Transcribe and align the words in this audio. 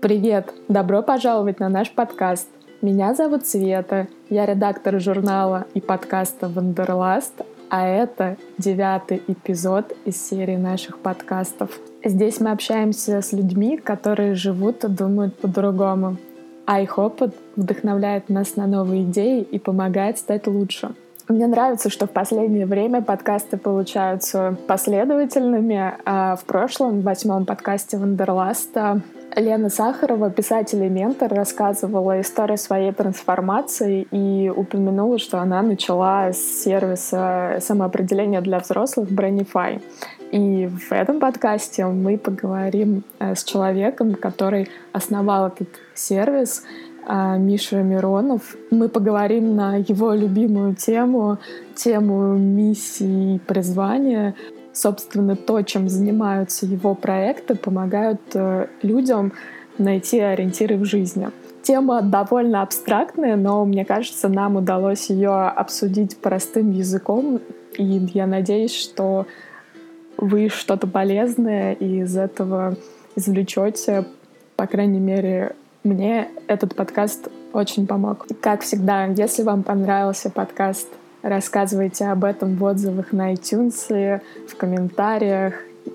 Привет! 0.00 0.54
Добро 0.68 1.02
пожаловать 1.02 1.58
на 1.58 1.68
наш 1.68 1.90
подкаст. 1.90 2.48
Меня 2.82 3.14
зовут 3.14 3.48
Света, 3.48 4.06
я 4.30 4.46
редактор 4.46 5.00
журнала 5.00 5.66
и 5.74 5.80
подкаста 5.80 6.48
«Вандерласт», 6.48 7.34
а 7.68 7.84
это 7.84 8.36
девятый 8.58 9.20
эпизод 9.26 9.96
из 10.04 10.24
серии 10.24 10.54
наших 10.54 11.00
подкастов. 11.00 11.80
Здесь 12.04 12.38
мы 12.38 12.52
общаемся 12.52 13.20
с 13.20 13.32
людьми, 13.32 13.76
которые 13.76 14.34
живут 14.34 14.84
и 14.84 14.88
думают 14.88 15.36
по-другому. 15.36 16.16
А 16.64 16.80
их 16.80 16.96
опыт 16.96 17.34
вдохновляет 17.56 18.28
нас 18.28 18.54
на 18.54 18.68
новые 18.68 19.02
идеи 19.02 19.42
и 19.42 19.58
помогает 19.58 20.18
стать 20.18 20.46
лучше. 20.46 20.94
Мне 21.28 21.48
нравится, 21.48 21.90
что 21.90 22.06
в 22.06 22.10
последнее 22.10 22.66
время 22.66 23.02
подкасты 23.02 23.56
получаются 23.56 24.56
последовательными. 24.68 25.94
А 26.06 26.36
в 26.36 26.44
прошлом, 26.44 27.00
в 27.00 27.02
восьмом 27.02 27.44
подкасте 27.44 27.98
Вандерласта, 27.98 29.02
Лена 29.36 29.68
Сахарова, 29.68 30.30
писатель 30.30 30.82
и 30.82 30.88
ментор, 30.88 31.32
рассказывала 31.32 32.20
историю 32.20 32.58
своей 32.58 32.92
трансформации 32.92 34.06
и 34.10 34.48
упомянула, 34.48 35.18
что 35.18 35.38
она 35.38 35.62
начала 35.62 36.32
с 36.32 36.38
сервиса 36.38 37.58
самоопределения 37.60 38.40
для 38.40 38.58
взрослых 38.58 39.10
Brainify. 39.10 39.80
И 40.32 40.66
в 40.66 40.92
этом 40.92 41.20
подкасте 41.20 41.86
мы 41.86 42.18
поговорим 42.18 43.02
э, 43.18 43.34
с 43.34 43.44
человеком, 43.44 44.14
который 44.14 44.68
основал 44.92 45.48
этот 45.48 45.68
сервис, 45.94 46.64
а, 47.10 47.38
Миша 47.38 47.82
Миронов. 47.82 48.54
Мы 48.70 48.90
поговорим 48.90 49.56
на 49.56 49.76
его 49.76 50.12
любимую 50.12 50.74
тему, 50.74 51.38
тему 51.74 52.36
миссии 52.36 53.36
и 53.36 53.38
призвания. 53.38 54.34
Собственно, 54.78 55.34
то, 55.34 55.60
чем 55.62 55.88
занимаются 55.88 56.64
его 56.64 56.94
проекты, 56.94 57.56
помогают 57.56 58.20
э, 58.34 58.68
людям 58.82 59.32
найти 59.76 60.20
ориентиры 60.20 60.76
в 60.76 60.84
жизни. 60.84 61.30
Тема 61.62 62.00
довольно 62.00 62.62
абстрактная, 62.62 63.34
но 63.34 63.64
мне 63.64 63.84
кажется, 63.84 64.28
нам 64.28 64.54
удалось 64.54 65.10
ее 65.10 65.48
обсудить 65.48 66.18
простым 66.18 66.70
языком, 66.70 67.40
и 67.76 67.82
я 68.14 68.28
надеюсь, 68.28 68.72
что 68.72 69.26
вы 70.16 70.48
что-то 70.48 70.86
полезное 70.86 71.72
из 71.72 72.16
этого 72.16 72.76
извлечете, 73.16 74.04
по 74.54 74.68
крайней 74.68 75.00
мере, 75.00 75.56
мне 75.82 76.28
этот 76.46 76.76
подкаст 76.76 77.26
очень 77.52 77.88
помог. 77.88 78.28
Как 78.40 78.60
всегда, 78.60 79.06
если 79.06 79.42
вам 79.42 79.64
понравился 79.64 80.30
подкаст, 80.30 80.86
рассказывайте 81.22 82.06
об 82.06 82.24
этом 82.24 82.56
в 82.56 82.64
отзывах 82.64 83.12
на 83.12 83.32
iTunes, 83.32 84.20
в 84.48 84.56
комментариях, 84.56 85.54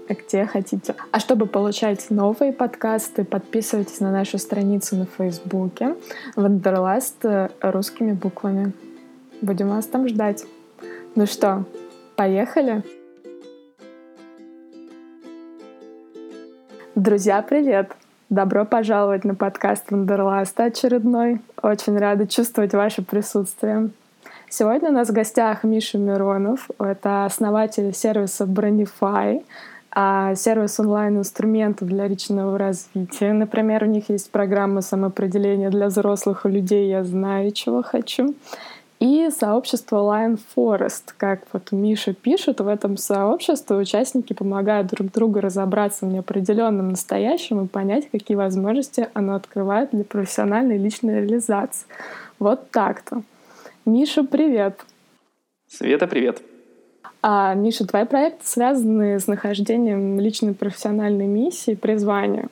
где 0.09 0.45
хотите. 0.45 0.95
А 1.11 1.19
чтобы 1.19 1.45
получать 1.45 2.09
новые 2.09 2.51
подкасты, 2.51 3.23
подписывайтесь 3.23 3.99
на 3.99 4.11
нашу 4.11 4.37
страницу 4.37 4.95
на 4.95 5.05
Фейсбуке 5.05 5.95
Вандерласт 6.35 7.23
русскими 7.61 8.13
буквами. 8.13 8.73
Будем 9.41 9.69
вас 9.69 9.85
там 9.85 10.07
ждать. 10.07 10.45
Ну 11.15 11.25
что, 11.25 11.65
поехали? 12.15 12.83
Друзья, 16.95 17.41
привет! 17.41 17.91
Добро 18.29 18.65
пожаловать 18.65 19.25
на 19.25 19.35
подкаст 19.35 19.91
Вандерласта 19.91 20.65
очередной. 20.65 21.41
Очень 21.61 21.97
рада 21.97 22.27
чувствовать 22.27 22.73
ваше 22.73 23.03
присутствие. 23.03 23.89
Сегодня 24.55 24.89
у 24.89 24.93
нас 24.93 25.09
в 25.09 25.13
гостях 25.13 25.63
Миша 25.63 25.97
Миронов. 25.97 26.69
Это 26.77 27.25
основатель 27.25 27.91
сервиса 27.91 28.47
а 29.89 30.35
сервис 30.35 30.79
онлайн-инструментов 30.79 31.87
для 31.87 32.07
личного 32.07 32.55
развития. 32.59 33.33
Например, 33.33 33.85
у 33.85 33.87
них 33.87 34.09
есть 34.09 34.29
программа 34.29 34.81
самоопределения 34.81 35.71
для 35.71 35.87
взрослых 35.87 36.45
людей 36.45 36.87
«Я 36.87 37.03
знаю, 37.03 37.51
чего 37.51 37.81
хочу» 37.81 38.35
и 38.99 39.31
сообщество 39.35 39.97
Lion 39.97 40.39
Forest. 40.55 41.15
Как 41.17 41.41
вот 41.51 41.71
Миша 41.71 42.13
пишет, 42.13 42.59
в 42.59 42.67
этом 42.67 42.97
сообществе 42.97 43.75
участники 43.75 44.33
помогают 44.33 44.85
друг 44.85 45.11
другу 45.11 45.39
разобраться 45.39 46.05
в 46.05 46.09
неопределенном 46.09 46.89
настоящем 46.89 47.65
и 47.65 47.67
понять, 47.67 48.07
какие 48.11 48.37
возможности 48.37 49.09
оно 49.15 49.33
открывает 49.33 49.89
для 49.93 50.03
профессиональной 50.03 50.75
и 50.75 50.79
личной 50.79 51.21
реализации. 51.21 51.87
Вот 52.37 52.69
так-то. 52.69 53.23
Миша, 53.85 54.23
привет! 54.23 54.79
Света, 55.67 56.07
привет! 56.07 56.41
А, 57.21 57.53
Миша, 57.53 57.85
твои 57.85 58.05
проекты 58.05 58.45
связаны 58.45 59.19
с 59.19 59.27
нахождением 59.27 60.21
личной 60.21 60.53
профессиональной 60.53 61.27
миссии, 61.27 61.75
призвания. 61.75 62.47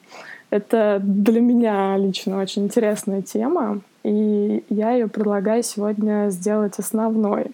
Это 0.50 1.00
для 1.02 1.40
меня 1.40 1.96
лично 1.96 2.42
очень 2.42 2.66
интересная 2.66 3.22
тема, 3.22 3.80
и 4.04 4.66
я 4.68 4.92
ее 4.92 5.08
предлагаю 5.08 5.64
сегодня 5.64 6.28
сделать 6.32 6.78
основной. 6.80 7.52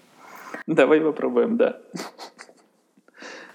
Давай 0.66 1.00
попробуем, 1.00 1.56
да. 1.56 1.76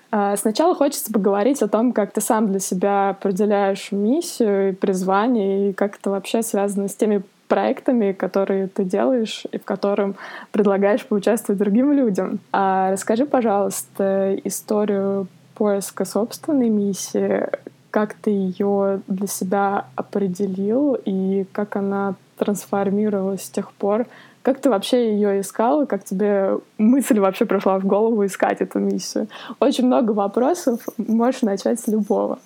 А, 0.10 0.38
сначала 0.38 0.74
хочется 0.74 1.12
поговорить 1.12 1.62
о 1.62 1.68
том, 1.68 1.92
как 1.92 2.14
ты 2.14 2.22
сам 2.22 2.48
для 2.48 2.60
себя 2.60 3.10
определяешь 3.10 3.92
миссию 3.92 4.70
и 4.70 4.72
призвание, 4.74 5.72
и 5.72 5.74
как 5.74 5.98
это 5.98 6.12
вообще 6.12 6.44
связано 6.44 6.88
с 6.88 6.96
теми 6.96 7.24
проектами, 7.48 8.12
которые 8.12 8.68
ты 8.68 8.84
делаешь 8.84 9.46
и 9.52 9.58
в 9.58 9.64
котором 9.64 10.16
предлагаешь 10.52 11.06
поучаствовать 11.06 11.59
другим 11.59 11.92
людям. 11.94 12.40
А 12.52 12.92
расскажи, 12.92 13.26
пожалуйста, 13.26 14.36
историю 14.44 15.28
поиска 15.56 16.06
собственной 16.06 16.70
миссии, 16.70 17.48
как 17.92 18.16
ты 18.16 18.31
ее 18.31 19.02
для 19.08 19.28
себя 19.28 19.86
определил 19.96 20.96
и 21.06 21.46
как 21.52 21.76
она 21.76 22.16
трансформировалась 22.38 23.44
с 23.44 23.50
тех 23.50 23.72
пор. 23.74 24.08
Как 24.42 24.60
ты 24.60 24.70
вообще 24.70 25.14
ее 25.14 25.40
искал, 25.40 25.86
как 25.86 26.04
тебе 26.04 26.60
мысль 26.78 27.20
вообще 27.20 27.46
пришла 27.46 27.80
в 27.80 27.86
голову 27.86 28.25
искать 28.25 28.62
эту 28.62 28.80
миссию? 28.80 29.28
Очень 29.60 29.86
много 29.86 30.12
вопросов, 30.12 30.81
можешь 30.98 31.44
начать 31.44 31.80
с 31.80 31.88
любого. 31.88 32.40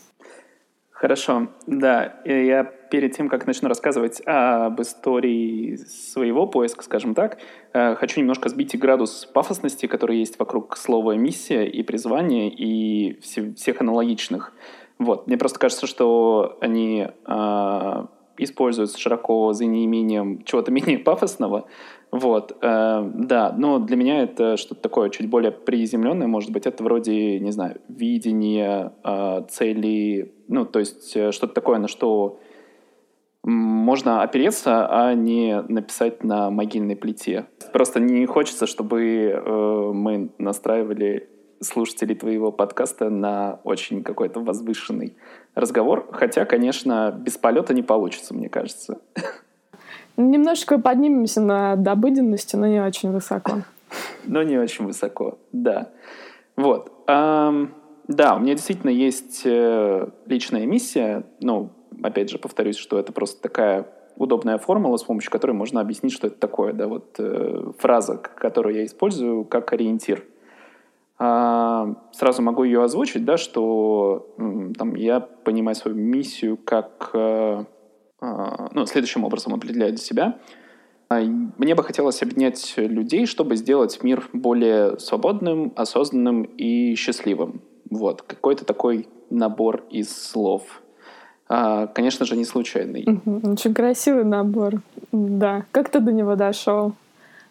Хорошо, 0.99 1.49
да. 1.67 2.15
Я 2.25 2.63
перед 2.63 3.15
тем, 3.15 3.29
как 3.29 3.45
начну 3.45 3.69
рассказывать 3.69 4.19
об 4.25 4.81
истории 4.81 5.75
своего 5.75 6.47
поиска, 6.47 6.83
скажем 6.83 7.13
так, 7.13 7.37
э, 7.73 7.93
хочу 7.93 8.19
немножко 8.19 8.49
сбить 8.49 8.75
градус 8.79 9.27
пафосности, 9.31 9.85
который 9.85 10.17
есть 10.17 10.39
вокруг 10.39 10.75
слова 10.75 11.15
«миссия» 11.15 11.67
и 11.67 11.83
«призвание» 11.83 12.49
и 12.49 13.19
всех 13.19 13.79
аналогичных. 13.79 14.53
Вот. 14.97 15.27
Мне 15.27 15.37
просто 15.37 15.59
кажется, 15.59 15.85
что 15.85 16.57
они 16.61 17.05
э, 17.27 18.05
используются 18.39 18.97
широко 18.97 19.53
за 19.53 19.65
неимением 19.65 20.43
чего-то 20.45 20.71
менее 20.77 20.97
пафосного. 20.97 21.67
Вот, 22.11 22.57
э, 22.61 23.11
да, 23.15 23.53
но 23.57 23.79
для 23.79 23.97
меня 23.97 24.23
это 24.23 24.55
что-то 24.55 24.81
такое 24.81 25.09
чуть 25.09 25.29
более 25.29 25.51
приземленное, 25.51 26.27
может 26.27 26.51
быть, 26.51 26.65
это 26.65 26.83
вроде, 26.83 27.39
не 27.39 27.51
знаю, 27.51 27.81
видение, 27.89 28.93
э, 29.03 29.43
цели, 29.49 30.33
ну, 30.47 30.65
то 30.65 30.79
есть 30.79 31.15
э, 31.17 31.31
что-то 31.31 31.53
такое, 31.53 31.79
на 31.79 31.87
что 31.87 32.39
можно 33.43 34.23
опереться, 34.23 34.87
а 34.89 35.13
не 35.13 35.61
написать 35.61 36.23
на 36.23 36.49
могильной 36.49 36.95
плите. 36.95 37.45
Просто 37.71 37.99
не 37.99 38.25
хочется, 38.25 38.67
чтобы 38.67 39.01
э, 39.01 39.91
мы 39.93 40.31
настраивали 40.37 41.29
слушателей 41.61 42.15
твоего 42.15 42.51
подкаста 42.51 43.09
на 43.09 43.59
очень 43.63 44.03
какой-то 44.03 44.41
возвышенный 44.41 45.15
разговор. 45.55 46.07
Хотя, 46.11 46.45
конечно, 46.45 47.11
без 47.17 47.37
полета 47.37 47.73
не 47.73 47.83
получится, 47.83 48.33
мне 48.33 48.49
кажется. 48.49 48.99
Немножечко 50.17 50.79
поднимемся 50.79 51.41
над 51.41 51.87
обыденностью, 51.87 52.59
но 52.59 52.67
не 52.67 52.81
очень 52.81 53.11
высоко. 53.11 53.63
Но 54.25 54.43
не 54.43 54.57
очень 54.57 54.85
высоко, 54.85 55.37
да. 55.51 55.89
Вот. 56.55 56.91
Да, 57.05 58.35
у 58.35 58.39
меня 58.39 58.53
действительно 58.53 58.89
есть 58.89 59.41
э, 59.43 60.07
личная 60.25 60.65
миссия. 60.65 61.23
Ну, 61.41 61.71
опять 62.01 62.29
же, 62.29 62.39
повторюсь, 62.39 62.77
что 62.77 62.97
это 62.97 63.11
просто 63.11 63.41
такая 63.41 63.85
удобная 64.15 64.57
формула, 64.57 64.95
с 64.95 65.03
помощью 65.03 65.29
которой 65.29 65.51
можно 65.51 65.81
объяснить, 65.81 66.13
что 66.13 66.27
это 66.27 66.37
такое. 66.37 66.71
Да, 66.71 66.87
вот 66.87 67.15
э, 67.19 67.71
фраза, 67.77 68.15
которую 68.15 68.75
я 68.75 68.85
использую 68.85 69.43
как 69.43 69.73
ориентир– 69.73 70.23
а, 71.19 71.95
сразу 72.11 72.41
могу 72.43 72.63
ее 72.63 72.83
озвучить, 72.83 73.25
да, 73.25 73.37
что 73.37 74.29
там, 74.77 74.93
я 74.95 75.19
понимаю 75.19 75.75
свою 75.75 75.97
миссию 75.97 76.57
как 76.57 77.09
э, 77.13 77.63
ну, 78.19 78.85
следующим 78.85 79.23
образом 79.23 79.53
определяю 79.53 79.91
для 79.91 80.01
себя. 80.01 80.39
А, 81.09 81.19
мне 81.21 81.75
бы 81.75 81.83
хотелось 81.83 82.21
объединять 82.21 82.73
людей, 82.77 83.25
чтобы 83.25 83.55
сделать 83.55 84.03
мир 84.03 84.29
более 84.33 84.99
свободным, 84.99 85.71
осознанным 85.75 86.43
и 86.43 86.95
счастливым. 86.95 87.61
Вот, 87.89 88.21
какой-то 88.21 88.65
такой 88.65 89.07
набор 89.29 89.83
из 89.89 90.15
слов. 90.15 90.81
Конечно 91.47 92.25
же, 92.25 92.35
не 92.35 92.43
случайный. 92.43 93.05
Очень 93.43 93.73
красивый 93.73 94.25
набор, 94.25 94.81
да. 95.13 95.65
Как 95.71 95.87
ты 95.87 96.01
до 96.01 96.11
него 96.11 96.35
дошел? 96.35 96.91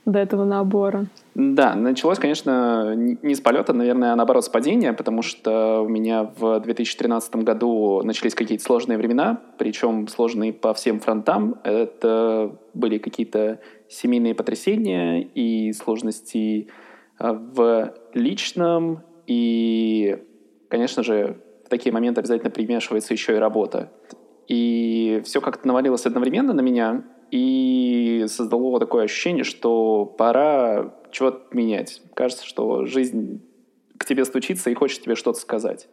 До 0.07 0.21
этого 0.21 0.45
набора? 0.45 1.07
Да, 1.35 1.75
началось, 1.75 2.19
конечно, 2.19 2.95
не 2.95 3.35
с 3.35 3.41
полета, 3.41 3.73
наверное, 3.73 4.13
а 4.13 4.17
наоборот 4.17 4.45
с 4.45 4.49
падения, 4.49 4.93
потому 4.93 5.21
что 5.23 5.83
у 5.83 5.89
меня 5.89 6.31
в 6.39 6.61
2013 6.61 7.37
году 7.37 8.03
начались 8.03 8.35
какие-то 8.35 8.65
сложные 8.65 8.99
времена, 8.99 9.43
причем 9.59 10.07
сложные 10.07 10.53
по 10.53 10.73
всем 10.73 11.01
фронтам. 11.01 11.57
Это 11.65 12.57
были 12.73 12.99
какие-то 12.99 13.61
семейные 13.89 14.35
потрясения 14.35 15.23
и 15.23 15.73
сложности 15.73 16.69
а, 17.19 17.33
в 17.33 17.93
личном, 18.15 19.03
и, 19.27 20.19
конечно 20.69 21.03
же, 21.03 21.43
в 21.65 21.69
такие 21.69 21.93
моменты 21.93 22.21
обязательно 22.21 22.51
примешивается 22.51 23.13
еще 23.13 23.35
и 23.35 23.39
работа. 23.39 23.91
И 24.47 25.21
все 25.25 25.41
как-то 25.41 25.67
навалилось 25.67 26.07
одновременно 26.07 26.53
на 26.53 26.61
меня, 26.61 27.03
и 27.31 28.25
создало 28.29 28.79
такое 28.81 29.05
ощущение, 29.05 29.45
что 29.45 30.05
пора 30.05 30.95
чего-то 31.11 31.43
менять. 31.53 32.03
Кажется, 32.15 32.47
что 32.47 32.85
жизнь 32.87 33.43
к 33.99 34.05
тебе 34.05 34.25
стучится 34.25 34.71
и 34.71 34.75
хочет 34.75 35.03
тебе 35.03 35.15
что-то 35.15 35.39
сказать. 35.39 35.89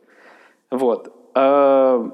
Вот. 0.70 1.14
А, 1.34 2.12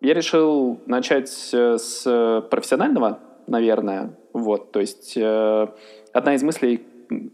я 0.00 0.14
решил 0.14 0.80
начать 0.86 1.28
с 1.28 2.46
профессионального, 2.50 3.20
наверное. 3.46 4.16
Вот. 4.32 4.72
То 4.72 4.80
есть 4.80 5.16
э, 5.16 5.68
одна 6.12 6.34
из 6.34 6.42
мыслей, 6.42 6.84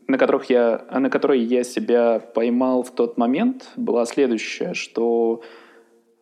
на, 0.06 0.18
которых 0.18 0.50
я, 0.50 0.84
на 0.90 1.10
которой 1.10 1.40
я 1.40 1.64
себя 1.64 2.20
поймал 2.20 2.82
в 2.82 2.92
тот 2.92 3.18
момент, 3.18 3.68
была 3.76 4.04
следующая, 4.06 4.74
что 4.74 5.42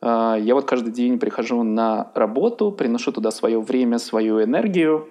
я 0.03 0.55
вот 0.55 0.65
каждый 0.65 0.93
день 0.93 1.19
прихожу 1.19 1.63
на 1.63 2.11
работу, 2.15 2.73
приношу 2.73 3.13
туда 3.13 3.31
свое 3.31 3.61
время, 3.61 3.99
свою 3.99 4.43
энергию, 4.43 5.09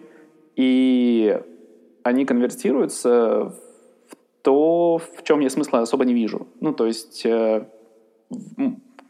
и 0.56 1.40
они 2.04 2.26
конвертируются 2.26 3.54
в 4.08 4.16
то, 4.42 4.98
в 4.98 5.24
чем 5.24 5.42
я 5.42 5.50
смысла 5.50 5.80
особо 5.80 6.06
не 6.06 6.14
вижу. 6.14 6.48
Ну, 6.60 6.74
то 6.74 6.86
есть, 6.86 7.26
э, 7.26 7.68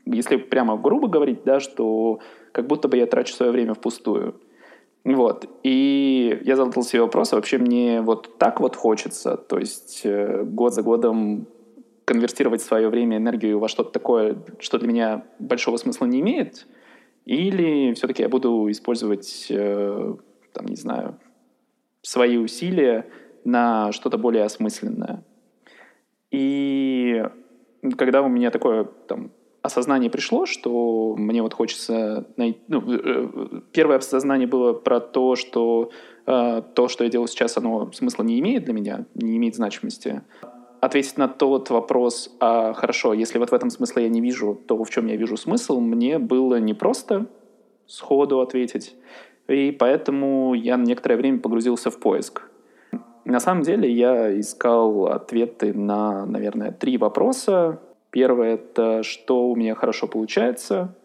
если 0.06 0.38
прямо 0.38 0.78
грубо 0.78 1.08
говорить, 1.08 1.44
да, 1.46 1.60
что 1.60 2.20
как 2.52 2.68
будто 2.68 2.88
бы 2.88 2.98
я 2.98 3.06
трачу 3.06 3.34
свое 3.34 3.52
время 3.52 3.74
впустую. 3.74 4.36
Вот. 5.06 5.46
И 5.64 6.40
я 6.44 6.56
задал 6.56 6.84
себе 6.84 7.02
вопрос, 7.02 7.32
а 7.32 7.38
вообще 7.38 7.58
мне 7.58 8.02
вот 8.02 8.38
так 8.38 8.60
вот 8.60 8.76
хочется, 8.76 9.38
то 9.38 9.58
есть 9.58 10.02
э, 10.04 10.44
год 10.44 10.74
за 10.74 10.84
годом 10.84 11.48
конвертировать 12.10 12.64
свое 12.64 12.90
время, 12.90 13.18
энергию 13.18 13.60
во 13.60 13.68
что-то 13.68 13.92
такое, 13.92 14.36
что 14.58 14.80
для 14.80 14.88
меня 14.88 15.26
большого 15.38 15.78
смысла 15.78 16.08
не 16.08 16.22
имеет, 16.22 16.66
или 17.26 17.94
все-таки 17.94 18.24
я 18.24 18.30
буду 18.30 18.68
использовать, 18.72 19.46
э, 19.52 20.16
там, 20.52 20.66
не 20.66 20.76
знаю, 20.76 21.20
свои 22.02 22.38
усилия 22.38 23.06
на 23.46 23.92
что-то 23.92 24.18
более 24.18 24.44
осмысленное. 24.44 25.24
И 26.32 27.24
когда 27.96 28.24
у 28.24 28.28
меня 28.28 28.50
такое 28.50 28.86
там, 29.08 29.30
осознание 29.62 30.10
пришло, 30.10 30.48
что 30.48 31.16
мне 31.16 31.44
вот 31.44 31.54
хочется 31.54 32.26
найти... 32.38 32.60
Ну, 32.70 32.82
э, 32.92 33.62
первое 33.72 33.98
осознание 33.98 34.48
было 34.48 34.74
про 34.74 35.00
то, 35.00 35.36
что 35.36 35.92
э, 36.26 36.64
то, 36.74 36.88
что 36.88 37.04
я 37.04 37.12
делаю 37.12 37.28
сейчас, 37.28 37.56
оно 37.58 37.92
смысла 37.92 38.24
не 38.24 38.40
имеет 38.40 38.64
для 38.64 38.74
меня, 38.74 39.06
не 39.14 39.38
имеет 39.38 39.54
значимости 39.54 40.24
ответить 40.82 41.18
на 41.18 41.28
тот 41.28 41.70
вопрос, 41.70 42.36
а 42.40 42.74
хорошо, 42.74 43.14
если 43.14 43.38
вот 43.38 43.52
в 43.52 43.54
этом 43.54 43.70
смысле 43.70 44.04
я 44.04 44.10
не 44.10 44.22
вижу, 44.22 44.60
то 44.68 44.82
в 44.84 44.90
чем 44.90 45.08
я 45.08 45.16
вижу 45.16 45.38
смысл, 45.38 45.80
мне 45.80 46.20
было 46.20 46.60
непросто 46.60 47.28
сходу 47.86 48.40
ответить. 48.40 48.96
И 49.48 49.72
поэтому 49.72 50.54
я 50.54 50.78
на 50.78 50.84
некоторое 50.84 51.16
время 51.16 51.40
погрузился 51.40 51.90
в 51.90 52.00
поиск. 52.00 52.44
На 53.26 53.40
самом 53.40 53.64
деле 53.64 53.92
я 53.92 54.40
искал 54.40 55.08
ответы 55.08 55.74
на, 55.74 56.26
наверное, 56.26 56.72
три 56.72 56.98
вопроса. 56.98 57.82
Первое— 58.12 58.54
это 58.56 59.04
что 59.04 59.50
у 59.50 59.56
меня 59.56 59.76
хорошо 59.76 60.08
получается, 60.08 60.96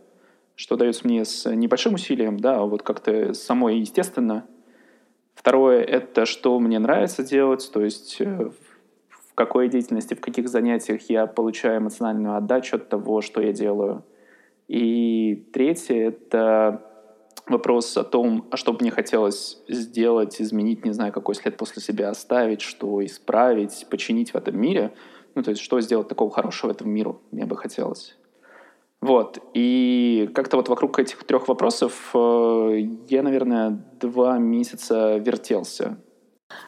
что 0.55 0.76
дается 0.76 1.06
мне 1.06 1.25
с 1.25 1.50
небольшим 1.50 1.94
усилием, 1.94 2.38
да, 2.38 2.62
вот 2.62 2.82
как-то 2.82 3.35
самое 3.35 3.81
естественно. 3.81 4.47
Второе— 5.35 5.82
это 5.82 6.26
что 6.26 6.59
мне 6.61 6.79
нравится 6.79 7.25
делать, 7.25 7.69
то 7.73 7.85
есть 7.85 8.17
э, 8.21 8.50
в 9.35 9.37
какой 9.37 9.69
деятельности, 9.69 10.15
в 10.15 10.21
каких 10.21 10.49
занятиях 10.49 11.11
я 11.11 11.27
получаю 11.27 11.81
эмоциональную 11.81 12.37
отдачу 12.37 12.77
от 12.77 12.89
того, 12.89 13.21
что 13.21 13.41
я 13.41 13.53
делаю. 13.53 14.05
И 14.69 15.49
третье— 15.53 15.97
это 16.09 16.81
вопрос 17.49 17.97
о 17.97 18.05
том, 18.05 18.47
а 18.53 18.57
что 18.57 18.73
бы 18.73 18.79
мне 18.83 18.93
хотелось 18.93 19.61
сделать, 19.67 20.41
изменить, 20.41 20.85
не 20.85 20.93
знаю, 20.93 21.13
какой 21.13 21.35
след 21.35 21.57
после 21.57 21.83
себя 21.83 22.11
оставить, 22.11 22.61
что 22.61 23.05
исправить, 23.05 23.89
починить 23.91 24.31
в 24.31 24.37
этом 24.37 24.57
мире. 24.57 24.95
Ну, 25.35 25.43
то 25.43 25.51
есть, 25.51 25.61
что 25.61 25.81
сделать 25.81 26.07
такого 26.07 26.31
хорошего 26.31 26.71
этому 26.71 26.93
миру 26.93 27.21
мне 27.33 27.45
бы 27.45 27.57
хотелось. 27.57 28.17
Вот. 29.01 29.41
И 29.53 30.31
как-то 30.33 30.59
вот 30.59 30.69
вокруг 30.69 30.97
этих 31.01 31.25
трех 31.25 31.49
вопросов 31.49 32.13
э, 32.15 32.89
я, 33.09 33.25
наверное, 33.25 33.85
два 34.01 34.39
месяца 34.39 35.17
вертелся. 35.17 35.99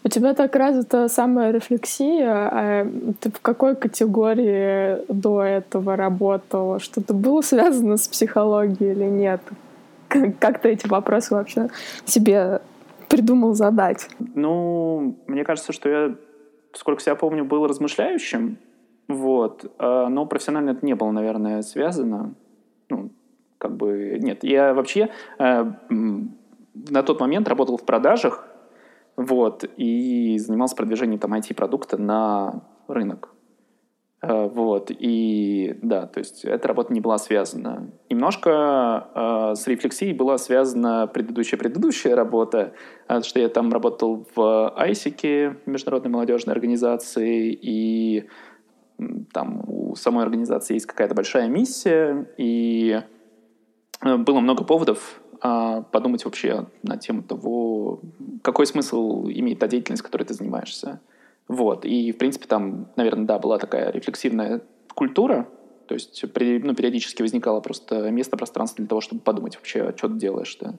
У 0.05 0.09
тебя 0.09 0.35
так 0.35 0.55
развита 0.57 1.09
самая 1.09 1.51
рефлексия, 1.51 2.33
а 2.33 2.87
ты 3.21 3.31
в 3.31 3.41
какой 3.41 3.77
категории 3.77 5.05
до 5.13 5.43
этого 5.43 5.97
работала? 5.97 6.79
Что-то 6.79 7.15
было 7.15 7.41
связано 7.41 7.97
с 7.97 8.09
психологией 8.09 8.93
или 8.93 9.05
нет? 9.05 9.41
Как 10.39 10.61
ты 10.61 10.71
эти 10.71 10.87
вопросы 10.87 11.35
вообще 11.35 11.69
себе 12.05 12.61
придумал 13.09 13.55
задать? 13.55 14.09
Ну, 14.35 15.17
мне 15.27 15.45
кажется, 15.45 15.73
что 15.73 15.89
я, 15.89 16.15
сколько 16.73 17.03
себя 17.03 17.15
помню, 17.15 17.45
был 17.45 17.67
размышляющим, 17.67 18.59
вот, 19.09 19.73
а, 19.79 20.09
но 20.09 20.27
профессионально 20.27 20.71
это 20.71 20.85
не 20.85 20.95
было, 20.95 21.11
наверное, 21.11 21.63
связано. 21.63 22.35
Ну, 22.89 23.11
как 23.59 23.77
бы, 23.77 24.19
нет, 24.21 24.43
я 24.45 24.75
вообще 24.75 25.11
э, 25.39 25.65
на 25.89 27.03
тот 27.03 27.21
момент 27.21 27.49
работал 27.49 27.77
в 27.77 27.85
продажах, 27.85 28.47
вот, 29.17 29.65
и 29.77 30.39
занимался 30.39 30.77
продвижением 30.77 31.19
там 31.19 31.35
IT-продукта 31.35 31.97
на 31.97 32.63
рынок. 32.89 33.31
Э, 34.23 34.49
вот, 34.49 34.91
и 34.91 35.79
да, 35.83 36.07
то 36.07 36.19
есть 36.19 36.45
эта 36.45 36.69
работа 36.69 36.93
не 36.93 37.01
была 37.01 37.19
связана. 37.19 37.91
Немножко 38.11 39.09
э, 39.15 39.55
с 39.55 39.67
рефлексией 39.67 40.15
была 40.15 40.39
связана 40.39 41.07
предыдущая-предыдущая 41.07 42.15
работа, 42.15 42.75
э, 43.09 43.23
что 43.23 43.41
я 43.41 43.49
там 43.49 43.73
работал 43.73 44.27
в 44.35 44.75
ISIC, 44.79 45.61
Международной 45.67 46.11
молодежной 46.11 46.55
организации, 46.55 47.53
и 47.53 48.29
там 49.33 49.63
у 49.67 49.95
самой 49.95 50.25
организации 50.25 50.75
есть 50.75 50.87
какая-то 50.87 51.15
большая 51.15 51.49
миссия, 51.49 52.29
и 52.39 53.03
э, 54.03 54.17
было 54.17 54.41
много 54.41 54.65
поводов 54.65 55.21
а 55.41 55.83
подумать 55.83 56.25
вообще 56.25 56.67
на 56.83 56.97
тему 56.97 57.23
того, 57.23 58.01
какой 58.43 58.67
смысл 58.67 59.27
имеет 59.29 59.59
та 59.59 59.69
деятельность, 59.69 60.03
которой 60.03 60.25
ты 60.25 60.35
занимаешься. 60.35 61.01
Вот. 61.49 61.85
И, 61.85 62.13
в 62.13 62.19
принципе, 62.19 62.47
там, 62.47 62.89
наверное, 62.97 63.27
да, 63.27 63.39
была 63.39 63.59
такая 63.59 63.91
рефлексивная 63.93 64.63
культура, 64.95 65.49
то 65.87 65.95
есть 65.95 66.23
ну, 66.23 66.75
периодически 66.75 67.23
возникало 67.23 67.61
просто 67.61 68.11
место, 68.11 68.37
пространство 68.37 68.79
для 68.79 68.89
того, 68.89 69.01
чтобы 69.01 69.21
подумать 69.21 69.57
вообще, 69.57 69.95
что 69.97 70.09
ты 70.09 70.15
делаешь-то. 70.15 70.79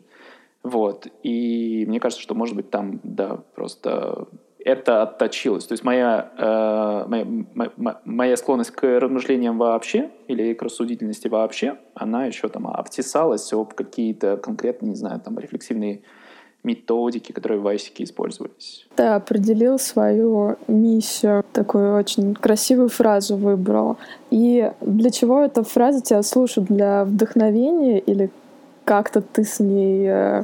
Вот. 0.63 1.07
И 1.23 1.85
мне 1.87 1.99
кажется, 1.99 2.21
что, 2.21 2.35
может 2.35 2.55
быть, 2.55 2.69
там, 2.69 2.99
да, 3.03 3.37
просто 3.55 4.27
это 4.63 5.03
отточилось. 5.03 5.65
То 5.65 5.73
есть 5.73 5.83
моя, 5.83 6.31
э, 6.37 7.07
моя, 7.07 7.25
моя, 7.53 8.01
моя 8.05 8.37
склонность 8.37 8.71
к 8.71 8.99
размышлениям 8.99 9.57
вообще 9.57 10.09
или 10.27 10.53
к 10.53 10.61
рассудительности 10.61 11.27
вообще, 11.27 11.77
она 11.93 12.25
еще 12.25 12.49
там 12.49 12.67
обтесалась 12.67 13.51
об 13.53 13.73
какие-то 13.73 14.37
конкретные, 14.37 14.89
не 14.89 14.95
знаю, 14.95 15.21
там 15.21 15.37
рефлексивные 15.39 16.01
методики, 16.63 17.31
которые 17.31 17.59
в 17.59 17.63
Вайсике 17.63 18.03
использовались. 18.03 18.87
Ты 18.95 19.03
определил 19.03 19.79
свою 19.79 20.57
миссию, 20.67 21.45
такую 21.53 21.95
очень 21.95 22.33
красивую 22.33 22.89
фразу 22.89 23.37
выбрал. 23.37 23.97
И 24.31 24.71
для 24.81 25.09
чего 25.11 25.43
эта 25.43 25.63
фраза 25.63 26.01
тебя 26.01 26.21
слушает? 26.23 26.67
Для 26.67 27.05
вдохновения 27.05 27.99
или 27.99 28.29
как-то 28.88 29.22
ты 29.22 29.44
с 29.44 29.60
ней, 29.60 30.08
э, 30.08 30.44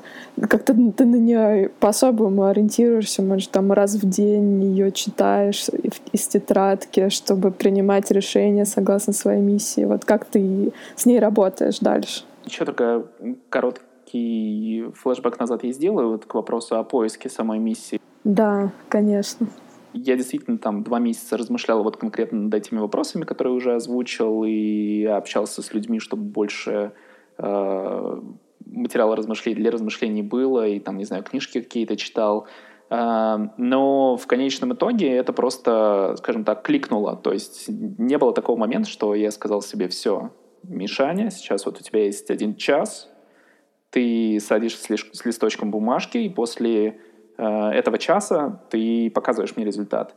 как-то 0.50 0.74
ты 0.74 1.06
на 1.06 1.16
нее 1.16 1.70
по-особому 1.80 2.44
ориентируешься, 2.44 3.22
может, 3.22 3.52
там 3.52 3.72
раз 3.72 3.96
в 3.96 4.10
день 4.10 4.62
ее 4.66 4.92
читаешь 4.92 5.68
из 6.12 6.28
тетрадки, 6.28 7.08
чтобы 7.08 7.52
принимать 7.52 8.12
решения 8.12 8.66
согласно 8.66 9.14
своей 9.14 9.42
миссии. 9.42 9.86
Вот 9.86 10.04
как 10.04 10.26
ты 10.26 10.74
с 10.98 11.06
ней 11.06 11.20
работаешь 11.20 11.80
дальше? 11.80 12.26
Еще 12.44 12.66
только 12.66 13.06
короткий 13.48 14.92
флешбэк 14.94 15.40
назад 15.40 15.64
я 15.64 15.72
сделаю 15.72 16.10
вот 16.10 16.26
к 16.26 16.34
вопросу 16.34 16.76
о 16.76 16.84
поиске 16.84 17.30
самой 17.30 17.60
миссии. 17.60 18.02
Да, 18.26 18.74
конечно. 18.90 19.48
Я 19.94 20.18
действительно 20.18 20.58
там 20.58 20.84
два 20.84 21.00
месяца 21.00 21.38
размышлял 21.38 21.82
вот 21.82 21.96
конкретно 21.96 22.42
над 22.42 22.54
этими 22.54 22.80
вопросами, 22.80 23.24
которые 23.24 23.54
уже 23.54 23.74
озвучил, 23.76 24.44
и 24.44 25.06
общался 25.06 25.62
с 25.62 25.74
людьми, 25.74 26.00
чтобы 26.00 26.24
больше 26.24 26.92
материала 27.38 29.16
размышлений, 29.16 29.56
для 29.56 29.72
размышлений 29.72 30.22
было, 30.24 30.68
и 30.68 30.80
там, 30.80 30.98
не 30.98 31.06
знаю, 31.06 31.24
книжки 31.24 31.62
какие-то 31.62 31.96
читал. 31.96 32.48
А, 32.90 33.52
но 33.58 34.18
в 34.18 34.28
конечном 34.28 34.74
итоге 34.74 35.16
это 35.16 35.34
просто, 35.34 36.16
скажем 36.18 36.44
так, 36.44 36.62
кликнуло. 36.63 37.16
То 37.16 37.32
есть 37.32 37.66
не 37.68 38.18
было 38.18 38.34
такого 38.34 38.58
момента, 38.58 38.90
что 38.90 39.16
я 39.16 39.32
сказал 39.32 39.62
себе, 39.62 39.88
все, 39.88 40.32
Мишаня, 40.63 41.32
сейчас 41.32 41.66
вот 41.66 41.80
у 41.80 41.84
тебя 41.84 42.06
есть 42.06 42.30
один 42.30 42.56
час, 42.56 43.10
ты 43.90 44.40
садишься 44.40 44.96
с 45.12 45.25
листочком 45.25 45.72
бумажки, 45.72 46.18
и 46.18 46.30
после 46.30 47.00
э, 47.38 47.44
этого 47.44 47.98
часа 47.98 48.63
ты 48.70 49.12
показываешь 49.12 49.56
мне 49.56 49.66
результат. 49.66 50.16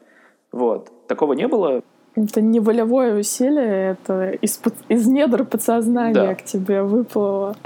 Вот. 0.52 0.90
Такого 1.08 1.34
не 1.34 1.48
было. 1.48 1.82
Это 2.16 2.40
не 2.40 2.60
волевое 2.60 3.18
усилие, 3.18 3.90
это 3.90 4.30
из, 4.30 4.60
из 4.88 5.06
недр 5.06 5.44
подсознания 5.44 6.14
да. 6.14 6.34
к 6.34 6.42
тебе 6.42 6.82
выплыло. 6.82 7.56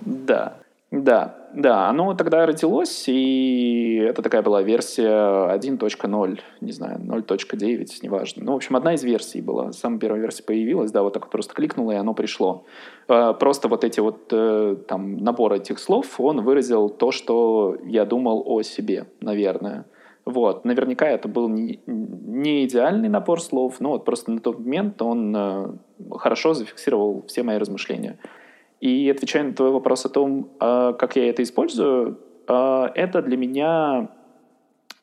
Да, 0.00 0.54
да. 0.90 1.34
Да, 1.54 1.88
оно 1.88 2.14
тогда 2.14 2.44
родилось, 2.46 3.04
и 3.08 3.96
это 4.06 4.22
такая 4.22 4.42
была 4.42 4.60
версия 4.62 5.50
1.0, 5.54 6.40
не 6.60 6.72
знаю, 6.72 7.00
0.9, 7.00 7.86
неважно. 8.02 8.44
Ну, 8.44 8.52
в 8.52 8.56
общем, 8.56 8.76
одна 8.76 8.94
из 8.94 9.02
версий 9.02 9.40
была. 9.40 9.72
Самая 9.72 9.98
первая 9.98 10.20
версия 10.20 10.42
появилась, 10.42 10.92
да, 10.92 11.02
вот 11.02 11.14
так 11.14 11.22
вот 11.24 11.32
просто 11.32 11.54
кликнула, 11.54 11.92
и 11.92 11.96
оно 11.96 12.12
пришло. 12.12 12.64
А, 13.08 13.32
просто 13.32 13.68
вот 13.68 13.82
эти 13.82 14.00
вот, 14.00 14.28
э, 14.30 14.76
там, 14.86 15.16
набор 15.16 15.54
этих 15.54 15.78
слов, 15.78 16.20
он 16.20 16.42
выразил 16.42 16.90
то, 16.90 17.12
что 17.12 17.78
я 17.84 18.04
думал 18.04 18.42
о 18.46 18.62
себе, 18.62 19.06
наверное. 19.20 19.86
Вот. 20.28 20.66
Наверняка 20.66 21.08
это 21.08 21.26
был 21.26 21.48
не, 21.48 22.66
идеальный 22.66 23.08
набор 23.08 23.40
слов, 23.40 23.80
но 23.80 23.92
вот 23.92 24.04
просто 24.04 24.30
на 24.30 24.40
тот 24.40 24.58
момент 24.58 25.00
он 25.00 25.34
э, 25.34 25.68
хорошо 26.18 26.52
зафиксировал 26.52 27.24
все 27.26 27.42
мои 27.42 27.56
размышления. 27.56 28.18
И 28.78 29.08
отвечая 29.08 29.44
на 29.44 29.54
твой 29.54 29.70
вопрос 29.70 30.04
о 30.04 30.10
том, 30.10 30.50
а, 30.60 30.92
как 30.92 31.16
я 31.16 31.30
это 31.30 31.42
использую, 31.42 32.20
а, 32.46 32.92
это 32.94 33.22
для 33.22 33.38
меня 33.38 34.10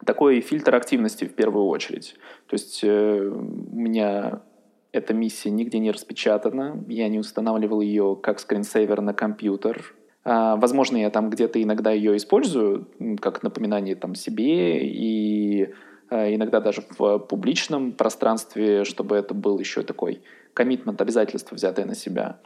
такой 0.06 0.42
фильтр 0.42 0.76
активности 0.76 1.26
в 1.26 1.34
первую 1.34 1.66
очередь. 1.66 2.16
То 2.46 2.54
есть 2.54 2.84
э, 2.84 3.28
у 3.28 3.76
меня 3.76 4.44
эта 4.92 5.16
миссия 5.16 5.50
нигде 5.50 5.80
не 5.80 5.90
распечатана, 5.90 6.86
я 6.88 7.08
не 7.08 7.18
устанавливал 7.18 7.82
ее 7.82 8.16
как 8.22 8.40
скринсейвер 8.40 9.02
на 9.02 9.16
компьютер. 9.16 9.96
А, 10.26 10.58
возможно, 10.58 10.98
я 10.98 11.10
там 11.10 11.30
где-то 11.30 11.62
иногда 11.62 11.92
ее 11.92 12.18
использую, 12.18 12.88
как 13.22 13.44
напоминание 13.44 13.96
там 13.96 14.16
себе 14.16 14.86
и 14.86 15.74
иногда 16.12 16.60
даже 16.60 16.84
в 17.00 17.18
публичном 17.18 17.92
пространстве, 17.92 18.84
чтобы 18.84 19.16
это 19.16 19.34
был 19.34 19.58
еще 19.58 19.82
такой 19.82 20.22
коммитмент, 20.54 21.02
обязательство, 21.02 21.56
взятое 21.56 21.86
на 21.86 21.96
себя. 21.96 22.40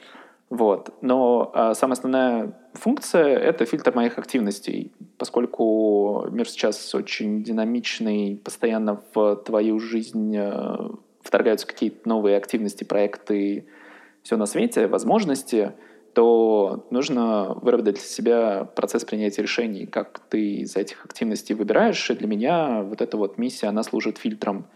Вот. 0.50 0.94
Но 1.02 1.52
а, 1.54 1.74
самая 1.76 1.94
основная 1.94 2.54
функция— 2.74 3.26
это 3.38 3.66
фильтр 3.66 3.94
моих 3.96 4.18
активностей, 4.18 4.92
поскольку 5.18 6.28
мир 6.32 6.50
сейчас 6.50 6.94
очень 6.96 7.44
динамичный, 7.44 8.42
постоянно 8.44 9.02
в 9.14 9.36
твою 9.46 9.80
жизнь 9.80 10.36
а, 10.38 10.92
вторгаются 11.22 11.68
какие-то 11.68 12.10
новые 12.10 12.36
активности, 12.36 12.84
проекты, 12.84 13.68
все 14.24 14.38
на 14.38 14.48
свете, 14.48 14.88
возможности, 14.88 15.74
то 16.14 16.88
нужно 16.90 17.58
выработать 17.62 17.96
для 17.96 18.04
себя 18.04 18.64
процесс 18.76 19.06
принятия 19.06 19.42
решений, 19.42 19.86
как 19.86 20.20
ты 20.30 20.58
из 20.58 20.76
этих 20.76 21.06
активностей 21.06 21.56
выбираешь. 21.56 22.10
И 22.10 22.16
для 22.16 22.28
меня 22.28 22.82
вот 22.84 23.02
эта 23.02 23.18
вот 23.18 23.38
миссия, 23.38 23.68
она 23.68 23.84
служит 23.84 24.18
фильтром 24.18 24.68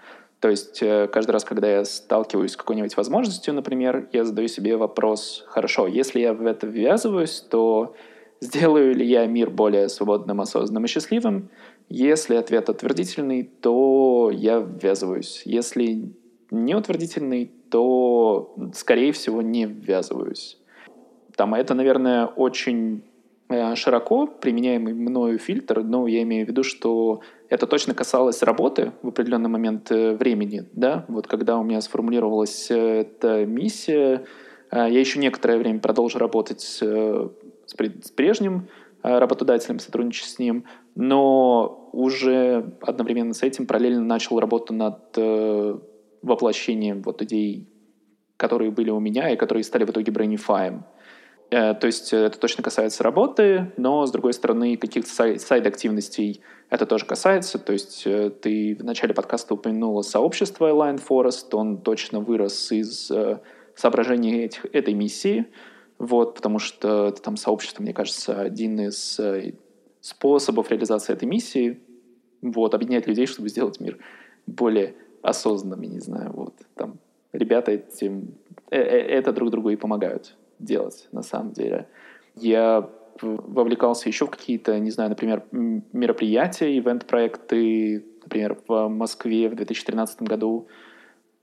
то 0.44 0.50
есть 0.50 0.84
э, 0.84 1.08
каждый 1.08 1.32
раз, 1.32 1.46
когда 1.46 1.72
я 1.72 1.86
сталкиваюсь 1.86 2.52
с 2.52 2.58
какой-нибудь 2.58 2.98
возможностью, 2.98 3.54
например, 3.54 4.10
я 4.12 4.25
задаю 4.25 4.50
себе 4.50 4.75
вопрос, 4.75 5.46
хорошо, 5.48 5.88
если 5.88 6.20
я 6.20 6.34
в 6.34 6.46
это 6.46 6.68
ввязываюсь, 6.68 7.40
то 7.40 7.96
сделаю 8.42 8.94
ли 8.94 9.06
я 9.06 9.25
мир 9.25 9.50
более 9.50 9.88
свободным, 9.88 10.42
осознанным 10.42 10.84
и 10.84 10.90
счастливым? 10.90 11.50
Если 11.88 12.36
ответ 12.36 12.68
утвердительный, 12.68 13.44
то 13.44 14.32
я 14.34 14.58
ввязываюсь. 14.58 15.44
Если 15.46 16.12
не 16.52 16.75
утвердительный, 16.75 17.50
то, 17.72 18.54
скорее 18.74 19.13
всего, 19.13 19.42
не 19.42 19.66
ввязываюсь. 19.66 20.58
Там 21.36 21.54
это, 21.54 21.74
наверное, 21.74 22.25
очень 22.25 23.04
Э, 23.54 23.75
широко 23.75 24.25
применяемый 24.25 24.94
мною 24.94 25.38
фильтр, 25.38 25.84
но 25.84 26.08
я 26.08 26.24
имею 26.24 26.46
в 26.46 26.50
виду, 26.50 26.63
что 26.63 27.22
это 27.50 27.68
точно 27.68 27.94
касалось 27.94 28.42
работы 28.42 28.94
в 29.04 29.10
определенный 29.10 29.50
момент 29.50 29.92
э, 29.92 30.16
времени, 30.16 30.66
да, 30.74 31.06
вот 31.08 31.28
когда 31.28 31.58
у 31.60 31.63
меня 31.63 31.80
сформулировалась 31.82 32.72
э, 32.72 33.02
эта 33.02 33.46
миссия, 33.46 34.25
я 34.72 34.88
еще 34.88 35.20
некоторое 35.20 35.60
время 35.60 35.80
продолжу 35.80 36.18
работать 36.18 36.62
с, 36.62 36.82
прежним 38.16 38.70
работодателем, 39.04 39.78
сотрудничать 39.78 40.30
с 40.30 40.40
ним, 40.40 40.63
но 40.96 41.90
уже 41.94 42.74
одновременно 42.82 43.36
с 43.36 43.44
этим 43.44 43.68
параллельно 43.68 44.04
начал 44.04 44.40
работу 44.40 44.74
над 44.74 45.16
воплощением 46.24 47.04
вот 47.04 47.22
идей, 47.22 47.70
которые 48.36 48.72
были 48.72 48.90
у 48.90 49.00
меня 49.00 49.30
и 49.30 49.36
которые 49.36 49.63
стали 49.63 49.86
в 49.86 49.92
итоге 49.92 50.12
Brainify. 50.12 50.82
Э, 51.53 51.75
то 51.75 51.86
есть 51.86 52.12
это 52.12 52.39
точно 52.39 52.63
касается 52.63 53.03
работы, 53.03 53.72
но, 53.77 54.07
с 54.07 54.12
другой 54.12 54.33
стороны, 54.33 54.75
каких-то 54.75 55.38
сайд-активностей 55.38 56.41
это 56.72 56.88
тоже 56.88 57.05
касается. 57.05 57.60
То 57.60 57.74
есть 57.74 58.07
э, 58.07 58.31
ты 58.31 58.75
в 58.79 58.83
начале 58.83 59.13
подкаста 59.13 59.53
упомянула 59.53 60.01
сообщество 60.01 60.72
Align 60.72 61.00
Forest, 61.07 61.50
он 61.51 61.77
точно 61.77 62.22
вырос 62.22 62.72
из 62.72 63.12
э, 63.12 63.39
соображений 63.75 64.45
этих, 64.45 64.65
этой 64.74 64.95
миссии, 64.95 65.45
вот, 66.00 66.33
потому 66.33 66.57
что 66.57 67.12
там 67.12 67.38
сообщество, 67.38 67.83
мне 67.83 67.93
кажется, 67.93 68.41
один 68.41 68.79
из 68.79 69.19
способов 70.01 70.72
реализации 70.72 71.13
этой 71.13 71.25
миссии, 71.25 71.79
вот, 72.41 72.74
объединять 72.74 73.05
людей, 73.05 73.27
чтобы 73.27 73.50
сделать 73.50 73.79
мир 73.79 74.00
более 74.48 74.95
осознанным, 75.22 75.81
я 75.81 75.89
не 75.89 76.00
знаю, 76.00 76.31
вот, 76.33 76.55
там, 76.74 76.98
ребята 77.31 77.72
этим, 77.72 78.33
это 78.69 79.31
друг 79.31 79.51
другу 79.51 79.69
и 79.69 79.75
помогают 79.75 80.36
делать 80.63 81.08
на 81.12 81.22
самом 81.22 81.51
деле. 81.51 81.88
Я 82.36 82.89
вовлекался 83.22 84.10
еще 84.10 84.25
в 84.25 84.32
какие-то, 84.32 84.79
не 84.79 84.91
знаю, 84.91 85.10
например, 85.10 85.43
мероприятия, 85.51 86.77
ивент-проекты. 86.77 88.05
Например, 88.24 88.58
в 88.67 88.88
Москве 88.88 89.50
в 89.50 89.55
2013 89.55 90.24
году 90.24 90.67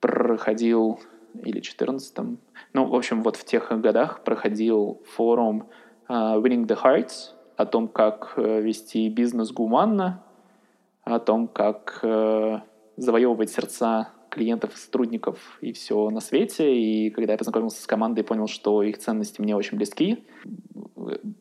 проходил, 0.00 0.98
или 1.34 1.52
2014, 1.52 2.18
ну, 2.72 2.86
в 2.86 2.94
общем, 2.94 3.22
вот 3.22 3.36
в 3.36 3.44
тех 3.44 3.70
годах 3.80 4.24
проходил 4.24 5.02
форум 5.14 5.68
uh, 6.08 6.42
Winning 6.42 6.66
the 6.66 6.78
Hearts 6.82 7.34
о 7.56 7.66
том, 7.66 7.88
как 7.88 8.34
uh, 8.36 8.60
вести 8.60 9.08
бизнес 9.08 9.52
гуманно, 9.52 10.24
о 11.04 11.18
том, 11.18 11.48
как 11.48 12.00
uh, 12.02 12.60
завоевывать 12.96 13.50
сердца 13.50 14.08
клиентов, 14.30 14.72
сотрудников 14.76 15.58
и 15.60 15.72
все 15.72 16.08
на 16.10 16.20
свете. 16.20 16.74
И 16.74 17.10
когда 17.10 17.32
я 17.32 17.38
познакомился 17.38 17.82
с 17.82 17.86
командой, 17.86 18.24
понял, 18.24 18.46
что 18.46 18.82
их 18.82 18.98
ценности 18.98 19.40
мне 19.40 19.56
очень 19.56 19.76
близки. 19.76 20.24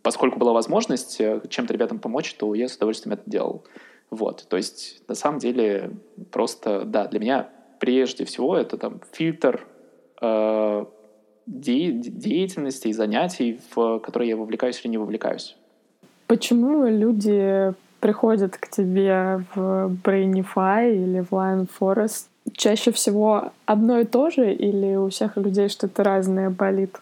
Поскольку 0.01 0.39
была 0.39 0.53
возможность 0.53 1.22
э, 1.22 1.41
чем-то 1.48 1.74
ребятам 1.74 2.00
помочь, 2.00 2.34
то 2.34 2.53
я 2.53 2.67
с 2.67 2.75
удовольствием 2.75 3.13
это 3.13 3.24
делал. 3.29 3.63
Вот, 4.10 4.48
то 4.50 4.58
есть 4.58 5.08
на 5.08 5.15
самом 5.15 5.39
деле 5.39 5.91
просто, 6.31 6.84
да, 6.84 7.05
для 7.05 7.19
меня 7.19 7.50
прежде 7.79 8.25
всего 8.25 8.58
это 8.58 8.77
там 8.77 9.01
фильтр 9.12 9.67
э, 10.22 10.86
де- 11.46 11.91
деятельности 11.91 12.88
и 12.88 12.93
занятий, 12.93 13.60
в 13.72 14.00
которые 14.00 14.29
я 14.29 14.38
вовлекаюсь 14.38 14.81
или 14.84 14.91
не 14.91 14.98
вовлекаюсь. 14.98 15.55
Почему 16.27 16.88
люди 16.88 17.74
приходят 18.00 18.58
к 18.58 18.67
тебе 18.69 19.43
в 19.53 19.91
Brainify 20.03 20.91
или 20.91 21.19
в 21.19 21.31
Lion 21.31 21.67
Forest 21.79 22.28
чаще 22.53 22.91
всего 22.91 23.51
одно 23.65 24.00
и 24.00 24.05
то 24.05 24.29
же 24.29 24.53
или 24.53 24.96
у 24.96 25.10
всех 25.10 25.38
людей 25.38 25.69
что-то 25.69 26.03
разное 26.03 26.50
болит? 26.50 27.00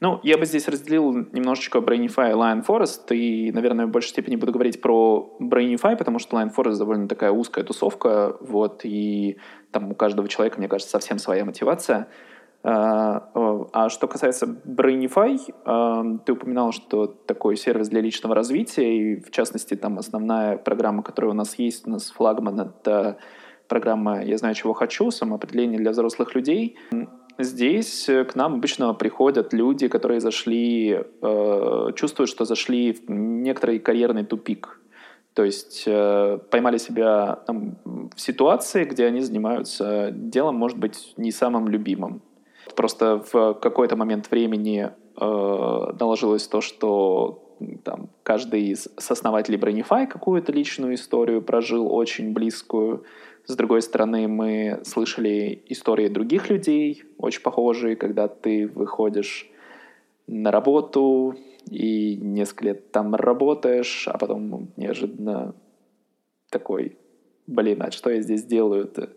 Ну, 0.00 0.20
я 0.22 0.38
бы 0.38 0.46
здесь 0.46 0.68
разделил 0.68 1.12
немножечко 1.12 1.78
Brainify 1.78 2.30
и 2.30 2.34
Lion 2.34 2.64
Forest, 2.64 3.14
и, 3.14 3.52
наверное, 3.52 3.86
в 3.86 3.90
большей 3.90 4.10
степени 4.10 4.36
буду 4.36 4.52
говорить 4.52 4.80
про 4.80 5.36
Brainify, 5.40 5.96
потому 5.96 6.18
что 6.18 6.38
Lion 6.38 6.54
Forest 6.54 6.78
довольно 6.78 7.08
такая 7.08 7.32
узкая 7.32 7.64
тусовка, 7.64 8.36
вот, 8.40 8.80
и 8.84 9.38
там 9.70 9.90
у 9.90 9.94
каждого 9.94 10.28
человека, 10.28 10.58
мне 10.58 10.68
кажется, 10.68 10.92
совсем 10.92 11.18
своя 11.18 11.44
мотивация. 11.44 12.08
А, 12.64 13.30
а 13.72 13.88
что 13.88 14.08
касается 14.08 14.46
Brainify, 14.46 15.38
а, 15.64 16.04
ты 16.24 16.32
упоминал, 16.32 16.72
что 16.72 17.06
такой 17.06 17.56
сервис 17.56 17.88
для 17.88 18.00
личного 18.00 18.34
развития, 18.34 18.96
и, 18.96 19.20
в 19.20 19.30
частности, 19.30 19.74
там 19.74 19.98
основная 19.98 20.56
программа, 20.56 21.02
которая 21.02 21.32
у 21.32 21.36
нас 21.36 21.58
есть, 21.58 21.86
у 21.86 21.90
нас 21.90 22.10
флагман— 22.10 22.60
это 22.82 23.18
программа 23.68 24.24
«Я 24.24 24.38
знаю, 24.38 24.54
чего 24.54 24.72
хочу», 24.72 25.10
самоопределение 25.10 25.78
для 25.78 25.90
взрослых 25.90 26.34
людей. 26.34 26.76
Здесь 27.38 28.06
к 28.06 28.34
нам 28.34 28.54
обычно 28.54 28.94
приходят 28.94 29.52
люди, 29.52 29.86
которые 29.86 30.20
зашли, 30.20 31.04
э, 31.22 31.88
чувствуют, 31.94 32.30
что 32.30 32.44
зашли 32.44 32.92
в 32.92 33.08
некоторый 33.08 33.78
карьерный 33.78 34.24
тупик. 34.24 34.80
То 35.34 35.44
есть 35.44 35.84
э, 35.86 36.38
поймали 36.50 36.78
себя 36.78 37.36
там, 37.46 37.76
в 37.84 38.20
ситуации, 38.20 38.82
где 38.82 39.06
они 39.06 39.20
занимаются 39.20 40.10
делом, 40.10 40.56
может 40.56 40.78
быть, 40.78 41.14
не 41.16 41.30
самым 41.30 41.68
любимым. 41.68 42.22
Просто 42.74 43.22
в 43.32 43.54
какой-то 43.54 43.94
момент 43.94 44.32
времени 44.32 44.90
э, 45.16 45.92
наложилось 46.00 46.48
то, 46.48 46.60
что 46.60 47.44
там, 47.84 48.08
каждый 48.24 48.68
из 48.68 48.88
основателей 48.96 49.58
Brainify 49.58 50.06
какую-то 50.06 50.50
личную 50.52 50.94
историю 50.94 51.42
прожил, 51.42 51.92
очень 51.92 52.32
близкую. 52.32 53.04
С 53.48 53.56
другой 53.56 53.80
стороны, 53.80 54.28
мы 54.28 54.82
слышали 54.84 55.62
истории 55.68 56.08
других 56.08 56.50
людей, 56.50 57.04
очень 57.16 57.40
похожие, 57.40 57.96
когда 57.96 58.28
ты 58.28 58.66
выходишь 58.66 59.50
на 60.26 60.50
работу 60.50 61.34
и 61.70 62.16
несколько 62.16 62.66
лет 62.66 62.92
там 62.92 63.14
работаешь, 63.14 64.06
а 64.06 64.18
потом 64.18 64.68
неожиданно 64.76 65.54
такой, 66.50 66.98
блин, 67.46 67.82
а 67.82 67.90
что 67.90 68.10
я 68.10 68.20
здесь 68.20 68.44
делаю-то? 68.44 69.14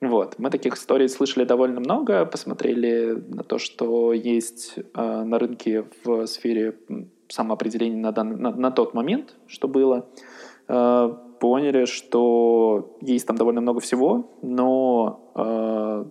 Вот, 0.00 0.38
мы 0.38 0.50
таких 0.50 0.76
историй 0.76 1.08
слышали 1.08 1.44
довольно 1.44 1.80
много, 1.80 2.24
посмотрели 2.24 3.20
на 3.28 3.42
то, 3.42 3.58
что 3.58 4.12
есть 4.12 4.74
э, 4.76 5.22
на 5.24 5.40
рынке 5.40 5.86
в 6.04 6.26
сфере 6.26 6.78
самоопределения 7.26 7.98
на, 7.98 8.12
дан, 8.12 8.40
на, 8.40 8.52
на 8.52 8.70
тот 8.70 8.94
момент, 8.94 9.34
что 9.48 9.66
было. 9.66 10.06
Э, 10.06 10.45
поняли, 10.66 11.84
что 11.84 12.96
есть 13.00 13.26
там 13.26 13.36
довольно 13.36 13.60
много 13.60 13.80
всего, 13.80 14.30
но 14.42 15.30
э, 15.34 16.04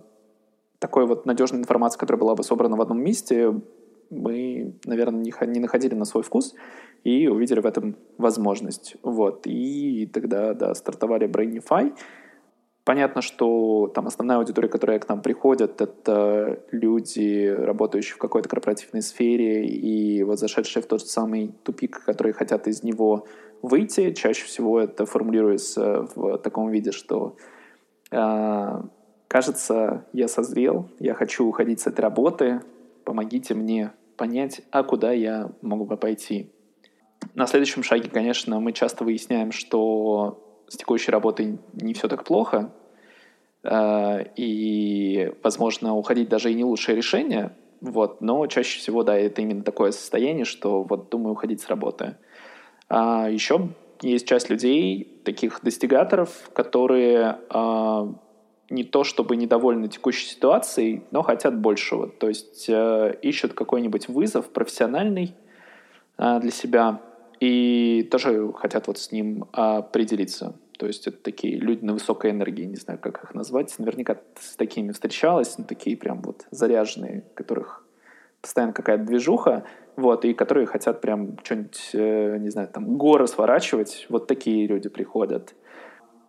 такой 0.78 1.06
вот 1.06 1.26
надежной 1.26 1.60
информации, 1.60 1.98
которая 1.98 2.20
была 2.20 2.34
бы 2.34 2.42
собрана 2.42 2.76
в 2.76 2.80
одном 2.80 3.02
месте, 3.02 3.54
мы, 4.10 4.74
наверное, 4.84 5.20
не, 5.20 5.32
не 5.46 5.60
находили 5.60 5.94
на 5.94 6.04
свой 6.04 6.22
вкус 6.22 6.54
и 7.04 7.28
увидели 7.28 7.60
в 7.60 7.66
этом 7.66 7.96
возможность. 8.18 8.96
Вот. 9.02 9.46
И 9.46 10.06
тогда, 10.06 10.54
да, 10.54 10.74
стартовали 10.74 11.28
Brainify. 11.28 11.92
Понятно, 12.84 13.20
что 13.20 13.90
там 13.92 14.06
основная 14.06 14.38
аудитория, 14.38 14.68
которая 14.68 15.00
к 15.00 15.08
нам 15.08 15.20
приходит, 15.20 15.80
это 15.80 16.62
люди, 16.70 17.48
работающие 17.48 18.14
в 18.14 18.18
какой-то 18.18 18.48
корпоративной 18.48 19.02
сфере 19.02 19.66
и 19.66 20.22
вот 20.22 20.38
зашедшие 20.38 20.84
в 20.84 20.86
тот 20.86 21.02
самый 21.02 21.52
тупик, 21.64 22.04
которые 22.04 22.32
хотят 22.32 22.68
из 22.68 22.84
него 22.84 23.26
выйти. 23.62 24.12
Чаще 24.12 24.44
всего 24.44 24.80
это 24.80 25.06
формулируется 25.06 26.08
в 26.14 26.38
таком 26.38 26.70
виде, 26.70 26.92
что 26.92 27.36
э, 28.10 28.82
кажется, 29.28 30.06
я 30.12 30.28
созрел, 30.28 30.88
я 30.98 31.14
хочу 31.14 31.46
уходить 31.46 31.80
с 31.80 31.86
этой 31.86 32.00
работы, 32.00 32.60
помогите 33.04 33.54
мне 33.54 33.92
понять, 34.16 34.62
а 34.70 34.82
куда 34.82 35.12
я 35.12 35.50
могу 35.62 35.84
бы 35.84 35.96
пойти. 35.96 36.52
На 37.34 37.46
следующем 37.46 37.82
шаге, 37.82 38.08
конечно, 38.08 38.60
мы 38.60 38.72
часто 38.72 39.04
выясняем, 39.04 39.52
что 39.52 40.64
с 40.68 40.76
текущей 40.76 41.10
работой 41.10 41.58
не 41.74 41.94
все 41.94 42.08
так 42.08 42.24
плохо, 42.24 42.72
э, 43.62 44.24
и, 44.36 45.32
возможно, 45.42 45.94
уходить 45.94 46.28
даже 46.28 46.50
и 46.50 46.54
не 46.54 46.64
лучшее 46.64 46.96
решение, 46.96 47.54
вот, 47.80 48.20
но 48.20 48.46
чаще 48.46 48.78
всего, 48.78 49.02
да, 49.02 49.16
это 49.16 49.42
именно 49.42 49.62
такое 49.62 49.90
состояние, 49.90 50.44
что 50.44 50.82
вот 50.82 51.10
думаю 51.10 51.32
уходить 51.32 51.60
с 51.60 51.68
работы. 51.68 52.16
А 52.88 53.28
еще 53.28 53.68
есть 54.02 54.26
часть 54.26 54.50
людей, 54.50 55.20
таких 55.24 55.60
достигаторов, 55.62 56.50
которые 56.52 57.38
а, 57.48 58.14
не 58.70 58.84
то 58.84 59.04
чтобы 59.04 59.36
недовольны 59.36 59.88
текущей 59.88 60.26
ситуацией, 60.26 61.04
но 61.10 61.22
хотят 61.22 61.58
большего. 61.58 62.08
То 62.08 62.28
есть 62.28 62.66
э, 62.68 63.14
ищут 63.22 63.54
какой-нибудь 63.54 64.08
вызов 64.08 64.50
профессиональный 64.50 65.34
э, 66.18 66.40
для 66.40 66.50
себя 66.50 67.00
и 67.38 68.08
тоже 68.10 68.52
хотят 68.54 68.86
вот 68.88 68.98
с 68.98 69.12
ним 69.12 69.46
определиться. 69.52 70.56
То 70.78 70.86
есть 70.86 71.06
это 71.06 71.18
такие 71.18 71.58
люди 71.58 71.84
на 71.84 71.92
высокой 71.92 72.32
энергии, 72.32 72.64
не 72.64 72.76
знаю, 72.76 72.98
как 72.98 73.22
их 73.22 73.34
назвать. 73.34 73.74
Наверняка 73.78 74.18
с 74.38 74.56
такими 74.56 74.92
встречалась, 74.92 75.56
но 75.58 75.64
такие 75.64 75.96
прям 75.96 76.20
вот 76.22 76.46
заряженные, 76.50 77.24
которых 77.34 77.85
постоянно 78.40 78.72
какая-то 78.72 79.04
движуха, 79.04 79.64
вот, 79.96 80.24
и 80.24 80.34
которые 80.34 80.66
хотят 80.66 81.00
прям 81.00 81.38
что-нибудь, 81.42 81.90
э, 81.94 82.36
не 82.38 82.50
знаю, 82.50 82.68
там, 82.68 82.96
горы 82.96 83.26
сворачивать. 83.26 84.06
Вот 84.08 84.26
такие 84.26 84.66
люди 84.66 84.88
приходят. 84.88 85.54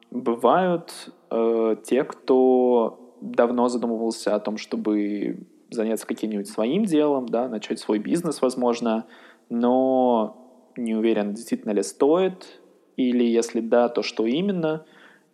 Бывают 0.09 1.11
э, 1.29 1.75
те, 1.83 2.03
кто 2.03 3.13
давно 3.21 3.67
задумывался 3.67 4.35
о 4.35 4.39
том, 4.39 4.57
чтобы 4.57 5.39
заняться 5.69 6.07
каким-нибудь 6.07 6.47
своим 6.47 6.85
делом, 6.85 7.27
да, 7.27 7.49
начать 7.49 7.79
свой 7.79 7.99
бизнес, 7.99 8.41
возможно, 8.41 9.05
но 9.49 10.47
не 10.77 10.95
уверен, 10.95 11.33
действительно 11.33 11.71
ли 11.71 11.83
стоит, 11.83 12.59
или 12.95 13.23
если 13.23 13.59
да, 13.59 13.89
то 13.89 14.01
что 14.01 14.25
именно, 14.25 14.85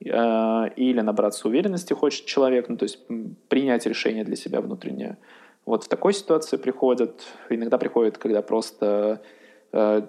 э, 0.04 0.10
или 0.76 1.02
набраться 1.02 1.48
уверенности 1.48 1.94
хочет 1.94 2.26
человек, 2.26 2.68
ну, 2.70 2.78
то 2.78 2.84
есть 2.84 3.00
принять 3.48 3.86
решение 3.86 4.24
для 4.24 4.36
себя 4.36 4.62
внутреннее. 4.62 5.18
Вот 5.66 5.86
в 5.86 5.88
такой 5.88 6.14
ситуации 6.14 6.58
приходят, 6.58 7.22
иногда 7.50 7.78
приходят, 7.78 8.18
когда 8.18 8.42
просто 8.42 9.22
э, 9.72 10.02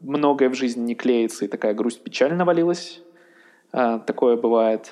многое 0.00 0.48
в 0.48 0.54
жизни 0.54 0.82
не 0.82 0.94
клеится, 0.94 1.44
и 1.44 1.48
такая 1.48 1.74
грусть 1.74 2.02
печаль 2.02 2.34
навалилась. 2.34 3.02
Э, 3.72 4.00
такое 4.06 4.36
бывает. 4.36 4.90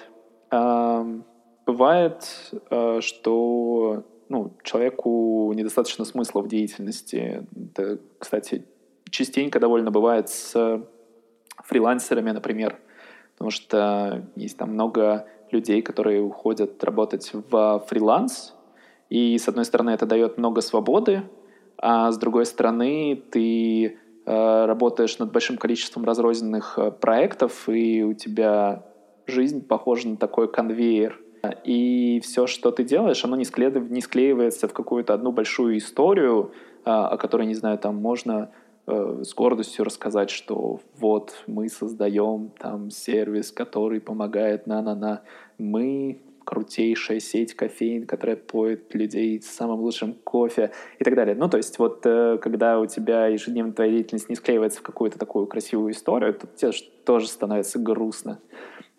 Э, 0.50 1.04
бывает, 1.66 2.52
э, 2.70 3.00
что 3.00 4.04
ну, 4.28 4.52
человеку 4.62 5.52
недостаточно 5.54 6.04
смысла 6.04 6.40
в 6.40 6.48
деятельности. 6.48 7.46
Это, 7.74 7.98
кстати, 8.18 8.64
частенько 9.10 9.58
довольно 9.58 9.90
бывает 9.90 10.28
с 10.28 10.82
фрилансерами, 11.64 12.30
например, 12.30 12.78
потому 13.32 13.50
что 13.50 14.24
есть 14.36 14.56
там 14.56 14.72
много 14.72 15.26
людей, 15.50 15.82
которые 15.82 16.22
уходят 16.22 16.82
работать 16.84 17.32
в 17.32 17.84
фриланс, 17.88 18.54
и, 19.10 19.36
с 19.36 19.48
одной 19.48 19.64
стороны, 19.64 19.90
это 19.90 20.06
дает 20.06 20.38
много 20.38 20.60
свободы, 20.60 21.24
а 21.76 22.12
с 22.12 22.18
другой 22.18 22.46
стороны, 22.46 23.22
ты 23.30 23.84
э, 24.24 24.64
работаешь 24.66 25.18
над 25.18 25.32
большим 25.32 25.56
количеством 25.56 26.04
разрозненных 26.04 26.78
э, 26.78 26.92
проектов, 26.92 27.68
и 27.68 28.04
у 28.04 28.14
тебя 28.14 28.86
жизнь 29.26 29.66
похожа 29.66 30.08
на 30.08 30.16
такой 30.16 30.50
конвейер. 30.50 31.20
И 31.64 32.20
все, 32.22 32.46
что 32.46 32.70
ты 32.70 32.84
делаешь, 32.84 33.24
оно 33.24 33.34
не, 33.34 33.44
склеив... 33.44 33.90
не 33.90 34.00
склеивается 34.00 34.68
в 34.68 34.72
какую-то 34.72 35.14
одну 35.14 35.32
большую 35.32 35.78
историю, 35.78 36.52
э, 36.84 36.90
о 36.90 37.16
которой, 37.16 37.46
не 37.46 37.54
знаю, 37.54 37.78
там 37.78 37.96
можно 37.96 38.52
э, 38.86 39.22
с 39.24 39.34
гордостью 39.34 39.84
рассказать, 39.84 40.30
что 40.30 40.80
вот 40.98 41.42
мы 41.48 41.68
создаем 41.68 42.52
там 42.58 42.90
сервис, 42.90 43.50
который 43.50 44.00
помогает 44.00 44.68
на-на-на. 44.68 45.22
Мы 45.58 46.20
крутейшая 46.50 47.20
сеть 47.20 47.54
кофеин, 47.54 48.06
которая 48.06 48.36
поет 48.36 48.92
людей 48.92 49.40
самым 49.40 49.80
лучшим 49.80 50.14
кофе 50.24 50.72
и 50.98 51.04
так 51.04 51.14
далее. 51.14 51.36
Ну, 51.36 51.48
то 51.48 51.58
есть 51.58 51.78
вот 51.78 52.00
э, 52.04 52.38
когда 52.42 52.80
у 52.80 52.86
тебя 52.86 53.28
ежедневная 53.28 53.72
твоя 53.72 53.92
деятельность 53.92 54.28
не 54.28 54.34
склеивается 54.34 54.80
в 54.80 54.82
какую-то 54.82 55.16
такую 55.16 55.46
красивую 55.46 55.92
историю, 55.92 56.34
то 56.34 56.48
тебе 56.48 56.72
тоже 57.04 57.28
становится 57.28 57.78
грустно. 57.78 58.40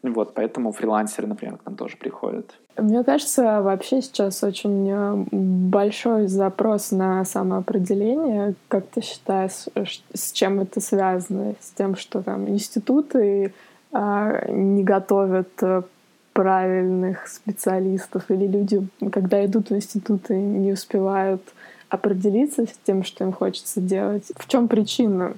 Вот, 0.02 0.34
поэтому 0.34 0.72
фрилансеры, 0.72 1.28
например, 1.28 1.58
к 1.58 1.66
нам 1.66 1.76
тоже 1.76 1.98
приходят. 1.98 2.56
Мне 2.78 3.04
кажется, 3.04 3.62
вообще 3.62 4.02
сейчас 4.02 4.44
очень 4.44 4.90
э, 4.90 5.26
большой 5.32 6.28
запрос 6.28 6.92
на 6.92 7.26
самоопределение. 7.26 8.56
Как 8.70 8.88
ты 8.88 9.02
считаешь, 9.02 9.68
с 10.14 10.32
чем 10.32 10.62
это 10.62 10.80
связано? 10.80 11.56
С 11.60 11.72
тем, 11.72 11.98
что 11.98 12.24
там 12.24 12.48
институты 12.48 13.54
а, 13.92 14.48
не 14.50 14.84
готовят 14.84 15.52
э, 15.62 15.84
правильных 16.34 17.28
специалистов 17.28 18.30
или 18.30 18.48
люди, 18.48 18.88
когда 19.12 19.46
идут 19.46 19.70
в 19.70 19.76
институты, 19.76 20.36
не 20.36 20.72
успевают 20.72 21.41
определиться 21.89 22.65
с 22.65 22.80
тем, 22.84 23.04
что 23.04 23.24
им 23.24 23.34
хочется 23.34 23.82
делать. 23.82 24.32
В 24.38 24.48
чем 24.48 24.67
причина 24.67 25.34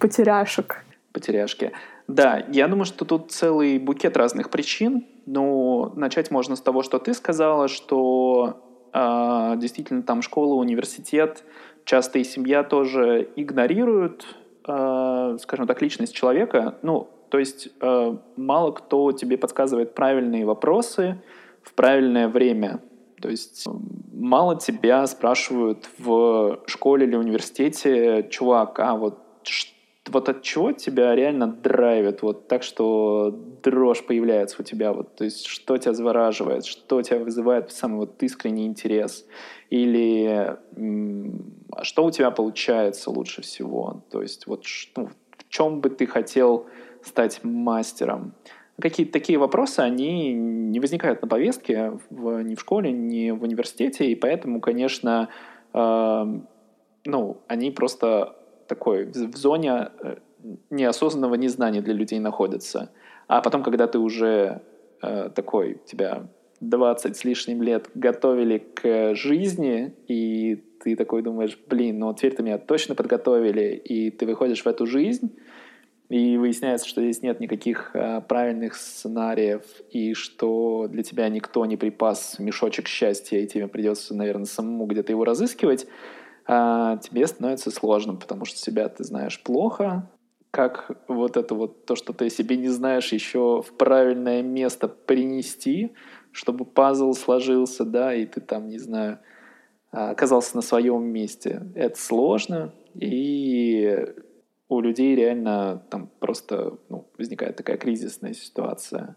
потеряшек? 0.00 0.84
Потеряшки. 1.12 1.72
Да, 2.08 2.44
я 2.48 2.68
думаю, 2.68 2.84
что 2.84 3.04
тут 3.04 3.30
целый 3.30 3.78
букет 3.78 4.16
разных 4.16 4.50
причин. 4.50 5.04
Но 5.26 5.92
начать 5.94 6.30
можно 6.30 6.56
с 6.56 6.60
того, 6.60 6.82
что 6.82 6.98
ты 6.98 7.14
сказала, 7.14 7.68
что 7.68 8.60
э, 8.92 9.54
действительно 9.56 10.02
там 10.02 10.20
школа, 10.22 10.54
университет, 10.54 11.44
часто 11.84 12.18
и 12.18 12.24
семья 12.24 12.64
тоже 12.64 13.28
игнорируют, 13.36 14.26
э, 14.66 15.36
скажем 15.40 15.66
так, 15.66 15.80
личность 15.80 16.14
человека. 16.14 16.76
Ну, 16.82 17.08
то 17.32 17.38
есть 17.38 17.70
э, 17.80 18.16
мало 18.36 18.72
кто 18.72 19.10
тебе 19.12 19.38
подсказывает 19.38 19.94
правильные 19.94 20.44
вопросы 20.44 21.22
в 21.62 21.72
правильное 21.72 22.28
время. 22.28 22.82
То 23.22 23.30
есть 23.30 23.66
мало 24.12 24.58
тебя 24.58 25.06
спрашивают 25.06 25.88
в 25.96 26.60
школе 26.66 27.06
или 27.06 27.16
университете, 27.16 28.28
чувак, 28.30 28.78
а 28.80 28.96
вот 28.96 29.18
вот 30.08 30.28
от 30.28 30.42
чего 30.42 30.72
тебя 30.72 31.14
реально 31.14 31.46
драйвит, 31.46 32.20
вот 32.20 32.48
так, 32.48 32.62
что 32.62 33.30
дрожь 33.62 34.04
появляется 34.04 34.56
у 34.60 34.64
тебя, 34.64 34.92
вот, 34.92 35.14
то 35.14 35.24
есть 35.24 35.46
что 35.46 35.78
тебя 35.78 35.94
завораживает, 35.94 36.66
что 36.66 37.00
тебя 37.00 37.20
вызывает 37.20 37.70
самый 37.70 38.00
вот 38.00 38.22
искренний 38.22 38.66
интерес, 38.66 39.24
или 39.70 40.58
а 41.70 41.84
что 41.84 42.04
у 42.04 42.10
тебя 42.10 42.30
получается 42.30 43.10
лучше 43.10 43.40
всего, 43.40 44.02
то 44.10 44.20
есть 44.20 44.46
вот 44.46 44.64
ну, 44.96 45.06
в 45.06 45.48
чем 45.48 45.80
бы 45.80 45.88
ты 45.88 46.06
хотел 46.06 46.66
стать 47.04 47.40
мастером? 47.42 48.34
Какие-то 48.80 49.12
такие 49.12 49.38
вопросы, 49.38 49.80
они 49.80 50.32
не 50.32 50.80
возникают 50.80 51.22
на 51.22 51.28
повестке 51.28 51.98
в, 52.10 52.42
ни 52.42 52.54
в 52.54 52.60
школе, 52.60 52.90
ни 52.90 53.30
в 53.30 53.42
университете, 53.42 54.06
и 54.06 54.14
поэтому, 54.14 54.60
конечно, 54.60 55.28
э, 55.74 56.40
ну, 57.04 57.36
они 57.48 57.70
просто 57.70 58.36
такой 58.66 59.04
в 59.06 59.36
зоне 59.36 59.90
э, 60.00 60.16
неосознанного 60.70 61.34
незнания 61.34 61.82
для 61.82 61.94
людей 61.94 62.18
находится. 62.18 62.90
А 63.28 63.40
потом, 63.40 63.62
когда 63.62 63.86
ты 63.86 63.98
уже 63.98 64.62
э, 65.02 65.30
такой, 65.34 65.80
тебя 65.86 66.28
20 66.60 67.16
с 67.16 67.24
лишним 67.24 67.62
лет 67.62 67.90
готовили 67.94 68.58
к 68.58 69.14
жизни, 69.14 69.94
и 70.06 70.62
ты 70.82 70.96
такой 70.96 71.22
думаешь, 71.22 71.58
блин, 71.68 71.98
ну 71.98 72.14
теперь-то 72.14 72.42
меня 72.42 72.58
точно 72.58 72.94
подготовили, 72.94 73.74
и 73.74 74.10
ты 74.10 74.26
выходишь 74.26 74.62
в 74.62 74.66
эту 74.66 74.86
жизнь, 74.86 75.36
и 76.12 76.36
выясняется, 76.36 76.86
что 76.86 77.00
здесь 77.00 77.22
нет 77.22 77.40
никаких 77.40 77.92
э, 77.94 78.20
правильных 78.20 78.74
сценариев, 78.74 79.62
и 79.90 80.12
что 80.12 80.86
для 80.86 81.02
тебя 81.02 81.26
никто 81.30 81.64
не 81.64 81.78
припас 81.78 82.38
мешочек 82.38 82.86
счастья, 82.86 83.38
и 83.38 83.46
тебе 83.46 83.66
придется, 83.66 84.14
наверное, 84.14 84.44
самому 84.44 84.84
где-то 84.84 85.10
его 85.10 85.24
разыскивать, 85.24 85.86
э, 86.46 86.98
тебе 87.00 87.26
становится 87.26 87.70
сложно, 87.70 88.16
потому 88.16 88.44
что 88.44 88.58
себя 88.58 88.90
ты 88.90 89.04
знаешь 89.04 89.42
плохо, 89.42 90.10
как 90.50 90.90
вот 91.08 91.38
это 91.38 91.54
вот 91.54 91.86
то, 91.86 91.96
что 91.96 92.12
ты 92.12 92.28
себе 92.28 92.58
не 92.58 92.68
знаешь, 92.68 93.10
еще 93.10 93.62
в 93.62 93.74
правильное 93.78 94.42
место 94.42 94.88
принести, 94.88 95.94
чтобы 96.30 96.66
пазл 96.66 97.14
сложился, 97.14 97.86
да, 97.86 98.14
и 98.14 98.26
ты 98.26 98.42
там, 98.42 98.68
не 98.68 98.78
знаю, 98.78 99.20
оказался 99.90 100.56
на 100.56 100.62
своем 100.62 101.04
месте. 101.04 101.62
Это 101.74 101.98
сложно, 101.98 102.74
и 102.94 104.06
у 104.74 104.80
людей 104.80 105.14
реально 105.14 105.82
там 105.90 106.10
просто 106.18 106.78
ну, 106.88 107.06
возникает 107.18 107.56
такая 107.56 107.76
кризисная 107.76 108.34
ситуация. 108.34 109.16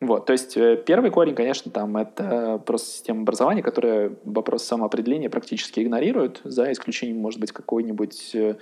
Вот, 0.00 0.26
то 0.26 0.32
есть 0.32 0.56
э, 0.56 0.76
первый 0.86 1.10
корень, 1.10 1.34
конечно, 1.34 1.72
там 1.72 1.96
это 1.96 2.62
просто 2.64 2.88
система 2.88 3.22
образования, 3.22 3.62
которая 3.62 4.16
вопрос 4.24 4.62
самоопределения 4.62 5.28
практически 5.28 5.80
игнорирует, 5.80 6.40
за 6.44 6.70
исключением, 6.70 7.18
может 7.18 7.40
быть, 7.40 7.50
какой-нибудь 7.50 8.34
э, 8.34 8.56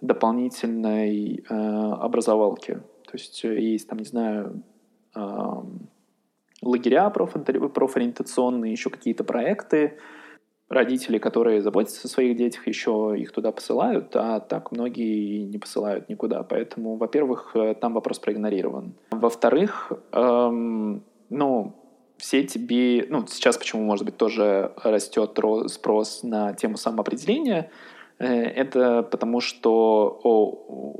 дополнительной 0.00 1.44
э, 1.46 1.54
образовалки. 1.54 2.80
То 3.04 3.12
есть 3.12 3.44
э, 3.44 3.60
есть 3.60 3.86
там, 3.86 3.98
не 3.98 4.06
знаю, 4.06 4.62
э, 5.14 5.20
лагеря 6.62 7.10
профориентационные, 7.10 8.72
еще 8.72 8.88
какие-то 8.88 9.24
проекты, 9.24 9.98
родители, 10.68 11.18
которые 11.18 11.62
заботятся 11.62 12.06
о 12.06 12.10
своих 12.10 12.36
детях, 12.36 12.66
еще 12.66 13.14
их 13.16 13.32
туда 13.32 13.52
посылают, 13.52 14.14
а 14.14 14.40
так 14.40 14.70
многие 14.70 15.44
не 15.44 15.58
посылают 15.58 16.08
никуда. 16.08 16.42
Поэтому, 16.42 16.96
во-первых, 16.96 17.52
э, 17.54 17.74
там 17.74 17.94
вопрос 17.94 18.18
проигнорирован. 18.18 18.94
Во-вторых, 19.10 19.92
эм, 20.12 21.02
ну, 21.30 21.74
все 22.18 22.44
тебе... 22.44 23.06
Ну, 23.08 23.26
сейчас 23.26 23.56
почему, 23.56 23.82
может 23.82 24.04
быть, 24.04 24.16
тоже 24.16 24.72
растет 24.82 25.38
спрос 25.68 26.22
на 26.22 26.52
тему 26.52 26.76
самоопределения, 26.76 27.70
э, 28.18 28.26
это 28.26 29.02
потому 29.02 29.40
что 29.40 30.20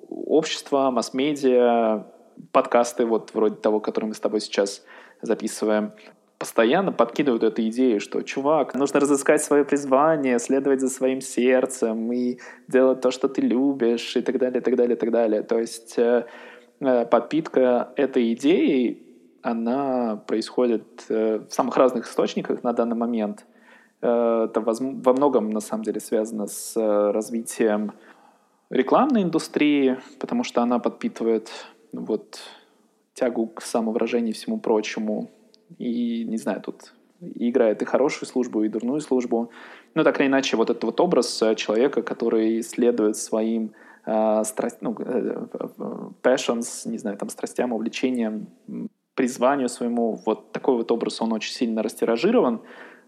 общество, 0.09 0.91
масс-медиа, 0.91 2.07
подкасты, 2.53 3.05
вот 3.05 3.35
вроде 3.35 3.57
того, 3.57 3.81
который 3.81 4.07
мы 4.07 4.15
с 4.15 4.21
тобой 4.21 4.41
сейчас 4.41 4.85
записываем, 5.21 5.93
постоянно 6.39 6.93
подкидывают 6.93 7.43
эту 7.43 7.63
идею, 7.69 8.01
что, 8.01 8.23
чувак, 8.23 8.75
нужно 8.75 9.01
разыскать 9.01 9.43
свое 9.43 9.65
призвание, 9.65 10.39
следовать 10.39 10.81
за 10.81 10.89
своим 10.89 11.21
сердцем 11.21 12.13
и 12.13 12.39
делать 12.69 13.01
то, 13.01 13.11
что 13.11 13.29
ты 13.29 13.41
любишь, 13.41 14.17
и 14.17 14.23
так 14.23 14.39
далее, 14.39 14.61
и 14.61 14.63
так 14.63 14.77
далее, 14.77 14.97
и 14.97 14.99
так 14.99 15.11
далее. 15.11 15.43
То 15.43 15.59
есть 15.59 15.99
э, 15.99 16.27
э 16.81 17.07
подпитка 17.07 17.93
этой 17.97 18.33
идеи, 18.35 19.03
она 19.43 20.17
происходит 20.27 21.07
э, 21.09 21.39
в 21.49 21.53
самых 21.53 21.77
разных 21.77 22.07
источниках 22.07 22.63
на 22.63 22.73
данный 22.73 22.97
момент. 22.97 23.45
Э, 24.01 24.47
это 24.49 24.61
во 24.61 25.13
многом, 25.13 25.51
на 25.51 25.61
самом 25.61 25.83
деле, 25.83 26.01
связано 26.01 26.47
с 26.47 26.77
э, 26.77 27.11
развитием 27.11 27.93
рекламной 28.71 29.23
индустрии, 29.23 29.99
потому 30.21 30.45
что 30.45 30.63
она 30.63 30.79
подпитывает 30.79 31.51
вот, 31.93 32.39
тягу 33.15 33.49
к 33.49 33.63
самовыражению 33.63 34.31
и 34.31 34.35
всему 34.35 34.61
прочему. 34.61 35.31
И, 35.79 36.25
не 36.25 36.37
знаю, 36.39 36.61
тут 36.63 36.95
играет 37.21 37.83
и 37.83 37.85
хорошую 37.85 38.29
службу, 38.29 38.63
и 38.63 38.69
дурную 38.69 39.01
службу. 39.01 39.51
Но 39.95 40.05
так 40.05 40.21
или 40.21 40.29
иначе, 40.29 40.57
вот 40.57 40.71
этот 40.71 40.85
вот 40.85 41.01
образ 41.01 41.43
э, 41.43 41.55
человека, 41.55 42.03
который 42.03 42.63
следует 42.63 43.17
своим 43.17 43.73
э, 44.07 44.45
страсть, 44.45 44.79
ну, 44.81 44.97
э, 44.99 45.47
passions, 46.23 46.89
не 46.89 46.99
знаю, 46.99 47.17
там, 47.17 47.29
страстям, 47.29 47.73
увлечениям, 47.73 48.47
призванию 49.15 49.69
своему, 49.69 50.21
вот 50.25 50.53
такой 50.53 50.77
вот 50.77 50.93
образ, 50.93 51.21
он 51.21 51.33
очень 51.33 51.53
сильно 51.53 51.83
растиражирован, 51.83 52.61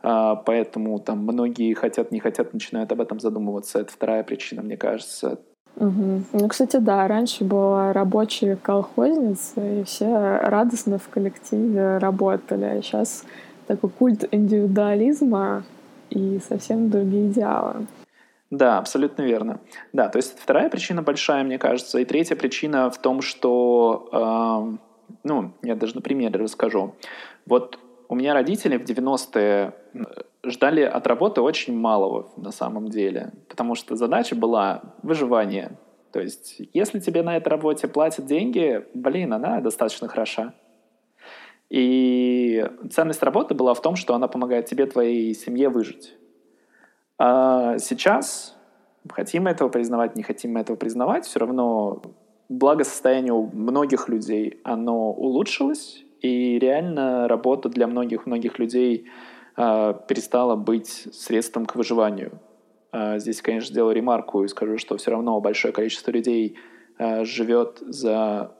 э, 0.03 0.35
поэтому 0.45 0.99
там 0.99 1.19
многие 1.19 1.75
хотят, 1.75 2.11
не 2.11 2.19
хотят, 2.19 2.53
начинают 2.53 2.91
об 2.93 3.01
этом 3.01 3.21
задумываться. 3.21 3.79
Это 3.79 3.93
вторая 3.93 4.25
причина, 4.25 4.63
мне 4.63 4.77
кажется. 4.77 5.39
Угу. 5.77 6.23
Ну, 6.33 6.49
кстати, 6.49 6.77
да, 6.77 7.09
раньше 7.09 7.45
была 7.45 7.93
рабочая 7.93 8.57
колхозница, 8.57 9.61
и 9.61 9.85
все 9.85 10.39
радостно 10.43 10.99
в 10.99 11.09
коллективе 11.09 11.99
работали. 11.99 12.65
А 12.65 12.83
сейчас 12.83 13.25
такой 13.67 13.91
культ 13.91 14.25
индивидуализма 14.31 15.65
и 16.11 16.41
совсем 16.47 16.91
другие 16.91 17.29
идеалы. 17.29 17.87
Да, 18.51 18.79
абсолютно 18.79 19.23
верно. 19.23 19.61
Да, 19.93 20.09
то 20.09 20.17
есть 20.17 20.39
вторая 20.39 20.69
причина 20.69 21.03
большая, 21.03 21.45
мне 21.45 21.57
кажется. 21.57 21.99
И 21.99 22.05
третья 22.05 22.35
причина 22.35 22.91
в 22.91 22.99
том, 22.99 23.23
что, 23.23 24.09
э, 24.13 25.09
ну, 25.23 25.53
я 25.63 25.77
даже 25.77 25.95
на 25.95 26.01
примере 26.01 26.41
расскажу. 26.41 26.97
Вот 27.47 27.79
у 28.09 28.17
меня 28.17 28.35
родители 28.35 28.77
в 28.77 28.83
90-е 28.83 29.73
ждали 30.45 30.83
от 30.83 31.07
работы 31.07 31.41
очень 31.41 31.77
малого 31.77 32.31
на 32.37 32.53
самом 32.53 32.89
деле, 32.89 33.33
потому 33.49 33.75
что 33.75 33.97
задача 33.97 34.35
была 34.35 34.95
выживание. 35.03 35.79
То 36.13 36.21
есть, 36.21 36.61
если 36.73 36.99
тебе 36.99 37.23
на 37.23 37.37
этой 37.37 37.49
работе 37.49 37.87
платят 37.89 38.27
деньги, 38.27 38.85
блин, 38.95 39.33
она 39.33 39.61
достаточно 39.61 40.09
хороша. 40.09 40.55
И 41.69 42.69
ценность 42.91 43.23
работы 43.23 43.55
была 43.55 43.75
в 43.75 43.83
том, 43.83 43.95
что 43.95 44.15
она 44.15 44.27
помогает 44.27 44.67
тебе, 44.67 44.87
твоей 44.87 45.33
семье 45.35 45.69
выжить. 45.69 46.17
А 47.17 47.79
сейчас, 47.79 48.57
хотим 49.09 49.45
мы 49.45 49.51
этого 49.51 49.69
признавать, 49.69 50.17
не 50.17 50.25
хотим 50.25 50.55
мы 50.55 50.61
этого 50.61 50.77
признавать, 50.77 51.27
все 51.27 51.39
равно 51.39 52.03
благосостояние 52.49 53.33
у 53.33 53.47
многих 53.47 54.09
людей, 54.09 54.61
оно 54.65 55.13
улучшилось, 55.13 56.05
и 56.21 56.59
реально 56.59 57.29
работа 57.29 57.69
для 57.69 57.87
многих-многих 57.87 58.59
людей 58.59 59.09
перестала 60.09 60.57
быть 60.57 61.09
средством 61.13 61.67
к 61.67 61.77
выживанию. 61.77 62.41
Э, 62.93 63.19
здесь, 63.19 63.43
конечно, 63.43 63.71
сделаю 63.71 63.95
ремарку 63.95 64.45
и 64.45 64.49
скажу, 64.49 64.79
что 64.79 64.97
все 64.97 65.11
равно 65.11 65.41
большое 65.41 65.73
количество 65.73 66.11
людей 66.11 66.57
э, 66.99 67.25
живет 67.25 67.79
за 67.81 68.53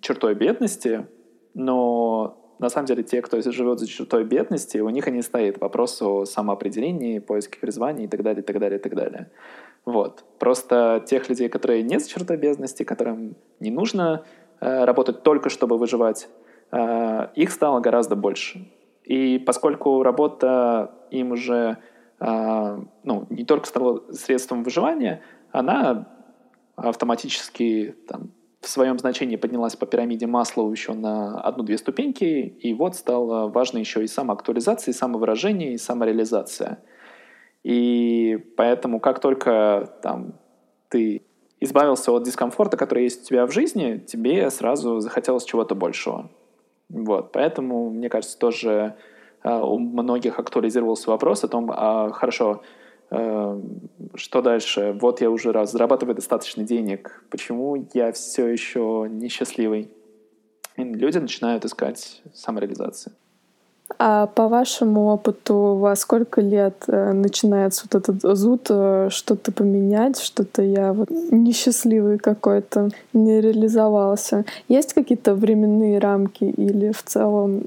чертой 0.00 0.34
бедности, 0.34 1.06
но 1.52 2.54
на 2.58 2.70
самом 2.70 2.86
деле 2.86 3.02
те, 3.02 3.20
кто 3.20 3.42
живет 3.42 3.78
за 3.78 3.86
чертой 3.86 4.24
бедности, 4.24 4.78
у 4.78 4.88
них 4.88 5.06
и 5.06 5.10
не 5.10 5.20
стоит 5.20 5.60
вопрос 5.60 6.00
о 6.00 6.24
самоопределении, 6.24 7.18
поиске 7.18 7.58
призвания 7.58 8.06
и 8.06 8.08
так 8.08 8.22
далее, 8.22 8.42
и 8.42 8.46
так 8.46 8.58
далее, 8.58 8.78
и 8.78 8.82
так 8.82 8.94
далее. 8.94 9.30
Вот. 9.84 10.24
Просто 10.38 11.04
тех 11.06 11.28
людей, 11.28 11.50
которые 11.50 11.82
не 11.82 12.00
за 12.00 12.08
чертой 12.08 12.38
бедности, 12.38 12.84
которым 12.84 13.36
не 13.60 13.70
нужно 13.70 14.24
работать 14.60 15.22
только, 15.22 15.50
чтобы 15.50 15.76
выживать, 15.76 16.28
их 16.72 17.50
стало 17.50 17.80
гораздо 17.80 18.16
больше. 18.16 18.66
И 19.04 19.38
поскольку 19.38 20.02
работа 20.02 20.92
им 21.10 21.32
уже 21.32 21.78
э, 22.20 22.78
ну, 23.02 23.26
не 23.30 23.44
только 23.44 23.66
стала 23.66 24.02
средством 24.12 24.62
выживания, 24.62 25.22
она 25.52 26.08
автоматически 26.76 27.94
там, 28.08 28.32
в 28.60 28.68
своем 28.68 28.98
значении 28.98 29.36
поднялась 29.36 29.76
по 29.76 29.86
пирамиде 29.86 30.26
Маслоу 30.26 30.70
еще 30.72 30.94
на 30.94 31.38
одну-две 31.40 31.76
ступеньки, 31.76 32.24
и 32.24 32.72
вот 32.72 32.96
стало 32.96 33.48
важно 33.48 33.78
еще 33.78 34.02
и 34.02 34.06
самоактуализация, 34.06 34.92
и 34.92 34.96
самовыражение, 34.96 35.74
и 35.74 35.78
самореализация. 35.78 36.82
И 37.62 38.38
поэтому 38.56 39.00
как 39.00 39.20
только 39.20 39.92
там, 40.02 40.34
ты 40.88 41.22
избавился 41.60 42.12
от 42.12 42.24
дискомфорта, 42.24 42.76
который 42.76 43.04
есть 43.04 43.22
у 43.22 43.26
тебя 43.26 43.46
в 43.46 43.52
жизни, 43.52 43.98
тебе 43.98 44.50
сразу 44.50 45.00
захотелось 45.00 45.44
чего-то 45.44 45.74
большего. 45.74 46.30
Вот, 46.88 47.32
поэтому, 47.32 47.90
мне 47.90 48.08
кажется, 48.08 48.38
тоже 48.38 48.94
э, 49.42 49.50
у 49.50 49.78
многих 49.78 50.38
актуализировался 50.38 51.10
вопрос 51.10 51.44
о 51.44 51.48
том, 51.48 51.70
а, 51.70 52.10
хорошо, 52.10 52.62
э, 53.10 53.60
что 54.14 54.42
дальше? 54.42 54.96
Вот 55.00 55.20
я 55.20 55.30
уже 55.30 55.52
раз 55.52 55.72
зарабатываю 55.72 56.14
достаточно 56.14 56.62
денег, 56.62 57.24
почему 57.30 57.86
я 57.94 58.12
все 58.12 58.46
еще 58.46 59.06
несчастливый? 59.10 59.90
И 60.76 60.84
люди 60.84 61.18
начинают 61.18 61.64
искать 61.64 62.22
самореализацию. 62.32 63.14
А 63.98 64.26
по 64.26 64.48
вашему 64.48 65.06
опыту, 65.06 65.76
во 65.76 65.94
сколько 65.94 66.40
лет 66.40 66.84
э, 66.88 67.12
начинается 67.12 67.86
вот 67.90 68.02
этот 68.02 68.36
зуд 68.36 68.66
э, 68.70 69.08
что-то 69.10 69.52
поменять, 69.52 70.18
что-то 70.18 70.62
я 70.62 70.92
вот 70.92 71.10
несчастливый 71.10 72.18
какой-то, 72.18 72.90
не 73.12 73.40
реализовался? 73.40 74.46
Есть 74.68 74.94
какие-то 74.94 75.34
временные 75.34 75.98
рамки 75.98 76.44
или 76.44 76.92
в 76.92 77.02
целом 77.02 77.64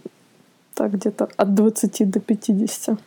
так 0.74 0.94
где-то 0.94 1.30
от 1.38 1.54
20 1.54 2.10
до 2.10 2.20
50? 2.20 3.00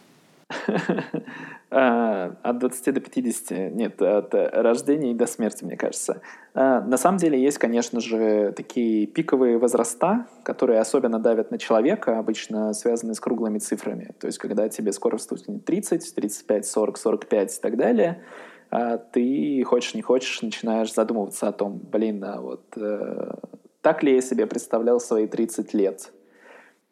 А, 1.73 2.37
от 2.43 2.59
20 2.59 2.95
до 2.95 3.01
50, 3.01 3.73
нет, 3.73 4.03
от 4.03 4.35
рождения 4.35 5.13
и 5.13 5.15
до 5.15 5.27
смерти, 5.27 5.65
мне 5.65 5.77
кажется. 5.77 6.21
А, 6.53 6.81
на 6.81 6.97
самом 6.97 7.19
деле 7.19 7.41
есть, 7.41 7.59
конечно 7.59 8.01
же, 8.01 8.53
такие 8.57 9.07
пиковые 9.07 9.57
возраста, 9.57 10.27
которые 10.43 10.81
особенно 10.81 11.21
давят 11.21 11.53
на 11.53 11.59
человека, 11.59 12.19
обычно 12.19 12.73
связаны 12.73 13.15
с 13.15 13.21
круглыми 13.21 13.59
цифрами. 13.59 14.13
То 14.19 14.27
есть, 14.27 14.39
когда 14.39 14.69
тебе 14.69 14.93
скоро 14.93 15.17
стукнет 15.19 15.65
30, 15.65 16.15
35, 16.15 16.67
40, 16.67 16.99
45 16.99 17.57
и 17.57 17.61
так 17.61 17.77
далее, 17.77 18.25
а 18.71 18.99
ты, 18.99 19.63
хочешь 19.65 19.95
не 19.95 20.03
хочешь, 20.03 20.43
начинаешь 20.43 20.93
задумываться 20.93 21.49
о 21.49 21.53
том, 21.53 21.79
блин, 21.79 22.25
а 22.25 22.41
вот 22.41 22.65
э, 22.77 23.35
так 23.81 24.03
ли 24.03 24.15
я 24.15 24.21
себе 24.21 24.47
представлял 24.47 25.01
свои 25.01 25.27
30 25.27 25.73
лет? 25.75 26.13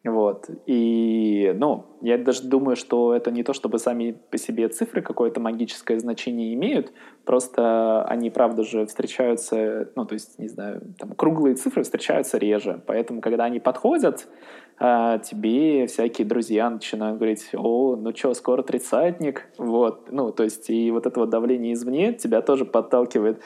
Вот. 0.05 0.49
И, 0.65 1.53
ну, 1.57 1.97
я 2.01 2.17
даже 2.17 2.43
думаю, 2.43 2.77
что 2.77 3.13
это 3.13 3.31
не 3.31 3.43
то, 3.43 3.51
чтобы 3.51 3.79
сами 3.79 4.17
по 4.31 4.37
себе 4.37 4.69
цифры 4.69 5.01
какое-то 5.01 5.41
магическое 5.41 5.99
значение 5.99 6.53
имеют, 6.53 6.93
просто 7.25 8.03
они, 8.03 8.29
правда 8.29 8.63
же, 8.63 8.85
встречаются, 8.85 9.91
ну, 9.95 10.05
то 10.05 10.13
есть, 10.13 10.39
не 10.39 10.47
знаю, 10.47 10.93
там, 10.97 11.11
круглые 11.11 11.55
цифры 11.55 11.83
встречаются 11.83 12.37
реже. 12.37 12.81
Поэтому, 12.87 13.19
когда 13.19 13.43
они 13.43 13.59
подходят, 13.59 14.29
а, 14.77 15.17
тебе 15.17 15.85
всякие 15.87 16.25
друзья 16.25 16.69
начинают 16.69 17.17
говорить, 17.17 17.49
о, 17.53 17.97
ну 17.97 18.15
что, 18.15 18.33
скоро 18.33 18.63
тридцатник, 18.63 19.49
вот. 19.57 20.09
Ну, 20.11 20.31
то 20.31 20.45
есть, 20.45 20.69
и 20.69 20.91
вот 20.91 21.07
это 21.07 21.19
вот 21.19 21.29
давление 21.29 21.73
извне 21.73 22.13
тебя 22.13 22.41
тоже 22.41 22.63
подталкивает, 22.63 23.41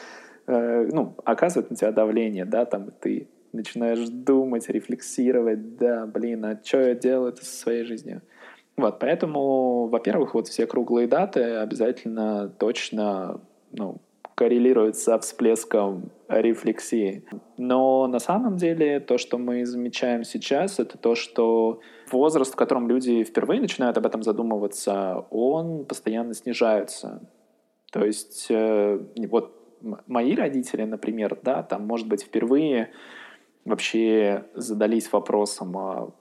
э, 0.46 0.88
ну, 0.92 1.16
оказывает 1.26 1.72
на 1.72 1.76
тебя 1.76 1.92
давление, 1.92 2.46
да, 2.46 2.66
там, 2.66 2.92
ты 3.02 3.28
начинаешь 3.54 4.10
думать, 4.10 4.70
рефлексировать, 4.70 5.78
да, 5.78 6.06
блин, 6.06 6.46
а 6.46 6.60
что 6.64 6.82
я 6.82 6.96
делаю 6.96 7.36
со 7.36 7.46
своей 7.46 7.84
жизнью? 7.84 8.22
Вот, 8.76 9.00
поэтому, 9.00 9.88
во-первых, 9.88 10.34
вот 10.34 10.48
все 10.48 10.66
круглые 10.66 11.08
даты 11.08 11.42
обязательно 11.58 12.50
точно, 12.50 13.42
ну, 13.72 14.02
коррелируют 14.36 14.98
со 14.98 15.20
всплеском 15.20 16.12
рефлексии. 16.28 17.24
Но 17.58 18.08
на 18.08 18.20
самом 18.20 18.58
деле 18.58 19.00
то, 19.00 19.20
что 19.20 19.38
мы 19.38 19.66
замечаем 19.66 20.24
сейчас, 20.24 20.80
это 20.80 20.98
то, 20.98 21.14
что 21.14 21.82
возраст, 22.12 22.54
в 22.54 22.56
котором 22.56 22.88
люди 22.88 23.24
впервые 23.24 23.62
начинают 23.62 23.98
об 23.98 24.08
этом 24.08 24.24
задумываться, 24.24 25.26
он 25.30 25.86
постоянно 25.86 26.34
снижается. 26.34 27.22
То 27.92 28.04
есть 28.04 28.48
э, 28.50 29.00
вот 29.30 29.56
мои 30.08 30.36
родители, 30.36 30.84
например, 30.84 31.38
да, 31.44 31.62
там, 31.62 31.86
может 31.86 32.08
быть, 32.08 32.24
впервые 32.24 32.92
вообще 33.66 34.46
задались 34.54 35.12
вопросом 35.12 35.78
о 35.78 36.16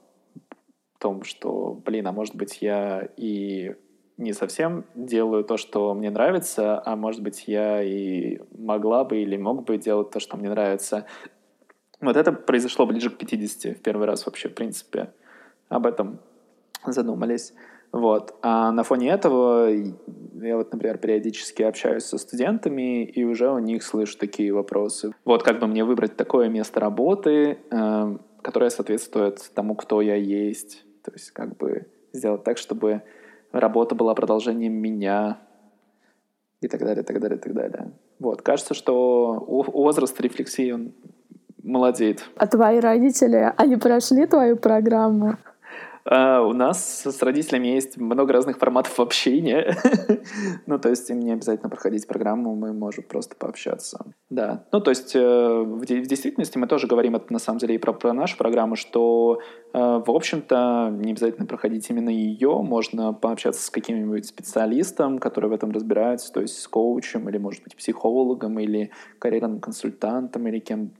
том, 0.99 1.23
что, 1.23 1.81
блин, 1.85 2.07
а 2.07 2.11
может 2.11 2.35
быть 2.35 2.61
я 2.61 3.09
и 3.17 3.75
не 4.17 4.33
совсем 4.33 4.85
делаю 4.95 5.43
то, 5.43 5.57
что 5.57 5.93
мне 5.93 6.09
нравится, 6.09 6.81
а 6.85 6.95
может 6.95 7.21
быть 7.21 7.43
я 7.47 7.83
и 7.83 8.39
могла 8.57 9.03
бы 9.03 9.17
или 9.17 9.37
мог 9.37 9.65
бы 9.65 9.77
делать 9.77 10.11
то, 10.11 10.19
что 10.19 10.37
мне 10.37 10.49
нравится. 10.49 11.05
Вот 11.99 12.15
это 12.15 12.31
произошло 12.31 12.85
ближе 12.85 13.09
к 13.09 13.17
50 13.17 13.77
в 13.77 13.81
первый 13.81 14.07
раз 14.07 14.25
вообще, 14.25 14.49
в 14.49 14.55
принципе. 14.55 15.13
Об 15.69 15.85
этом 15.85 16.19
задумались. 16.85 17.53
Вот. 17.93 18.35
А 18.41 18.71
на 18.71 18.83
фоне 18.83 19.11
этого 19.11 19.69
я 19.69 20.57
вот, 20.57 20.73
например, 20.73 20.97
периодически 20.97 21.61
общаюсь 21.61 22.03
со 22.03 22.17
студентами, 22.17 23.05
и 23.05 23.23
уже 23.23 23.49
у 23.51 23.59
них 23.59 23.83
слышу 23.83 24.17
такие 24.17 24.51
вопросы. 24.51 25.13
Вот 25.25 25.43
как 25.43 25.59
бы 25.59 25.67
мне 25.67 25.85
выбрать 25.85 26.17
такое 26.17 26.49
место 26.49 26.79
работы, 26.79 27.59
э, 27.69 28.17
которое 28.41 28.71
соответствует 28.71 29.39
тому, 29.53 29.75
кто 29.75 30.01
я 30.01 30.15
есть. 30.15 30.83
То 31.03 31.11
есть 31.11 31.31
как 31.31 31.55
бы 31.57 31.85
сделать 32.13 32.43
так, 32.43 32.57
чтобы 32.57 33.03
работа 33.51 33.93
была 33.93 34.15
продолжением 34.15 34.73
меня 34.73 35.37
и 36.61 36.67
так 36.67 36.81
далее, 36.81 37.03
так 37.03 37.19
далее, 37.19 37.37
так 37.37 37.53
далее. 37.53 37.91
Вот. 38.19 38.41
Кажется, 38.41 38.73
что 38.73 39.45
возраст 39.47 40.19
рефлексии, 40.19 40.71
он 40.71 40.93
молодеет. 41.61 42.23
А 42.37 42.47
твои 42.47 42.79
родители, 42.79 43.53
они 43.55 43.75
прошли 43.75 44.25
твою 44.25 44.57
программу? 44.57 45.37
А, 46.05 46.41
у 46.41 46.53
нас 46.53 47.05
с 47.05 47.21
родителями 47.21 47.67
есть 47.67 47.97
много 47.97 48.33
разных 48.33 48.57
форматов 48.57 48.99
общения. 48.99 49.77
ну, 50.65 50.77
то 50.77 50.89
есть 50.89 51.09
им 51.09 51.19
не 51.19 51.31
обязательно 51.31 51.69
проходить 51.69 52.07
программу, 52.07 52.55
мы 52.55 52.73
можем 52.73 53.05
просто 53.05 53.35
пообщаться. 53.35 54.05
Да. 54.29 54.65
Ну, 54.71 54.81
то 54.81 54.89
есть 54.89 55.15
э, 55.15 55.19
в, 55.19 55.79
в 55.79 55.85
действительности 55.85 56.57
мы 56.57 56.67
тоже 56.67 56.87
говорим 56.87 57.15
это 57.15 57.31
на 57.31 57.39
самом 57.39 57.59
деле 57.59 57.75
и 57.75 57.77
про, 57.77 57.93
про 57.93 58.13
нашу 58.13 58.37
программу, 58.37 58.75
что, 58.75 59.39
э, 59.73 59.77
в 59.79 60.09
общем-то, 60.09 60.89
не 60.91 61.11
обязательно 61.11 61.45
проходить 61.45 61.89
именно 61.89 62.09
ее, 62.09 62.61
можно 62.61 63.13
пообщаться 63.13 63.61
с 63.61 63.69
каким-нибудь 63.69 64.25
специалистом, 64.25 65.19
который 65.19 65.49
в 65.49 65.53
этом 65.53 65.71
разбирается, 65.71 66.33
то 66.33 66.41
есть 66.41 66.59
с 66.59 66.67
коучем 66.67 67.29
или, 67.29 67.37
может 67.37 67.63
быть, 67.63 67.77
психологом 67.77 68.59
или 68.59 68.91
карьерным 69.19 69.59
консультантом 69.59 70.47
или 70.47 70.59
кем 70.59 70.91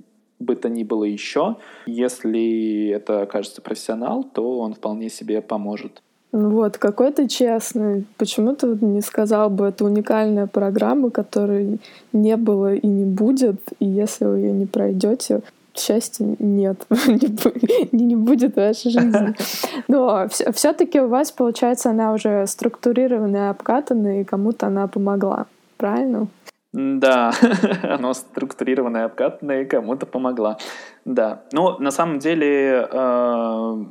бы 0.44 0.56
то 0.56 0.70
ни 0.70 0.84
было 0.84 1.04
еще. 1.04 1.58
Если 1.86 2.90
это 2.90 3.22
окажется 3.22 3.62
профессионал, 3.62 4.24
то 4.24 4.60
он 4.60 4.74
вполне 4.74 5.10
себе 5.10 5.42
поможет. 5.42 6.02
Ну 6.34 6.50
вот, 6.50 6.80
какой 6.80 7.12
ты 7.12 7.28
честный. 7.28 8.06
Почему 8.18 8.56
ты 8.56 8.78
не 8.82 9.02
сказал 9.02 9.52
бы, 9.52 9.68
это 9.68 9.86
уникальная 9.86 10.48
программа, 10.48 11.12
которой 11.12 11.80
не 12.12 12.38
было 12.38 12.74
и 12.74 12.88
не 12.88 13.06
будет, 13.06 13.60
и 13.80 13.86
если 13.86 14.26
вы 14.26 14.40
ее 14.40 14.52
не 14.52 14.66
пройдете, 14.66 15.44
счастья 15.76 16.36
нет, 16.40 16.86
не, 17.08 18.06
не 18.06 18.16
будет 18.16 18.54
в 18.54 18.58
вашей 18.58 18.90
жизни. 18.90 19.36
Но 19.88 20.28
все-таки 20.28 21.00
у 21.02 21.08
вас, 21.08 21.32
получается, 21.32 21.92
она 21.92 22.14
уже 22.14 22.48
структурированная, 22.48 23.52
обкатанная, 23.52 24.22
и 24.22 24.24
кому-то 24.24 24.68
она 24.68 24.88
помогла. 24.88 25.46
Правильно? 25.78 26.28
Да, 26.74 27.32
оно 27.84 28.14
структурированное, 28.14 29.06
обкатанное, 29.06 29.66
кому-то 29.66 30.08
помогла. 30.08 30.58
Да, 31.06 31.44
но 31.52 31.78
на 31.78 31.92
самом 31.92 32.18
деле 32.18 32.88
э, 32.92 33.84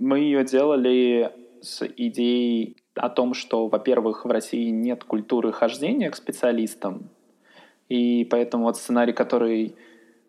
мы 0.00 0.18
ее 0.18 0.44
делали 0.44 1.32
с 1.62 1.86
идеей 1.96 2.76
о 2.96 3.08
том, 3.08 3.34
что, 3.34 3.68
во-первых, 3.68 4.24
в 4.24 4.30
России 4.30 4.70
нет 4.70 5.04
культуры 5.04 5.52
хождения 5.52 6.10
к 6.10 6.16
специалистам, 6.16 7.08
и 7.88 8.24
поэтому 8.24 8.64
вот 8.64 8.76
сценарий, 8.76 9.12
который 9.12 9.76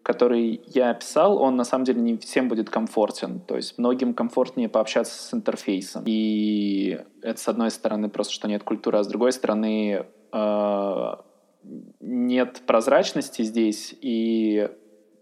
который 0.03 0.61
я 0.67 0.93
писал, 0.93 1.41
он 1.41 1.55
на 1.55 1.63
самом 1.63 1.83
деле 1.83 1.99
не 1.99 2.15
всем 2.17 2.47
будет 2.47 2.69
комфортен. 2.69 3.39
То 3.39 3.55
есть 3.55 3.79
многим 3.79 4.13
комфортнее 4.13 4.69
пообщаться 4.69 5.19
с 5.19 5.33
интерфейсом. 5.33 6.03
И 6.05 6.99
это, 7.23 7.39
с 7.39 7.47
одной 7.47 7.71
стороны, 7.71 8.07
просто 8.07 8.31
что 8.31 8.47
нет 8.47 8.63
культуры, 8.63 8.99
а 8.99 9.03
с 9.03 9.07
другой 9.07 9.31
стороны, 9.31 10.05
э, 10.31 11.13
нет 11.99 12.61
прозрачности 12.65 13.41
здесь 13.41 13.95
и 14.01 14.69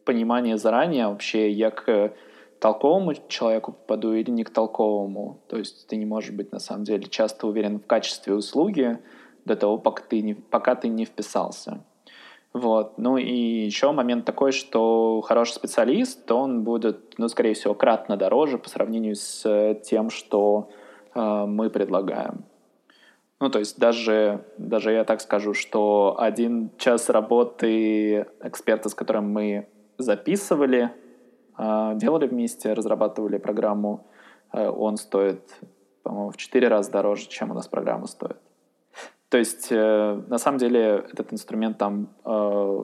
понимания 0.06 0.58
заранее 0.58 1.08
вообще, 1.08 1.50
я 1.50 1.72
к 1.72 2.14
толковому 2.60 3.14
человеку 3.28 3.74
попаду 3.74 4.14
или 4.14 4.32
не 4.32 4.44
к 4.44 4.50
толковому. 4.50 5.42
То 5.48 5.58
есть 5.58 5.88
ты 5.88 5.96
не 5.98 6.06
можешь 6.06 6.32
быть 6.32 6.52
на 6.52 6.60
самом 6.60 6.84
деле 6.86 7.04
часто 7.04 7.48
уверен 7.48 7.80
в 7.80 7.86
качестве 7.86 8.34
услуги 8.34 9.00
до 9.46 9.56
того, 9.56 9.78
пока 9.78 10.04
ты 10.04 10.22
не, 10.22 10.34
пока 10.34 10.76
ты 10.76 10.88
не 10.88 11.06
вписался. 11.06 11.84
Вот. 12.54 12.98
Ну 12.98 13.18
и 13.18 13.66
еще 13.66 13.92
момент 13.92 14.26
такой, 14.26 14.52
что 14.52 15.22
хороший 15.22 15.54
специалист, 15.54 16.32
он 16.32 16.64
будет, 16.64 17.18
ну, 17.18 17.28
скорее 17.28 17.54
всего, 17.54 17.74
кратно 17.74 18.16
дороже 18.16 18.58
по 18.58 18.70
сравнению 18.70 19.16
с 19.16 19.76
тем, 19.84 20.10
что 20.10 20.70
э, 21.16 21.46
мы 21.48 21.70
предлагаем. 21.70 22.46
Ну, 23.44 23.50
то 23.50 23.60
есть 23.60 23.78
даже, 23.78 24.46
даже 24.58 24.94
я 24.94 25.04
так 25.04 25.20
скажу, 25.20 25.54
что 25.54 26.16
один 26.18 26.72
час 26.78 27.10
работы 27.10 28.26
эксперта, 28.42 28.88
с 28.88 28.96
которым 28.96 29.34
мы 29.34 29.68
записывали, 29.98 30.92
а, 31.58 31.94
делали 31.96 32.26
вместе, 32.26 32.72
разрабатывали 32.72 33.38
программу, 33.38 34.08
э, 34.54 34.66
он 34.70 34.96
стоит, 34.96 35.42
по-моему, 36.04 36.30
в 36.30 36.38
четыре 36.38 36.70
раза 36.70 36.90
дороже, 36.90 37.28
чем 37.28 37.52
у 37.52 37.54
нас 37.54 37.68
программа 37.68 38.08
стоит. 38.08 38.38
То 39.34 39.40
есть, 39.40 39.70
э, 39.72 40.22
на 40.30 40.38
самом 40.38 40.60
деле, 40.60 41.06
этот 41.12 41.34
инструмент 41.34 41.80
там, 41.80 42.08
э, 42.24 42.82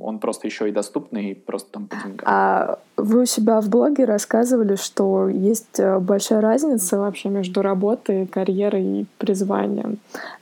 он 0.00 0.18
просто 0.18 0.48
еще 0.48 0.68
и 0.68 0.72
доступный, 0.72 1.36
просто 1.36 1.70
там 1.70 1.86
по 1.86 1.94
деньгам. 1.94 2.24
А 2.24 2.80
вы 2.96 3.22
у 3.22 3.24
себя 3.24 3.60
в 3.60 3.68
блоге 3.68 4.04
рассказывали, 4.04 4.74
что 4.74 5.28
есть 5.28 5.78
э, 5.78 6.00
большая 6.00 6.40
разница 6.40 6.98
вообще 6.98 7.28
между 7.28 7.62
работой, 7.62 8.26
карьерой 8.26 8.84
и 8.84 9.06
призванием. 9.18 9.98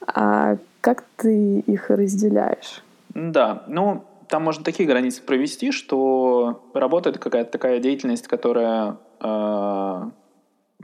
А 0.07 0.57
как 0.81 1.05
ты 1.16 1.59
их 1.59 1.90
разделяешь? 1.90 2.83
Да, 3.12 3.64
ну, 3.68 4.03
там 4.29 4.42
можно 4.44 4.64
такие 4.64 4.88
границы 4.88 5.23
провести, 5.23 5.73
что 5.73 6.62
работа— 6.73 7.11
это 7.11 7.18
какая-то 7.18 7.53
такая 7.53 7.81
деятельность, 7.81 8.29
которая 8.29 8.96
э, 9.20 10.03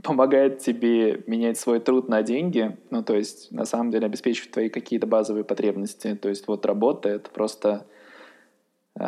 помогает 0.02 0.58
тебе 0.58 1.22
менять 1.26 1.58
свой 1.58 1.80
труд 1.80 2.08
на 2.08 2.22
деньги, 2.22 2.76
ну, 2.90 3.02
то 3.02 3.14
есть, 3.14 3.50
на 3.50 3.64
самом 3.64 3.90
деле, 3.90 4.06
обеспечивать 4.06 4.50
твои 4.50 4.68
какие-то 4.68 5.06
базовые 5.06 5.44
потребности. 5.44 6.14
То 6.14 6.28
есть, 6.28 6.46
вот 6.48 6.66
работа— 6.66 7.08
это 7.10 7.30
просто 7.30 7.86
э, 8.98 9.04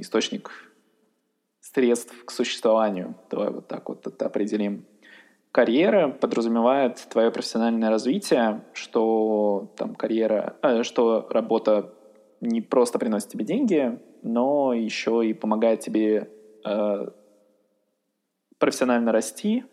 источник 0.00 0.50
средств 1.60 2.24
к 2.24 2.30
существованию. 2.30 3.14
Давай 3.30 3.50
вот 3.50 3.68
так 3.68 3.88
вот 3.88 4.06
это 4.06 4.26
определим. 4.26 4.84
карьера 5.52 6.08
подразумевает 6.08 6.96
твое 7.10 7.30
профессиональное 7.30 7.90
развитие, 7.90 8.62
что 8.72 9.72
там 9.76 9.94
карьера, 9.94 10.56
э, 10.62 10.82
что 10.82 11.26
работа 11.30 11.94
не 12.40 12.60
просто 12.60 12.98
приносит 12.98 13.28
тебе 13.28 13.44
деньги, 13.44 13.98
но 14.22 14.72
еще 14.72 15.26
и 15.26 15.32
помогает 15.32 15.80
тебе 15.80 16.30
э, 16.64 17.08
профессионально 18.58 19.12
расти, 19.12 19.64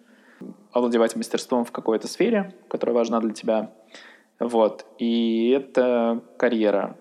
овладевать 0.71 1.15
мастерством 1.15 1.65
в 1.65 1.71
какой-то 1.71 2.07
сфере, 2.07 2.53
которая 2.67 2.95
важна 2.95 3.19
для 3.19 3.33
тебя. 3.33 3.71
Вот. 4.39 4.85
И 4.97 5.49
это 5.49 6.21
карьера. 6.37 6.97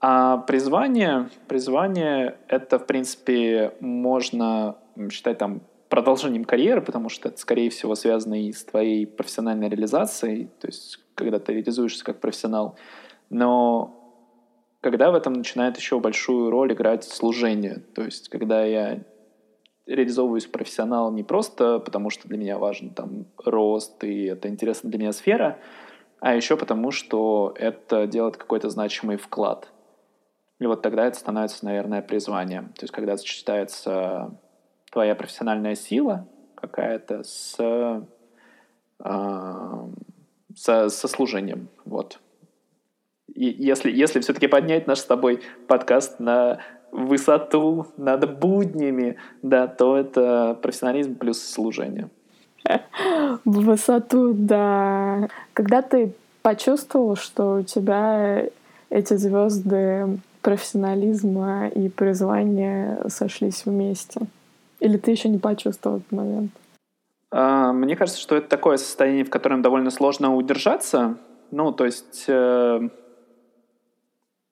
А 0.00 0.38
призвание, 0.38 1.28
призвание 1.48 2.38
это, 2.48 2.78
в 2.78 2.86
принципе, 2.86 3.74
можно 3.80 4.76
считать 5.10 5.38
там 5.38 5.62
продолжением 5.88 6.44
карьеры, 6.44 6.82
потому 6.82 7.08
что 7.08 7.28
это, 7.28 7.38
скорее 7.38 7.70
всего, 7.70 7.94
связано 7.94 8.40
и 8.40 8.52
с 8.52 8.64
твоей 8.64 9.06
профессиональной 9.06 9.68
реализацией, 9.68 10.50
то 10.60 10.68
есть 10.68 11.00
когда 11.14 11.38
ты 11.38 11.54
реализуешься 11.54 12.04
как 12.04 12.20
профессионал. 12.20 12.76
Но 13.30 13.94
когда 14.80 15.10
в 15.10 15.14
этом 15.14 15.32
начинает 15.32 15.76
еще 15.76 15.98
большую 15.98 16.50
роль 16.50 16.72
играть 16.72 17.04
служение, 17.04 17.82
то 17.94 18.02
есть 18.02 18.28
когда 18.28 18.64
я 18.64 19.02
реализовываюсь 19.88 20.46
профессионалом 20.46 21.16
не 21.16 21.24
просто 21.24 21.78
потому, 21.78 22.10
что 22.10 22.28
для 22.28 22.38
меня 22.38 22.58
важен 22.58 22.90
там 22.90 23.26
рост 23.42 24.04
и 24.04 24.26
это 24.26 24.48
интересная 24.48 24.90
для 24.90 25.00
меня 25.00 25.12
сфера, 25.12 25.58
а 26.20 26.34
еще 26.34 26.56
потому, 26.56 26.90
что 26.90 27.54
это 27.56 28.06
делает 28.06 28.36
какой-то 28.36 28.68
значимый 28.70 29.16
вклад. 29.16 29.68
И 30.58 30.66
вот 30.66 30.82
тогда 30.82 31.06
это 31.06 31.18
становится, 31.18 31.64
наверное, 31.64 32.02
призванием. 32.02 32.72
То 32.74 32.82
есть 32.82 32.92
когда 32.92 33.16
сочетается 33.16 34.36
твоя 34.90 35.14
профессиональная 35.14 35.74
сила 35.74 36.26
какая-то 36.56 37.22
с, 37.22 37.56
э, 37.58 38.02
со, 40.54 40.88
со 40.88 41.08
служением. 41.08 41.68
Вот. 41.84 42.18
И 43.32 43.44
если, 43.46 43.92
если 43.92 44.20
все-таки 44.20 44.48
поднять 44.48 44.86
наш 44.88 44.98
с 44.98 45.04
тобой 45.04 45.42
подкаст 45.68 46.18
на 46.18 46.60
высоту 46.92 47.86
над 47.96 48.38
буднями, 48.38 49.16
да, 49.42 49.66
то 49.66 49.96
это 49.96 50.58
профессионализм 50.60 51.14
плюс 51.16 51.40
служение. 51.42 52.08
Высоту, 53.44 54.32
да. 54.34 55.28
Когда 55.54 55.82
ты 55.82 56.12
почувствовал, 56.42 57.16
что 57.16 57.56
у 57.56 57.62
тебя 57.62 58.46
эти 58.90 59.14
звезды 59.14 60.18
профессионализма 60.42 61.68
и 61.68 61.88
призвания 61.88 63.00
сошлись 63.08 63.64
вместе? 63.64 64.20
Или 64.80 64.96
ты 64.96 65.10
еще 65.10 65.28
не 65.28 65.38
почувствовал 65.38 65.98
этот 65.98 66.12
момент? 66.12 66.52
А, 67.30 67.72
мне 67.72 67.96
кажется, 67.96 68.20
что 68.20 68.36
это 68.36 68.48
такое 68.48 68.76
состояние, 68.76 69.24
в 69.24 69.30
котором 69.30 69.60
довольно 69.62 69.90
сложно 69.90 70.34
удержаться. 70.34 71.16
Ну, 71.50 71.72
то 71.72 71.84
есть 71.84 72.24
э, 72.28 72.88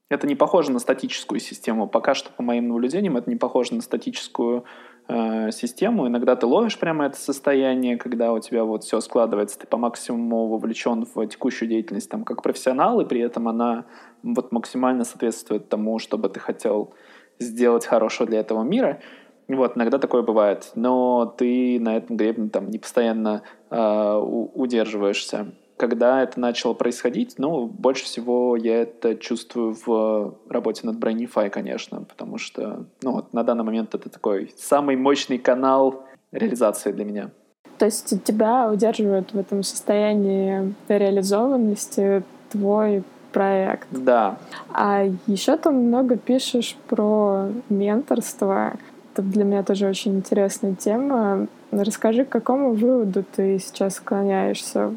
это 0.08 0.26
не 0.26 0.36
похоже 0.36 0.70
на 0.70 0.78
статическую 0.78 1.40
систему. 1.40 1.88
Пока 1.88 2.14
что, 2.14 2.30
по 2.30 2.42
моим 2.42 2.68
наблюдениям, 2.68 3.16
это 3.16 3.28
не 3.28 3.36
похоже 3.36 3.74
на 3.74 3.80
статическую 3.80 4.64
э, 5.08 5.50
систему. 5.50 6.06
Иногда 6.06 6.36
ты 6.36 6.46
ловишь 6.46 6.78
прямо 6.78 7.06
это 7.06 7.16
состояние, 7.16 7.96
когда 7.96 8.32
у 8.32 8.38
тебя 8.38 8.64
вот 8.64 8.84
все 8.84 9.00
складывается, 9.00 9.58
ты 9.58 9.66
по 9.66 9.76
максимуму 9.76 10.48
вовлечен 10.48 11.06
в 11.12 11.26
текущую 11.26 11.68
деятельность 11.68 12.08
там, 12.08 12.24
как 12.24 12.42
профессионал, 12.42 13.00
и 13.00 13.04
при 13.04 13.20
этом 13.20 13.48
она 13.48 13.86
вот 14.22 14.52
максимально 14.52 15.04
соответствует 15.04 15.68
тому, 15.68 15.98
что 15.98 16.18
бы 16.18 16.28
ты 16.28 16.38
хотел 16.38 16.94
сделать 17.40 17.84
хорошего 17.84 18.28
для 18.28 18.40
этого 18.40 18.62
мира. 18.62 19.00
Вот, 19.48 19.76
иногда 19.76 19.98
такое 19.98 20.22
бывает, 20.22 20.72
но 20.74 21.26
ты 21.26 21.78
на 21.80 21.96
этом 21.96 22.16
гребне 22.16 22.48
там 22.48 22.68
не 22.68 22.78
постоянно 22.78 23.42
э, 23.70 24.16
удерживаешься 24.54 25.52
когда 25.76 26.22
это 26.22 26.40
начало 26.40 26.74
происходить, 26.74 27.34
ну, 27.38 27.66
больше 27.66 28.04
всего 28.04 28.56
я 28.56 28.82
это 28.82 29.14
чувствую 29.16 29.76
в 29.86 30.34
работе 30.48 30.86
над 30.86 30.96
Brainify, 30.96 31.50
конечно, 31.50 32.02
потому 32.02 32.38
что, 32.38 32.86
ну, 33.02 33.12
вот 33.12 33.32
на 33.32 33.42
данный 33.42 33.64
момент 33.64 33.94
это 33.94 34.08
такой 34.08 34.52
самый 34.56 34.96
мощный 34.96 35.38
канал 35.38 36.04
реализации 36.32 36.92
для 36.92 37.04
меня. 37.04 37.30
То 37.78 37.84
есть 37.84 38.24
тебя 38.24 38.70
удерживает 38.70 39.32
в 39.32 39.38
этом 39.38 39.62
состоянии 39.62 40.74
реализованности 40.88 42.22
твой 42.50 43.02
проект. 43.32 43.86
Да. 43.90 44.38
А 44.72 45.04
еще 45.26 45.56
ты 45.58 45.70
много 45.70 46.16
пишешь 46.16 46.76
про 46.88 47.48
менторство. 47.68 48.72
Это 49.12 49.22
для 49.22 49.44
меня 49.44 49.62
тоже 49.62 49.86
очень 49.88 50.16
интересная 50.16 50.74
тема. 50.74 51.46
Расскажи, 51.70 52.24
к 52.24 52.30
какому 52.30 52.72
выводу 52.72 53.24
ты 53.24 53.58
сейчас 53.58 53.96
склоняешься 53.96 54.94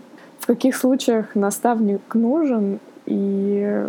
каких 0.50 0.76
случаях 0.76 1.36
наставник 1.36 2.16
нужен 2.16 2.80
и 3.06 3.86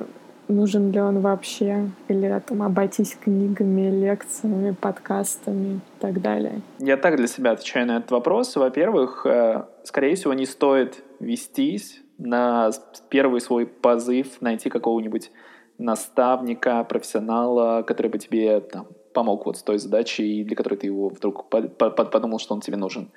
нужен 0.47 0.91
ли 0.91 1.01
он 1.01 1.21
вообще, 1.21 1.89
или 2.07 2.43
там 2.47 2.63
обойтись 2.63 3.17
книгами, 3.19 3.89
лекциями, 3.89 4.77
подкастами 4.79 5.77
и 5.77 6.01
так 6.01 6.21
далее? 6.21 6.61
Я 6.79 6.99
так 6.99 7.17
для 7.17 7.29
себя 7.29 7.53
отвечаю 7.53 7.87
на 7.87 7.97
этот 7.97 8.11
вопрос. 8.11 8.55
Во-первых, 8.57 9.25
э, 9.25 9.65
скорее 9.85 10.17
всего, 10.17 10.35
не 10.35 10.45
стоит 10.45 11.03
вестись 11.19 12.03
на 12.19 12.71
первый 13.09 13.41
свой 13.41 13.65
позыв 13.67 14.43
найти 14.43 14.69
какого-нибудь 14.69 15.31
наставника, 15.79 16.85
профессионала, 16.85 17.83
который 17.85 18.09
бы 18.09 18.19
тебе 18.19 18.61
там, 18.61 18.87
помог 19.13 19.47
вот 19.47 19.57
с 19.57 19.63
той 19.63 19.79
задачей, 19.79 20.45
для 20.45 20.57
которой 20.57 20.77
ты 20.77 20.87
его 20.87 21.09
вдруг 21.09 21.49
подумал, 21.49 22.39
что 22.39 22.55
он 22.55 22.61
тебе 22.61 22.77
нужен. 22.77 23.11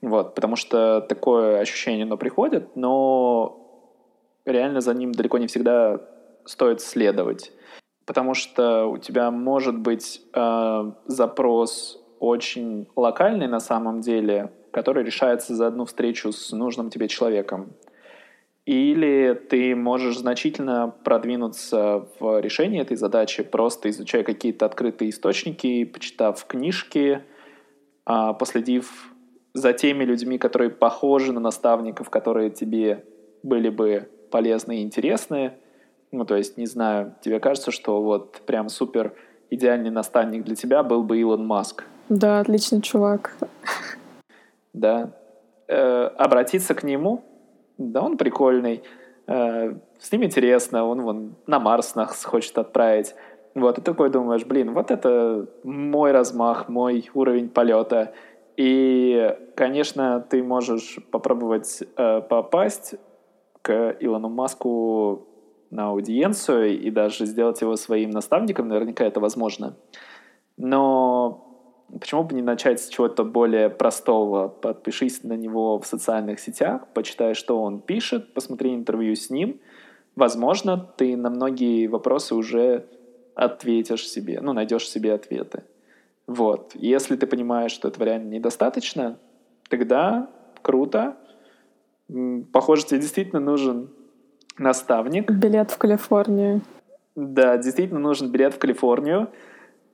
Вот, 0.00 0.34
потому 0.34 0.56
что 0.56 1.00
такое 1.00 1.60
ощущение, 1.60 2.04
оно 2.04 2.16
приходит, 2.16 2.76
но 2.76 3.68
реально 4.44 4.80
за 4.80 4.94
ним 4.94 5.12
далеко 5.12 5.38
не 5.38 5.46
всегда 5.46 6.00
стоит 6.44 6.80
следовать. 6.80 7.52
Потому 8.06 8.34
что 8.34 8.86
у 8.86 8.98
тебя 8.98 9.30
может 9.30 9.78
быть 9.78 10.22
э, 10.32 10.92
запрос 11.06 12.02
очень 12.20 12.88
локальный 12.96 13.48
на 13.48 13.60
самом 13.60 14.00
деле, 14.00 14.52
который 14.70 15.04
решается 15.04 15.54
за 15.54 15.66
одну 15.66 15.84
встречу 15.84 16.32
с 16.32 16.52
нужным 16.52 16.90
тебе 16.90 17.08
человеком. 17.08 17.74
Или 18.68 19.32
ты 19.32 19.74
можешь 19.74 20.18
значительно 20.18 20.92
продвинуться 21.02 22.06
в 22.20 22.38
решении 22.42 22.82
этой 22.82 22.98
задачи, 22.98 23.42
просто 23.42 23.88
изучая 23.88 24.24
какие-то 24.24 24.66
открытые 24.66 25.08
источники, 25.08 25.84
почитав 25.84 26.44
книжки, 26.44 27.22
а, 28.04 28.34
последив 28.34 29.14
за 29.54 29.72
теми 29.72 30.04
людьми, 30.04 30.36
которые 30.36 30.68
похожи 30.68 31.32
на 31.32 31.40
наставников, 31.40 32.10
которые 32.10 32.50
тебе 32.50 33.06
были 33.42 33.70
бы 33.70 34.10
полезны 34.30 34.80
и 34.80 34.82
интересны. 34.82 35.54
Ну, 36.12 36.26
то 36.26 36.36
есть, 36.36 36.58
не 36.58 36.66
знаю, 36.66 37.14
тебе 37.22 37.40
кажется, 37.40 37.70
что 37.70 38.02
вот 38.02 38.42
прям 38.44 38.68
супер 38.68 39.14
идеальный 39.48 39.90
наставник 39.90 40.44
для 40.44 40.56
тебя 40.56 40.82
был 40.82 41.02
бы 41.04 41.18
Илон 41.18 41.46
Маск? 41.46 41.84
Да, 42.10 42.40
отличный 42.40 42.82
чувак. 42.82 43.34
Да. 44.74 45.14
Э, 45.68 46.10
обратиться 46.18 46.74
к 46.74 46.82
нему, 46.82 47.24
да, 47.78 48.02
он 48.02 48.16
прикольный, 48.16 48.82
э, 49.26 49.74
с 49.98 50.12
ним 50.12 50.24
интересно, 50.24 50.84
он 50.84 51.00
вон 51.00 51.36
на 51.46 51.58
Марс 51.60 51.94
нас 51.94 52.24
хочет 52.24 52.58
отправить. 52.58 53.14
Вот, 53.54 53.78
и 53.78 53.82
такой 53.82 54.10
думаешь, 54.10 54.44
блин, 54.44 54.72
вот 54.72 54.90
это 54.90 55.46
мой 55.64 56.12
размах, 56.12 56.68
мой 56.68 57.10
уровень 57.14 57.48
полета. 57.48 58.12
И, 58.56 59.36
конечно, 59.56 60.24
ты 60.28 60.42
можешь 60.42 60.98
попробовать 61.10 61.82
э, 61.96 62.20
попасть 62.20 62.96
к 63.62 63.96
Илону 64.00 64.28
Маску 64.28 65.26
на 65.70 65.88
аудиенцию 65.88 66.80
и 66.80 66.90
даже 66.90 67.26
сделать 67.26 67.60
его 67.60 67.76
своим 67.76 68.10
наставником, 68.10 68.68
наверняка 68.68 69.04
это 69.04 69.20
возможно. 69.20 69.76
Но 70.56 71.47
почему 71.92 72.24
бы 72.24 72.34
не 72.34 72.42
начать 72.42 72.80
с 72.80 72.88
чего-то 72.88 73.24
более 73.24 73.70
простого? 73.70 74.48
Подпишись 74.48 75.22
на 75.22 75.34
него 75.34 75.78
в 75.78 75.86
социальных 75.86 76.40
сетях, 76.40 76.86
почитай, 76.94 77.34
что 77.34 77.62
он 77.62 77.80
пишет, 77.80 78.34
посмотри 78.34 78.74
интервью 78.74 79.14
с 79.14 79.30
ним. 79.30 79.60
Возможно, 80.16 80.76
ты 80.96 81.16
на 81.16 81.30
многие 81.30 81.86
вопросы 81.86 82.34
уже 82.34 82.86
ответишь 83.34 84.08
себе, 84.08 84.40
ну, 84.40 84.52
найдешь 84.52 84.88
себе 84.88 85.12
ответы. 85.14 85.62
Вот. 86.26 86.72
Если 86.74 87.16
ты 87.16 87.26
понимаешь, 87.26 87.72
что 87.72 87.88
этого 87.88 88.04
реально 88.04 88.28
недостаточно, 88.30 89.18
тогда 89.68 90.28
круто. 90.62 91.16
Похоже, 92.52 92.86
тебе 92.86 93.00
действительно 93.00 93.40
нужен 93.40 93.90
наставник. 94.58 95.30
Билет 95.30 95.70
в 95.70 95.78
Калифорнию. 95.78 96.62
Да, 97.14 97.56
действительно 97.56 98.00
нужен 98.00 98.30
билет 98.30 98.54
в 98.54 98.58
Калифорнию. 98.58 99.28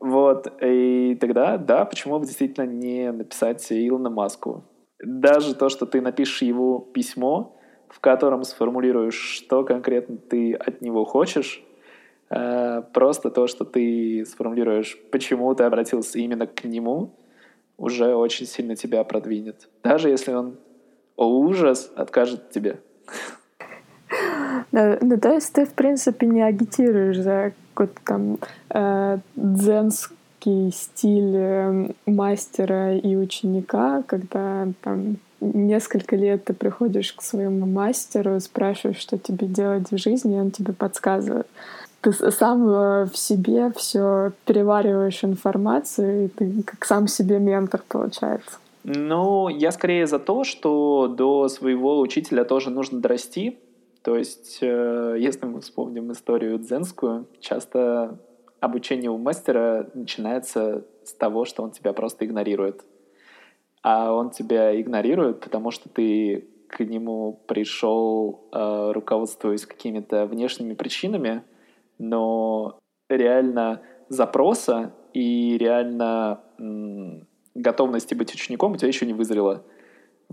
Вот, 0.05 0.53
и 0.63 1.17
тогда, 1.21 1.57
да, 1.57 1.85
почему 1.85 2.19
бы 2.19 2.27
действительно 2.27 2.67
не 2.67 3.11
написать 3.11 3.67
Илона 3.71 4.11
Маску? 4.11 4.65
Даже 5.03 5.55
то, 5.55 5.69
что 5.69 5.87
ты 5.87 6.01
напишешь 6.01 6.43
его 6.43 6.79
письмо, 6.79 7.57
в 7.89 8.01
котором 8.01 8.45
сформулируешь, 8.45 9.19
что 9.19 9.65
конкретно 9.65 10.17
ты 10.17 10.55
от 10.55 10.83
него 10.83 11.05
хочешь, 11.05 11.65
Э, 12.31 12.83
просто 12.93 13.31
то, 13.31 13.47
что 13.47 13.65
ты 13.65 14.25
сформулируешь, 14.27 14.99
почему 15.13 15.55
ты 15.55 15.65
обратился 15.65 16.19
именно 16.19 16.47
к 16.47 16.65
нему, 16.65 17.15
уже 17.77 18.15
очень 18.15 18.47
сильно 18.47 18.77
тебя 18.77 19.05
продвинет. 19.05 19.69
Даже 19.83 20.09
если 20.09 20.33
он 20.33 20.57
о 21.17 21.29
ужас, 21.29 21.93
откажет 21.95 22.51
тебе. 22.51 22.81
Да, 24.73 24.99
ну, 25.01 25.19
то 25.19 25.33
есть 25.33 25.53
ты, 25.53 25.65
в 25.65 25.75
принципе, 25.75 26.27
не 26.27 26.43
агитируешь 26.43 27.19
за 27.19 27.53
какой-то 27.75 28.01
там 28.05 28.39
э, 28.71 29.19
дзенский 29.37 30.71
стиль 30.73 31.37
э, 31.37 31.89
мастера 32.07 32.97
и 32.97 33.17
ученика, 33.17 34.03
когда 34.07 34.69
там 34.83 35.17
несколько 35.41 36.17
лет 36.17 36.45
ты 36.45 36.55
приходишь 36.55 37.13
к 37.13 37.23
своему 37.23 37.67
мастеру, 37.67 38.41
спрашиваешь, 38.41 38.99
что 38.99 39.19
тебе 39.19 39.47
делать 39.47 39.91
в 39.91 39.99
жизни, 39.99 40.37
и 40.37 40.41
он 40.41 40.51
тебе 40.51 40.73
подсказывает. 40.73 41.47
Ты 42.01 42.13
сам 42.13 42.69
э, 42.69 43.07
в 43.07 43.17
себе 43.17 43.73
все 43.77 44.33
перевариваешь 44.45 45.25
информацию, 45.25 46.27
и 46.27 46.29
ты 46.29 46.63
как 46.63 46.85
сам 46.85 47.09
себе 47.09 47.39
ментор 47.39 47.83
получается. 47.89 48.59
Ну, 48.85 49.49
я 49.49 49.73
скорее 49.73 50.07
за 50.07 50.19
то, 50.19 50.45
что 50.45 51.09
до 51.09 51.49
своего 51.49 52.01
учителя 52.01 52.45
тоже 52.45 52.69
нужно 52.69 53.01
дорасти. 53.01 53.59
То 54.05 54.19
есть, 54.19 54.59
э, 54.61 55.17
если 55.19 55.47
мы 55.47 55.63
вспомним 55.63 56.13
историю 56.13 56.59
дзенскую, 56.59 57.27
часто 57.41 58.21
обучение 58.61 59.11
у 59.11 59.17
мастера 59.17 59.91
начинается 59.95 60.85
с 61.05 61.15
того, 61.15 61.47
что 61.47 61.63
он 61.63 61.71
тебя 61.71 61.95
просто 61.95 62.27
игнорирует. 62.27 62.85
А 63.83 64.13
он 64.13 64.29
тебя 64.29 64.79
игнорирует, 64.79 65.41
потому 65.41 65.71
что 65.71 65.89
ты 65.89 66.47
к 66.69 66.81
нему 66.85 67.41
пришел, 67.47 68.47
э, 68.53 68.91
руководствуясь 68.93 69.65
какими-то 69.65 70.27
внешними 70.27 70.75
причинами, 70.75 71.43
но 71.99 72.79
реально 73.09 73.81
запроса 74.11 74.93
и 75.15 75.57
реально 75.57 76.43
готовности 77.55 78.15
быть 78.15 78.35
учеником 78.35 78.73
у 78.73 78.77
тебя 78.77 78.89
еще 78.89 79.07
не 79.07 79.15
вызрело. 79.15 79.65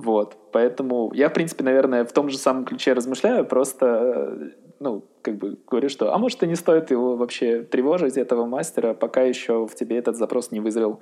Вот, 0.03 0.35
поэтому 0.51 1.11
я, 1.13 1.29
в 1.29 1.33
принципе, 1.33 1.63
наверное, 1.63 2.05
в 2.05 2.11
том 2.11 2.29
же 2.29 2.37
самом 2.39 2.65
ключе 2.65 2.93
размышляю, 2.93 3.45
просто, 3.45 3.85
э, 3.85 4.49
ну, 4.79 5.05
как 5.21 5.37
бы 5.37 5.59
говорю, 5.69 5.89
что, 5.89 6.11
а 6.11 6.17
может, 6.17 6.41
и 6.41 6.47
не 6.47 6.55
стоит 6.55 6.89
его 6.89 7.15
вообще 7.15 7.61
тревожить, 7.61 8.17
этого 8.17 8.47
мастера, 8.47 8.95
пока 8.95 9.21
еще 9.21 9.67
в 9.67 9.75
тебе 9.75 9.97
этот 9.97 10.17
запрос 10.17 10.49
не 10.49 10.59
вызрел. 10.59 11.01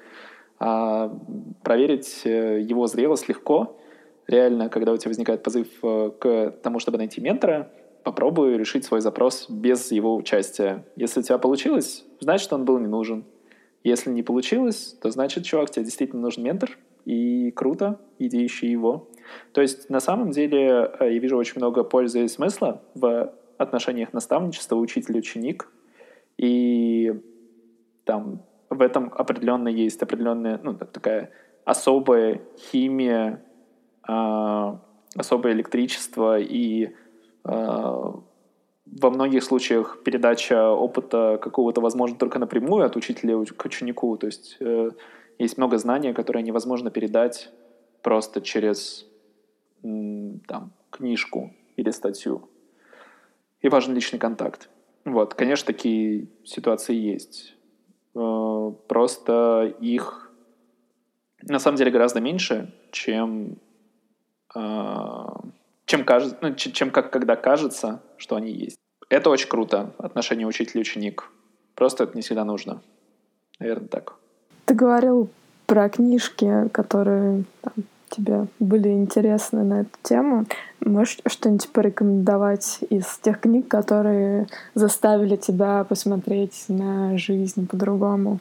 А 0.60 1.18
проверить 1.64 2.24
э, 2.26 2.60
его 2.60 2.88
зрелость 2.88 3.30
легко. 3.30 3.78
Реально, 4.28 4.68
когда 4.68 4.92
у 4.92 4.98
тебя 4.98 5.12
возникает 5.12 5.44
позыв 5.44 5.68
э, 5.82 6.12
к 6.20 6.56
тому, 6.62 6.80
чтобы 6.80 6.98
найти 6.98 7.22
ментора, 7.22 7.72
попробуй 8.04 8.58
решить 8.58 8.84
свой 8.84 9.00
запрос 9.00 9.50
без 9.50 9.94
его 9.94 10.14
участия. 10.18 10.86
Если 10.98 11.22
у 11.22 11.24
тебя 11.24 11.38
получилось, 11.38 12.04
значит, 12.20 12.52
он 12.52 12.66
был 12.66 12.80
не 12.80 12.88
нужен. 12.88 13.24
Если 13.86 14.10
не 14.10 14.24
получилось, 14.24 14.98
то 15.02 15.10
значит, 15.10 15.46
чувак, 15.46 15.70
тебе 15.70 15.86
действительно 15.86 16.22
нужен 16.22 16.44
ментор, 16.44 16.78
и 17.10 17.52
круто, 17.52 18.00
иди 18.20 18.46
ищи 18.46 18.68
его. 18.68 19.08
То 19.52 19.62
есть, 19.62 19.90
на 19.90 20.00
самом 20.00 20.30
деле, 20.30 20.92
э, 21.00 21.14
я 21.14 21.20
вижу 21.20 21.38
очень 21.38 21.56
много 21.58 21.84
пользы 21.84 22.24
и 22.24 22.28
смысла 22.28 22.84
в 22.94 23.34
отношениях 23.58 24.14
наставничества 24.14 24.76
учитель-ученик, 24.76 25.72
и 26.38 27.20
там 28.04 28.44
в 28.70 28.82
этом 28.82 29.12
определенно 29.16 29.70
есть 29.70 30.04
определенная, 30.04 30.60
ну, 30.64 30.76
такая 30.76 31.32
особая 31.66 32.42
химия, 32.58 33.44
э, 34.08 34.78
особое 35.16 35.54
электричество 35.54 36.40
и 36.40 36.90
э, 37.44 37.52
во 39.02 39.10
многих 39.10 39.44
случаях 39.44 40.04
передача 40.04 40.70
опыта 40.70 41.40
какого-то 41.42 41.82
возможно 41.82 42.18
только 42.18 42.38
напрямую 42.38 42.86
от 42.86 42.96
учителя 42.96 43.44
к 43.46 43.66
ученику. 43.66 44.16
То 44.18 44.28
есть 44.28 44.58
э, 44.60 44.92
есть 45.40 45.58
много 45.58 45.78
знаний, 45.78 46.14
которые 46.14 46.44
невозможно 46.44 46.92
передать 46.92 47.50
просто 48.04 48.42
через 48.42 49.08
там, 49.82 50.72
книжку 50.92 51.54
или 51.78 51.90
статью. 51.92 52.50
И 53.62 53.70
важен 53.70 53.96
личный 53.96 54.20
контакт. 54.20 54.70
Вот, 55.06 55.34
конечно, 55.34 55.66
такие 55.66 56.28
ситуации 56.44 56.94
есть. 56.96 57.56
Э, 58.16 58.72
просто 58.88 59.76
их 59.80 60.32
на 61.42 61.60
самом 61.60 61.78
деле 61.78 61.92
гораздо 61.92 62.20
меньше, 62.20 62.74
чем 62.92 63.58
э, 64.54 65.26
чем, 65.90 66.06
кажется, 66.06 66.38
ну, 66.42 66.54
чем 66.54 66.92
как, 66.92 67.12
когда 67.12 67.36
кажется, 67.36 68.04
что 68.18 68.36
они 68.36 68.52
есть. 68.52 68.78
Это 69.10 69.32
очень 69.32 69.50
круто, 69.50 69.96
отношение 69.98 70.46
учитель-ученик. 70.46 71.32
Просто 71.74 72.04
это 72.04 72.16
не 72.16 72.22
всегда 72.22 72.46
нужно. 72.46 72.84
Наверное, 73.58 73.88
так. 73.88 74.20
Ты 74.70 74.76
говорил 74.76 75.30
про 75.66 75.90
книжки, 75.90 76.70
которые 76.72 77.44
там, 77.62 77.74
тебе 78.12 78.46
были 78.60 78.90
интересны 78.90 79.64
на 79.64 79.82
эту 79.82 79.98
тему. 80.04 80.46
Можешь 80.80 81.18
что-нибудь 81.26 81.70
порекомендовать 81.70 82.78
из 82.92 83.18
тех 83.18 83.40
книг, 83.40 83.68
которые 83.68 84.46
заставили 84.76 85.38
тебя 85.38 85.84
посмотреть 85.86 86.66
на 86.68 87.18
жизнь 87.18 87.68
по-другому? 87.68 88.38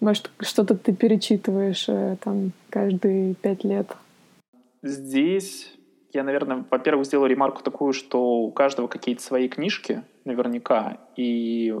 Может, 0.00 0.30
что-то 0.40 0.76
ты 0.76 0.94
перечитываешь 0.94 1.88
э, 1.88 2.18
там 2.22 2.52
каждые 2.68 3.32
пять 3.32 3.64
лет? 3.64 3.96
Здесь 4.82 5.72
я, 6.12 6.22
наверное, 6.22 6.66
во-первых, 6.70 7.06
сделаю 7.06 7.30
ремарку 7.30 7.62
такую, 7.62 7.94
что 7.94 8.40
у 8.40 8.50
каждого 8.50 8.88
какие-то 8.88 9.22
свои 9.22 9.48
книжки, 9.48 10.02
наверняка, 10.26 10.98
и 11.16 11.74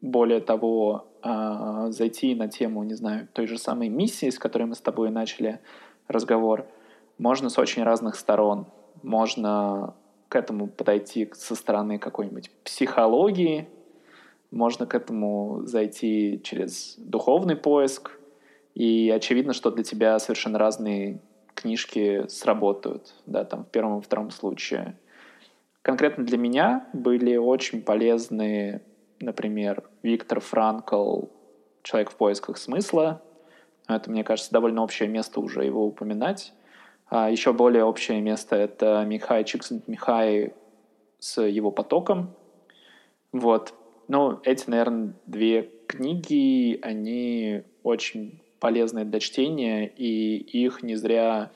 более 0.00 0.40
того, 0.40 1.06
э, 1.26 1.90
зайти 1.90 2.34
на 2.34 2.48
тему, 2.48 2.82
не 2.84 2.94
знаю, 2.94 3.28
той 3.32 3.46
же 3.46 3.58
самой 3.58 3.88
миссии, 3.88 4.30
с 4.30 4.38
которой 4.38 4.64
мы 4.64 4.74
с 4.74 4.80
тобой 4.80 5.10
начали 5.10 5.60
разговор, 6.08 6.66
можно 7.18 7.48
с 7.48 7.58
очень 7.58 7.82
разных 7.82 8.16
сторон. 8.16 8.66
Можно 9.02 9.94
к 10.28 10.36
этому 10.36 10.68
подойти 10.68 11.30
со 11.34 11.54
стороны 11.54 11.98
какой-нибудь 11.98 12.50
психологии, 12.64 13.68
можно 14.50 14.86
к 14.86 14.94
этому 14.94 15.62
зайти 15.64 16.40
через 16.42 16.94
духовный 16.98 17.56
поиск, 17.56 18.18
и 18.74 19.10
очевидно, 19.10 19.52
что 19.52 19.70
для 19.70 19.84
тебя 19.84 20.18
совершенно 20.18 20.58
разные 20.58 21.20
книжки 21.54 22.26
сработают, 22.28 23.14
да, 23.26 23.44
там 23.44 23.64
в 23.64 23.68
первом 23.68 23.98
и 23.98 24.02
втором 24.02 24.30
случае. 24.30 24.98
Конкретно 25.82 26.24
для 26.24 26.36
меня 26.36 26.88
были 26.92 27.36
очень 27.36 27.82
полезны, 27.82 28.82
например, 29.20 29.82
Виктор 30.02 30.40
Франкл 30.40 31.26
«Человек 31.82 32.10
в 32.10 32.16
поисках 32.16 32.58
смысла». 32.58 33.22
Это, 33.88 34.10
мне 34.10 34.24
кажется, 34.24 34.52
довольно 34.52 34.82
общее 34.82 35.08
место 35.08 35.40
уже 35.40 35.64
его 35.64 35.86
упоминать. 35.86 36.52
А 37.08 37.30
еще 37.30 37.52
более 37.52 37.84
общее 37.84 38.20
место— 38.20 38.56
это 38.56 39.04
Михай 39.06 39.44
Чиксент-Михай 39.44 40.54
с 41.18 41.40
его 41.40 41.70
потоком. 41.70 42.34
Вот. 43.32 43.74
Ну, 44.08 44.40
эти, 44.44 44.68
наверное, 44.68 45.14
две 45.26 45.70
книги, 45.86 46.78
они 46.82 47.62
очень 47.82 48.42
полезные 48.58 49.04
для 49.04 49.20
чтения, 49.20 49.86
и 49.86 50.36
их 50.38 50.82
не 50.82 50.96
зря 50.96 51.50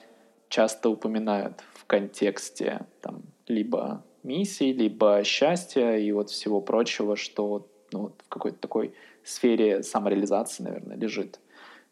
часто 0.48 0.90
упоминают 0.90 1.64
в 1.74 1.84
контексте 1.86 2.86
там, 3.00 3.22
либо 3.46 4.04
миссии, 4.22 4.72
либо 4.72 5.22
счастья 5.24 5.96
и 5.96 6.12
вот 6.12 6.30
всего 6.30 6.60
прочего, 6.60 7.16
что 7.16 7.66
ну, 7.92 8.12
в 8.18 8.28
какой-то 8.28 8.58
такой 8.58 8.94
сфере 9.24 9.82
самореализации, 9.82 10.62
наверное, 10.62 10.96
лежит. 10.96 11.40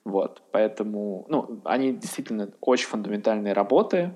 Вот, 0.04 0.42
поэтому, 0.52 1.26
ну, 1.28 1.60
они 1.64 1.92
действительно 1.92 2.50
очень 2.60 2.86
фундаментальные 2.86 3.52
работы, 3.52 4.12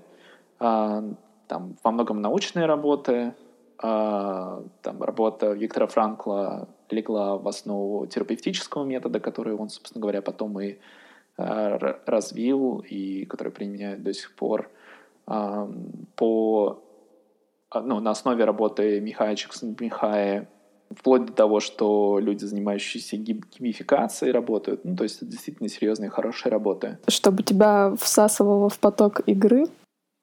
э, 0.60 1.14
там 1.48 1.76
во 1.82 1.90
многом 1.90 2.22
научные 2.22 2.66
работы, 2.66 3.34
э, 3.82 4.62
там 4.82 5.02
работа 5.02 5.52
Виктора 5.52 5.86
Франкла 5.86 6.68
легла 6.88 7.36
в 7.36 7.46
основу 7.46 8.06
терапевтического 8.06 8.84
метода, 8.84 9.20
который 9.20 9.54
он, 9.54 9.68
собственно 9.68 10.00
говоря, 10.00 10.22
потом 10.22 10.58
и 10.60 10.78
э, 11.36 11.78
развил, 12.06 12.78
и 12.78 13.26
который 13.26 13.52
применяет 13.52 14.02
до 14.02 14.14
сих 14.14 14.34
пор 14.34 14.70
по, 16.16 16.81
ну, 17.80 18.00
на 18.00 18.10
основе 18.10 18.44
работы 18.44 19.00
Михая 19.00 19.34
Чиксен-Михая, 19.34 20.48
вплоть 20.96 21.26
до 21.26 21.32
того, 21.32 21.60
что 21.60 22.18
люди, 22.18 22.44
занимающиеся 22.44 23.16
геймификацией, 23.16 24.32
работают. 24.32 24.84
Ну, 24.84 24.96
то 24.96 25.04
есть 25.04 25.16
это 25.16 25.26
действительно 25.26 25.68
серьезные, 25.68 26.10
хорошие 26.10 26.50
работы. 26.50 26.98
Чтобы 27.08 27.42
тебя 27.42 27.94
всасывало 27.98 28.68
в 28.68 28.78
поток 28.78 29.20
игры? 29.26 29.66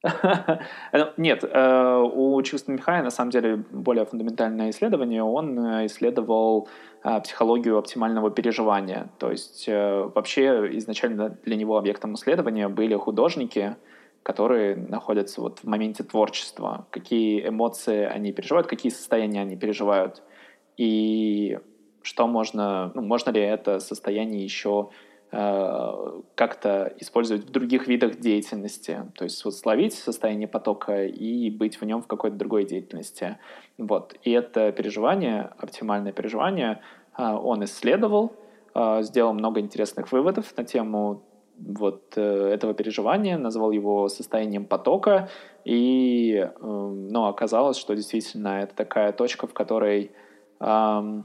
Ну, 0.02 1.08
нет, 1.18 1.44
э, 1.44 2.04
у 2.14 2.42
Чикстона 2.42 2.76
Михая 2.76 3.04
на 3.04 3.10
самом 3.10 3.32
деле 3.32 3.58
более 3.72 4.06
фундаментальное 4.06 4.70
исследование. 4.70 5.24
Он 5.24 5.60
э, 5.60 5.86
исследовал 5.88 6.70
э, 7.04 7.20
психологию 7.22 7.78
оптимального 7.78 8.32
переживания. 8.32 9.10
То 9.18 9.32
есть 9.32 9.68
вообще 9.68 10.78
изначально 10.78 11.38
для 11.44 11.56
него 11.56 11.78
объектом 11.78 12.16
исследования 12.16 12.70
были 12.70 12.96
художники, 12.96 13.76
которые 14.24 14.76
находятся 14.76 15.42
вот 15.42 15.60
в 15.60 15.64
моменте 15.64 16.04
творчества, 16.04 16.88
какие 16.92 17.48
эмоции 17.48 18.04
они 18.04 18.32
переживают, 18.32 18.68
какие 18.68 18.92
состояния 18.92 19.42
они 19.42 19.56
переживают, 19.56 20.22
и 20.78 21.58
что 22.02 22.28
можно, 22.28 22.92
ну, 22.96 23.02
можно 23.02 23.32
ли 23.32 23.42
это 23.42 23.80
состояние 23.80 24.44
еще 24.44 24.90
э, 25.32 26.22
как-то 26.36 26.94
использовать 27.00 27.46
в 27.46 27.52
других 27.52 27.88
видах 27.88 28.20
деятельности. 28.20 29.04
То 29.16 29.26
есть 29.26 29.44
вот 29.44 29.56
словить 29.56 29.94
состояние 29.94 30.48
потока 30.48 31.06
и 31.06 31.50
быть 31.50 31.80
в 31.80 31.86
нем 31.86 32.02
в 32.02 32.08
какой-то 32.08 32.38
другой 32.38 32.66
деятельности. 32.66 33.38
Вот. 33.78 34.16
И 34.24 34.32
это 34.32 34.72
переживание, 34.72 35.52
оптимальное 35.58 36.14
переживание, 36.14 36.82
э, 37.18 37.24
он 37.24 37.64
исследовал, 37.66 38.34
э, 38.74 39.04
сделал 39.04 39.34
много 39.34 39.60
интересных 39.60 40.12
выводов 40.12 40.56
на 40.58 40.64
тему 40.64 41.24
вот 41.60 42.14
э, 42.16 42.52
этого 42.54 42.74
переживания, 42.74 43.38
назвал 43.38 43.72
его 43.72 44.10
состоянием 44.10 44.66
потока, 44.66 45.30
и 45.66 46.36
э, 46.36 46.52
ну, 46.62 47.26
оказалось, 47.26 47.78
что 47.78 47.96
действительно 47.96 48.62
это 48.62 48.76
такая 48.76 49.12
точка, 49.12 49.48
в 49.48 49.54
которой 49.54 50.12
э, 50.60 51.22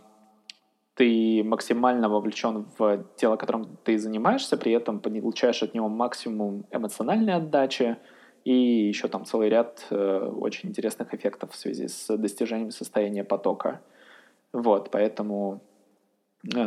ты 0.94 1.42
максимально 1.44 2.08
вовлечен 2.08 2.66
в 2.78 3.04
дело, 3.18 3.36
которым 3.36 3.76
ты 3.84 3.98
занимаешься, 3.98 4.56
при 4.56 4.72
этом 4.72 5.00
получаешь 5.00 5.62
от 5.62 5.74
него 5.74 5.88
максимум 5.88 6.66
эмоциональной 6.70 7.34
отдачи 7.34 7.96
и 8.44 8.52
еще 8.52 9.08
там 9.08 9.24
целый 9.24 9.48
ряд 9.48 9.86
э, 9.90 10.32
очень 10.36 10.68
интересных 10.68 11.14
эффектов 11.14 11.52
в 11.52 11.56
связи 11.56 11.88
с 11.88 12.16
достижением 12.16 12.70
состояния 12.70 13.24
потока. 13.24 13.80
Вот, 14.52 14.90
поэтому 14.90 15.62
э, 16.44 16.58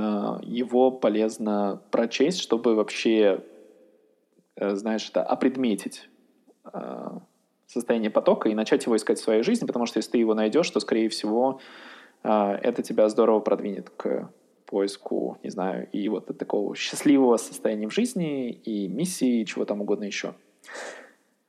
его 0.41 0.91
полезно 0.91 1.81
прочесть, 1.91 2.41
чтобы 2.41 2.75
вообще 2.75 3.43
знаешь, 4.59 5.09
это 5.09 5.23
опредметить 5.23 6.09
э, 6.73 7.09
состояние 7.67 8.09
потока 8.09 8.49
и 8.49 8.55
начать 8.55 8.85
его 8.85 8.95
искать 8.95 9.19
в 9.19 9.23
своей 9.23 9.43
жизни, 9.43 9.65
потому 9.65 9.85
что 9.85 9.97
если 9.97 10.11
ты 10.11 10.17
его 10.17 10.33
найдешь, 10.33 10.69
то, 10.69 10.79
скорее 10.79 11.09
всего, 11.09 11.59
э, 12.23 12.29
это 12.29 12.81
тебя 12.81 13.07
здорово 13.09 13.39
продвинет 13.39 13.89
к 13.89 14.29
поиску, 14.65 15.37
не 15.43 15.49
знаю, 15.49 15.87
и 15.91 16.09
вот 16.09 16.25
такого 16.37 16.75
счастливого 16.75 17.37
состояния 17.37 17.87
в 17.87 17.93
жизни, 17.93 18.51
и 18.51 18.87
миссии, 18.87 19.41
и 19.41 19.45
чего 19.45 19.63
там 19.65 19.81
угодно 19.81 20.05
еще. 20.05 20.33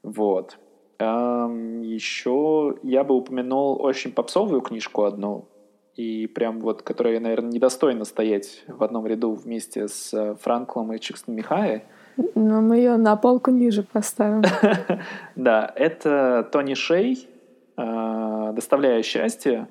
Вот. 0.02 0.58
Эм, 1.00 1.82
еще 1.82 2.78
я 2.82 3.02
бы 3.02 3.16
упомянул 3.16 3.80
очень 3.82 4.12
попсовую 4.12 4.60
книжку 4.60 5.02
одну, 5.02 5.48
и 5.96 6.28
прям 6.28 6.60
вот, 6.60 6.82
которая, 6.82 7.18
наверное, 7.18 7.50
недостойна 7.50 8.04
стоять 8.04 8.62
в 8.68 8.84
одном 8.84 9.04
ряду 9.06 9.32
вместе 9.32 9.88
с 9.88 10.36
Франклом 10.40 10.92
и 10.92 11.00
Чикстон 11.00 11.34
Михай— 11.34 11.84
но 12.34 12.60
мы 12.60 12.76
ее 12.78 12.96
на 12.96 13.16
полку 13.16 13.50
ниже 13.50 13.82
поставим. 13.82 14.42
Да, 15.36 15.72
это 15.76 16.48
Тони 16.50 16.74
Шей, 16.74 17.28
э, 17.76 18.52
«Доставляя 18.54 19.02
счастье». 19.02 19.68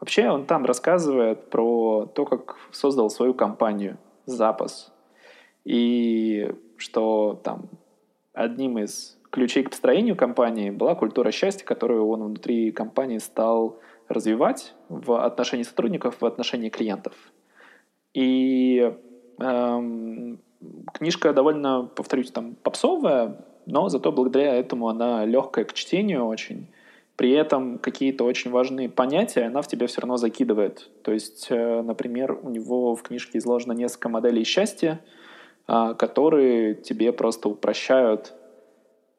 Вообще 0.00 0.28
он 0.28 0.44
там 0.44 0.64
рассказывает 0.64 1.48
про 1.50 2.06
то, 2.06 2.24
как 2.24 2.56
создал 2.72 3.10
свою 3.10 3.32
компанию 3.34 3.96
«Запас». 4.26 4.92
И 5.64 6.52
что 6.76 7.40
там 7.42 7.68
одним 8.34 8.78
из 8.78 9.16
ключей 9.30 9.62
к 9.62 9.70
построению 9.70 10.16
компании 10.16 10.70
была 10.70 10.94
культура 10.94 11.30
счастья, 11.30 11.64
которую 11.64 12.06
он 12.08 12.22
внутри 12.22 12.70
компании 12.72 13.18
стал 13.18 13.78
развивать 14.08 14.74
в 14.88 15.24
отношении 15.24 15.64
сотрудников, 15.64 16.20
в 16.20 16.26
отношении 16.26 16.68
клиентов. 16.68 17.14
И 18.12 18.92
эм, 19.38 20.40
Книжка 20.92 21.32
довольно, 21.32 21.90
повторюсь, 21.94 22.30
там 22.30 22.54
попсовая, 22.62 23.44
но 23.66 23.88
зато 23.88 24.12
благодаря 24.12 24.54
этому 24.54 24.88
она 24.88 25.24
легкая 25.24 25.64
к 25.64 25.72
чтению 25.72 26.26
очень. 26.26 26.68
При 27.16 27.30
этом 27.30 27.78
какие-то 27.78 28.24
очень 28.24 28.50
важные 28.50 28.88
понятия 28.88 29.42
она 29.42 29.62
в 29.62 29.68
тебя 29.68 29.86
все 29.86 30.00
равно 30.00 30.16
закидывает. 30.16 30.90
То 31.02 31.12
есть, 31.12 31.46
э, 31.48 31.82
например, 31.82 32.38
у 32.42 32.50
него 32.50 32.96
в 32.96 33.02
книжке 33.02 33.38
изложено 33.38 33.72
несколько 33.72 34.08
моделей 34.08 34.44
счастья, 34.44 35.00
а, 35.66 35.94
которые 35.94 36.74
тебе 36.74 37.12
просто 37.12 37.48
упрощают 37.48 38.34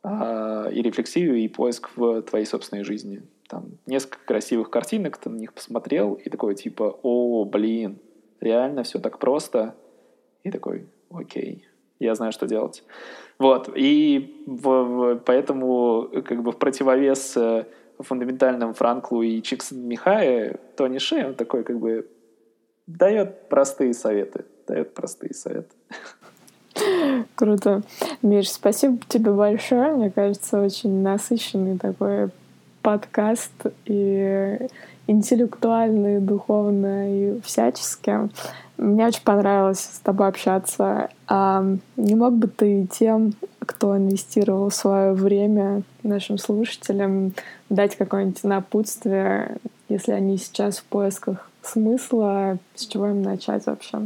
а, 0.03 0.67
и 0.69 0.81
рефлексию, 0.81 1.37
и 1.37 1.47
поиск 1.47 1.89
в 1.95 2.21
твоей 2.23 2.45
собственной 2.45 2.83
жизни. 2.83 3.23
Там 3.47 3.77
несколько 3.85 4.19
красивых 4.25 4.69
картинок, 4.69 5.17
ты 5.17 5.29
на 5.29 5.37
них 5.37 5.53
посмотрел, 5.53 6.13
и 6.13 6.29
такой 6.29 6.55
типа, 6.55 6.99
о, 7.01 7.45
блин, 7.45 7.99
реально 8.41 8.83
все 8.83 8.99
так 8.99 9.19
просто. 9.19 9.75
И 10.43 10.51
такой, 10.51 10.87
окей, 11.17 11.67
я 11.99 12.15
знаю, 12.15 12.31
что 12.31 12.47
делать. 12.47 12.83
Вот, 13.37 13.69
и 13.75 14.43
в, 14.47 14.69
в, 14.69 15.15
поэтому 15.25 16.09
как 16.25 16.41
бы 16.41 16.51
в 16.51 16.57
противовес 16.57 17.35
э, 17.35 17.65
фундаментальным 17.99 18.73
Франклу 18.73 19.21
и 19.23 19.41
Чиксон 19.41 19.79
Михае, 19.79 20.59
Тони 20.77 20.99
Шей, 20.99 21.25
он 21.25 21.33
такой 21.35 21.63
как 21.63 21.79
бы 21.79 22.07
дает 22.87 23.49
простые 23.49 23.93
советы, 23.93 24.45
дает 24.67 24.93
простые 24.93 25.33
советы. 25.33 25.75
Круто. 27.35 27.81
Миш, 28.21 28.51
спасибо 28.51 28.99
тебе 29.07 29.31
большое. 29.31 29.93
Мне 29.93 30.11
кажется, 30.11 30.61
очень 30.61 31.01
насыщенный 31.01 31.77
такой 31.77 32.29
подкаст 32.85 33.65
и 33.85 34.59
интеллектуально, 35.07 36.17
и 36.17 36.19
духовно, 36.19 37.11
и 37.11 37.41
всячески. 37.41 38.29
Мне 38.77 39.07
очень 39.07 39.23
понравилось 39.23 39.79
с 39.79 39.99
тобой 39.99 40.27
общаться. 40.27 41.09
А 41.27 41.65
не 41.97 42.13
мог 42.13 42.33
бы 42.33 42.47
ты 42.47 42.85
тем, 42.85 43.33
кто 43.59 43.97
инвестировал 43.97 44.69
свое 44.69 45.13
время 45.13 45.81
нашим 46.03 46.37
слушателям, 46.37 47.33
дать 47.71 47.95
какое-нибудь 47.95 48.43
напутствие, 48.43 49.57
если 49.89 50.11
они 50.11 50.37
сейчас 50.37 50.77
в 50.77 50.83
поисках 50.83 51.49
смысла, 51.63 52.59
с 52.75 52.85
чего 52.85 53.07
им 53.07 53.23
начать 53.23 53.65
вообще? 53.65 54.05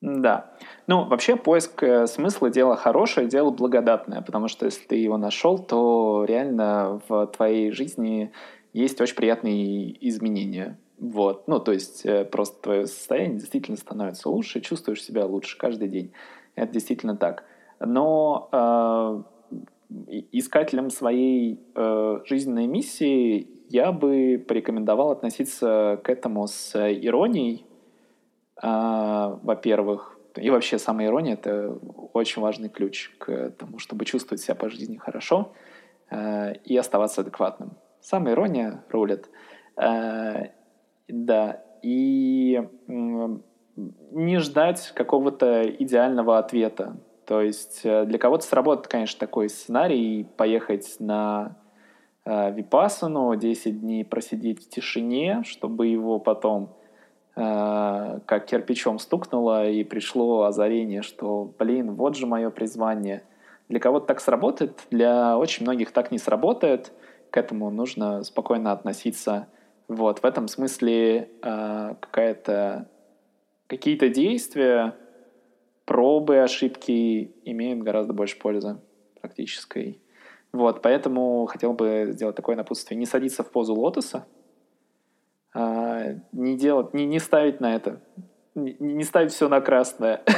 Да. 0.00 0.52
Ну, 0.86 1.04
вообще 1.04 1.34
поиск 1.34 1.82
э, 1.82 2.06
смысла— 2.06 2.50
дело 2.52 2.76
хорошее, 2.76 3.26
дело 3.26 3.50
благодатное, 3.50 4.22
потому 4.22 4.46
что 4.46 4.66
если 4.66 4.86
ты 4.86 4.96
его 4.96 5.16
нашел, 5.16 5.58
то 5.58 6.24
реально 6.26 7.00
в 7.08 7.26
твоей 7.26 7.72
жизни 7.72 8.30
есть 8.72 9.00
очень 9.00 9.16
приятные 9.16 10.08
изменения. 10.08 10.78
Вот, 10.98 11.48
ну, 11.48 11.58
то 11.58 11.72
есть 11.72 12.06
э, 12.06 12.24
просто 12.24 12.62
твое 12.62 12.86
состояние 12.86 13.38
действительно 13.38 13.76
становится 13.76 14.28
лучше, 14.28 14.60
чувствуешь 14.60 15.02
себя 15.02 15.26
лучше 15.26 15.58
каждый 15.58 15.88
день. 15.88 16.12
Это 16.54 16.72
действительно 16.72 17.16
так. 17.16 17.44
Но 17.80 18.48
э, 18.52 19.22
искателям 20.32 20.90
своей 20.90 21.60
э, 21.74 22.18
жизненной 22.24 22.66
миссии 22.66 23.48
я 23.68 23.92
бы 23.92 24.44
порекомендовал 24.46 25.10
относиться 25.10 26.00
к 26.02 26.08
этому 26.08 26.46
с 26.46 26.74
иронией, 26.76 27.64
э, 28.62 29.36
во-первых. 29.42 30.18
И 30.36 30.50
вообще 30.50 30.78
сама 30.78 31.04
ирония— 31.04 31.34
это 31.34 31.76
очень 32.12 32.42
важный 32.42 32.68
ключ 32.68 33.10
к 33.18 33.50
тому, 33.58 33.78
чтобы 33.78 34.04
чувствовать 34.04 34.40
себя 34.40 34.54
по 34.54 34.68
жизни 34.68 34.96
хорошо 34.96 35.52
э, 36.10 36.54
и 36.64 36.76
оставаться 36.76 37.22
адекватным. 37.22 37.76
Сама 38.00 38.30
ирония 38.30 38.84
рулит. 38.90 39.28
Э, 39.76 40.48
да, 41.08 41.62
и 41.82 42.62
не 44.10 44.38
ждать 44.38 44.92
какого-то 44.94 45.62
идеального 45.62 46.38
ответа. 46.38 46.96
То 47.26 47.42
есть 47.42 47.82
э, 47.84 48.04
для 48.06 48.18
кого-то 48.18 48.44
сработает, 48.44 48.88
конечно, 48.88 49.20
такой 49.20 49.48
сценарий 49.48 50.26
поехать 50.36 50.96
на 50.98 51.56
э, 52.24 52.52
Випасану, 52.52 53.36
10 53.36 53.80
дней 53.80 54.04
просидеть 54.04 54.64
в 54.64 54.68
тишине, 54.70 55.42
чтобы 55.44 55.86
его 55.88 56.18
потом 56.18 56.74
как 57.38 58.46
кирпичом 58.46 58.98
стукнуло 58.98 59.68
и 59.68 59.84
пришло 59.84 60.42
озарение, 60.42 61.02
что, 61.02 61.52
блин, 61.58 61.94
вот 61.94 62.16
же 62.16 62.26
мое 62.26 62.50
призвание. 62.50 63.22
Для 63.68 63.78
кого-то 63.78 64.06
так 64.06 64.20
сработает, 64.20 64.86
для 64.90 65.38
очень 65.38 65.64
многих 65.64 65.92
так 65.92 66.10
не 66.10 66.18
сработает. 66.18 66.92
К 67.30 67.36
этому 67.36 67.70
нужно 67.70 68.24
спокойно 68.24 68.72
относиться 68.72 69.46
вот, 69.88 70.18
в 70.18 70.24
этом 70.24 70.48
смысле 70.48 71.30
э, 71.42 71.94
какая-то 72.00 72.88
какие-то 73.66 74.10
действия, 74.10 74.94
пробы, 75.86 76.38
ошибки 76.40 77.34
имеют 77.44 77.80
гораздо 77.80 78.12
больше 78.12 78.38
пользы 78.38 78.78
практической. 79.20 80.00
Вот, 80.52 80.82
поэтому 80.82 81.46
хотел 81.46 81.72
бы 81.72 82.08
сделать 82.10 82.36
такое 82.36 82.56
напутствие. 82.56 82.98
Не 82.98 83.06
садиться 83.06 83.42
в 83.42 83.50
позу 83.50 83.74
лотоса, 83.74 84.26
э, 84.26 84.37
не 85.54 86.56
делать, 86.56 86.94
не, 86.94 87.06
не 87.06 87.18
ставить 87.18 87.60
на 87.60 87.74
это, 87.74 88.00
не, 88.54 88.76
не 88.78 89.04
ставить 89.04 89.32
все 89.32 89.48
на 89.48 89.60
красное. 89.60 90.22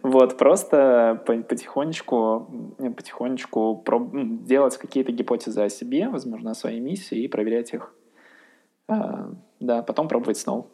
Вот, 0.00 0.38
просто 0.38 1.20
потихонечку, 1.26 2.76
потихонечку 2.96 3.84
делать 4.46 4.76
какие-то 4.76 5.10
гипотезы 5.10 5.62
о 5.62 5.68
себе, 5.68 6.08
возможно, 6.08 6.52
о 6.52 6.54
своей 6.54 6.78
миссии 6.78 7.18
и 7.18 7.28
проверять 7.28 7.74
их 7.74 7.92
а, 8.88 9.30
да, 9.60 9.82
потом 9.82 10.08
пробовать 10.08 10.38
снова. 10.38 10.66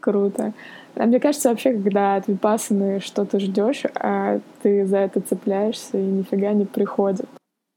Круто. 0.00 0.52
А 0.94 1.06
мне 1.06 1.18
кажется, 1.18 1.48
вообще, 1.48 1.72
когда 1.72 2.14
от 2.16 2.28
випассаны 2.28 3.00
что-то 3.00 3.40
ждешь, 3.40 3.82
а 3.94 4.40
ты 4.62 4.86
за 4.86 4.98
это 4.98 5.20
цепляешься 5.20 5.98
и 5.98 6.02
нифига 6.02 6.52
не 6.52 6.64
приходит. 6.64 7.26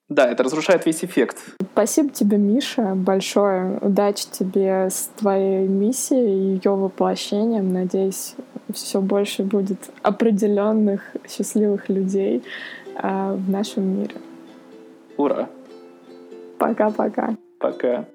Да, 0.09 0.27
это 0.27 0.43
разрушает 0.43 0.87
весь 0.87 1.03
эффект. 1.03 1.37
Спасибо 1.71 2.09
тебе, 2.09 2.37
Миша, 2.37 2.95
большое. 2.95 3.77
Удачи 3.79 4.25
тебе 4.31 4.89
с 4.89 5.11
твоей 5.15 5.67
миссией 5.67 6.53
и 6.53 6.55
ее 6.55 6.71
воплощением. 6.71 7.71
Надеюсь, 7.71 8.33
все 8.73 9.01
больше 9.01 9.43
будет 9.43 9.77
определенных 10.01 11.15
счастливых 11.29 11.89
людей 11.89 12.43
э, 12.95 13.33
в 13.33 13.49
нашем 13.51 13.99
мире. 13.99 14.15
Ура! 15.15 15.47
Пока-пока. 16.57 17.35
Пока. 17.59 18.05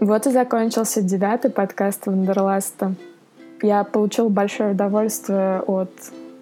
Вот 0.00 0.26
и 0.26 0.30
закончился 0.30 1.02
девятый 1.02 1.50
подкаст 1.50 2.06
Вандерласта. 2.06 2.94
Я 3.60 3.84
получил 3.84 4.30
большое 4.30 4.72
удовольствие 4.72 5.60
от 5.60 5.92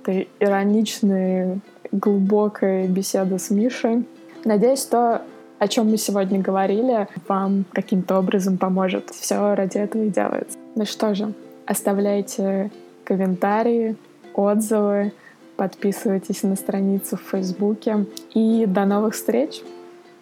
этой 0.01 0.29
ироничной, 0.39 1.61
глубокой 1.93 2.87
беседы 2.87 3.39
с 3.39 3.51
Мишей. 3.51 4.05
Надеюсь, 4.45 4.83
что 4.83 5.23
о 5.59 5.69
чем 5.69 5.91
мы 5.91 5.99
сегодня 5.99 6.41
говорили, 6.41 7.07
вам 7.29 7.65
каким-то 7.73 8.19
образом 8.19 8.57
поможет. 8.57 9.11
Все 9.11 9.55
ради 9.55 9.77
этого 9.77 10.05
и 10.05 10.09
делается. 10.09 10.57
Ну 10.75 10.87
что 10.87 11.15
же, 11.15 11.35
оставляйте 11.67 12.71
комментарии, 13.05 13.97
отзывы, 14.35 15.13
подписывайтесь 15.57 16.43
на 16.43 16.57
страницу 16.57 17.19
в 17.19 17.31
Фейсбуке. 17.31 18.07
И 18.33 18.65
до 18.67 18.87
новых 18.87 19.15
встреч. 19.15 19.61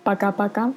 Пока-пока. 0.03 0.73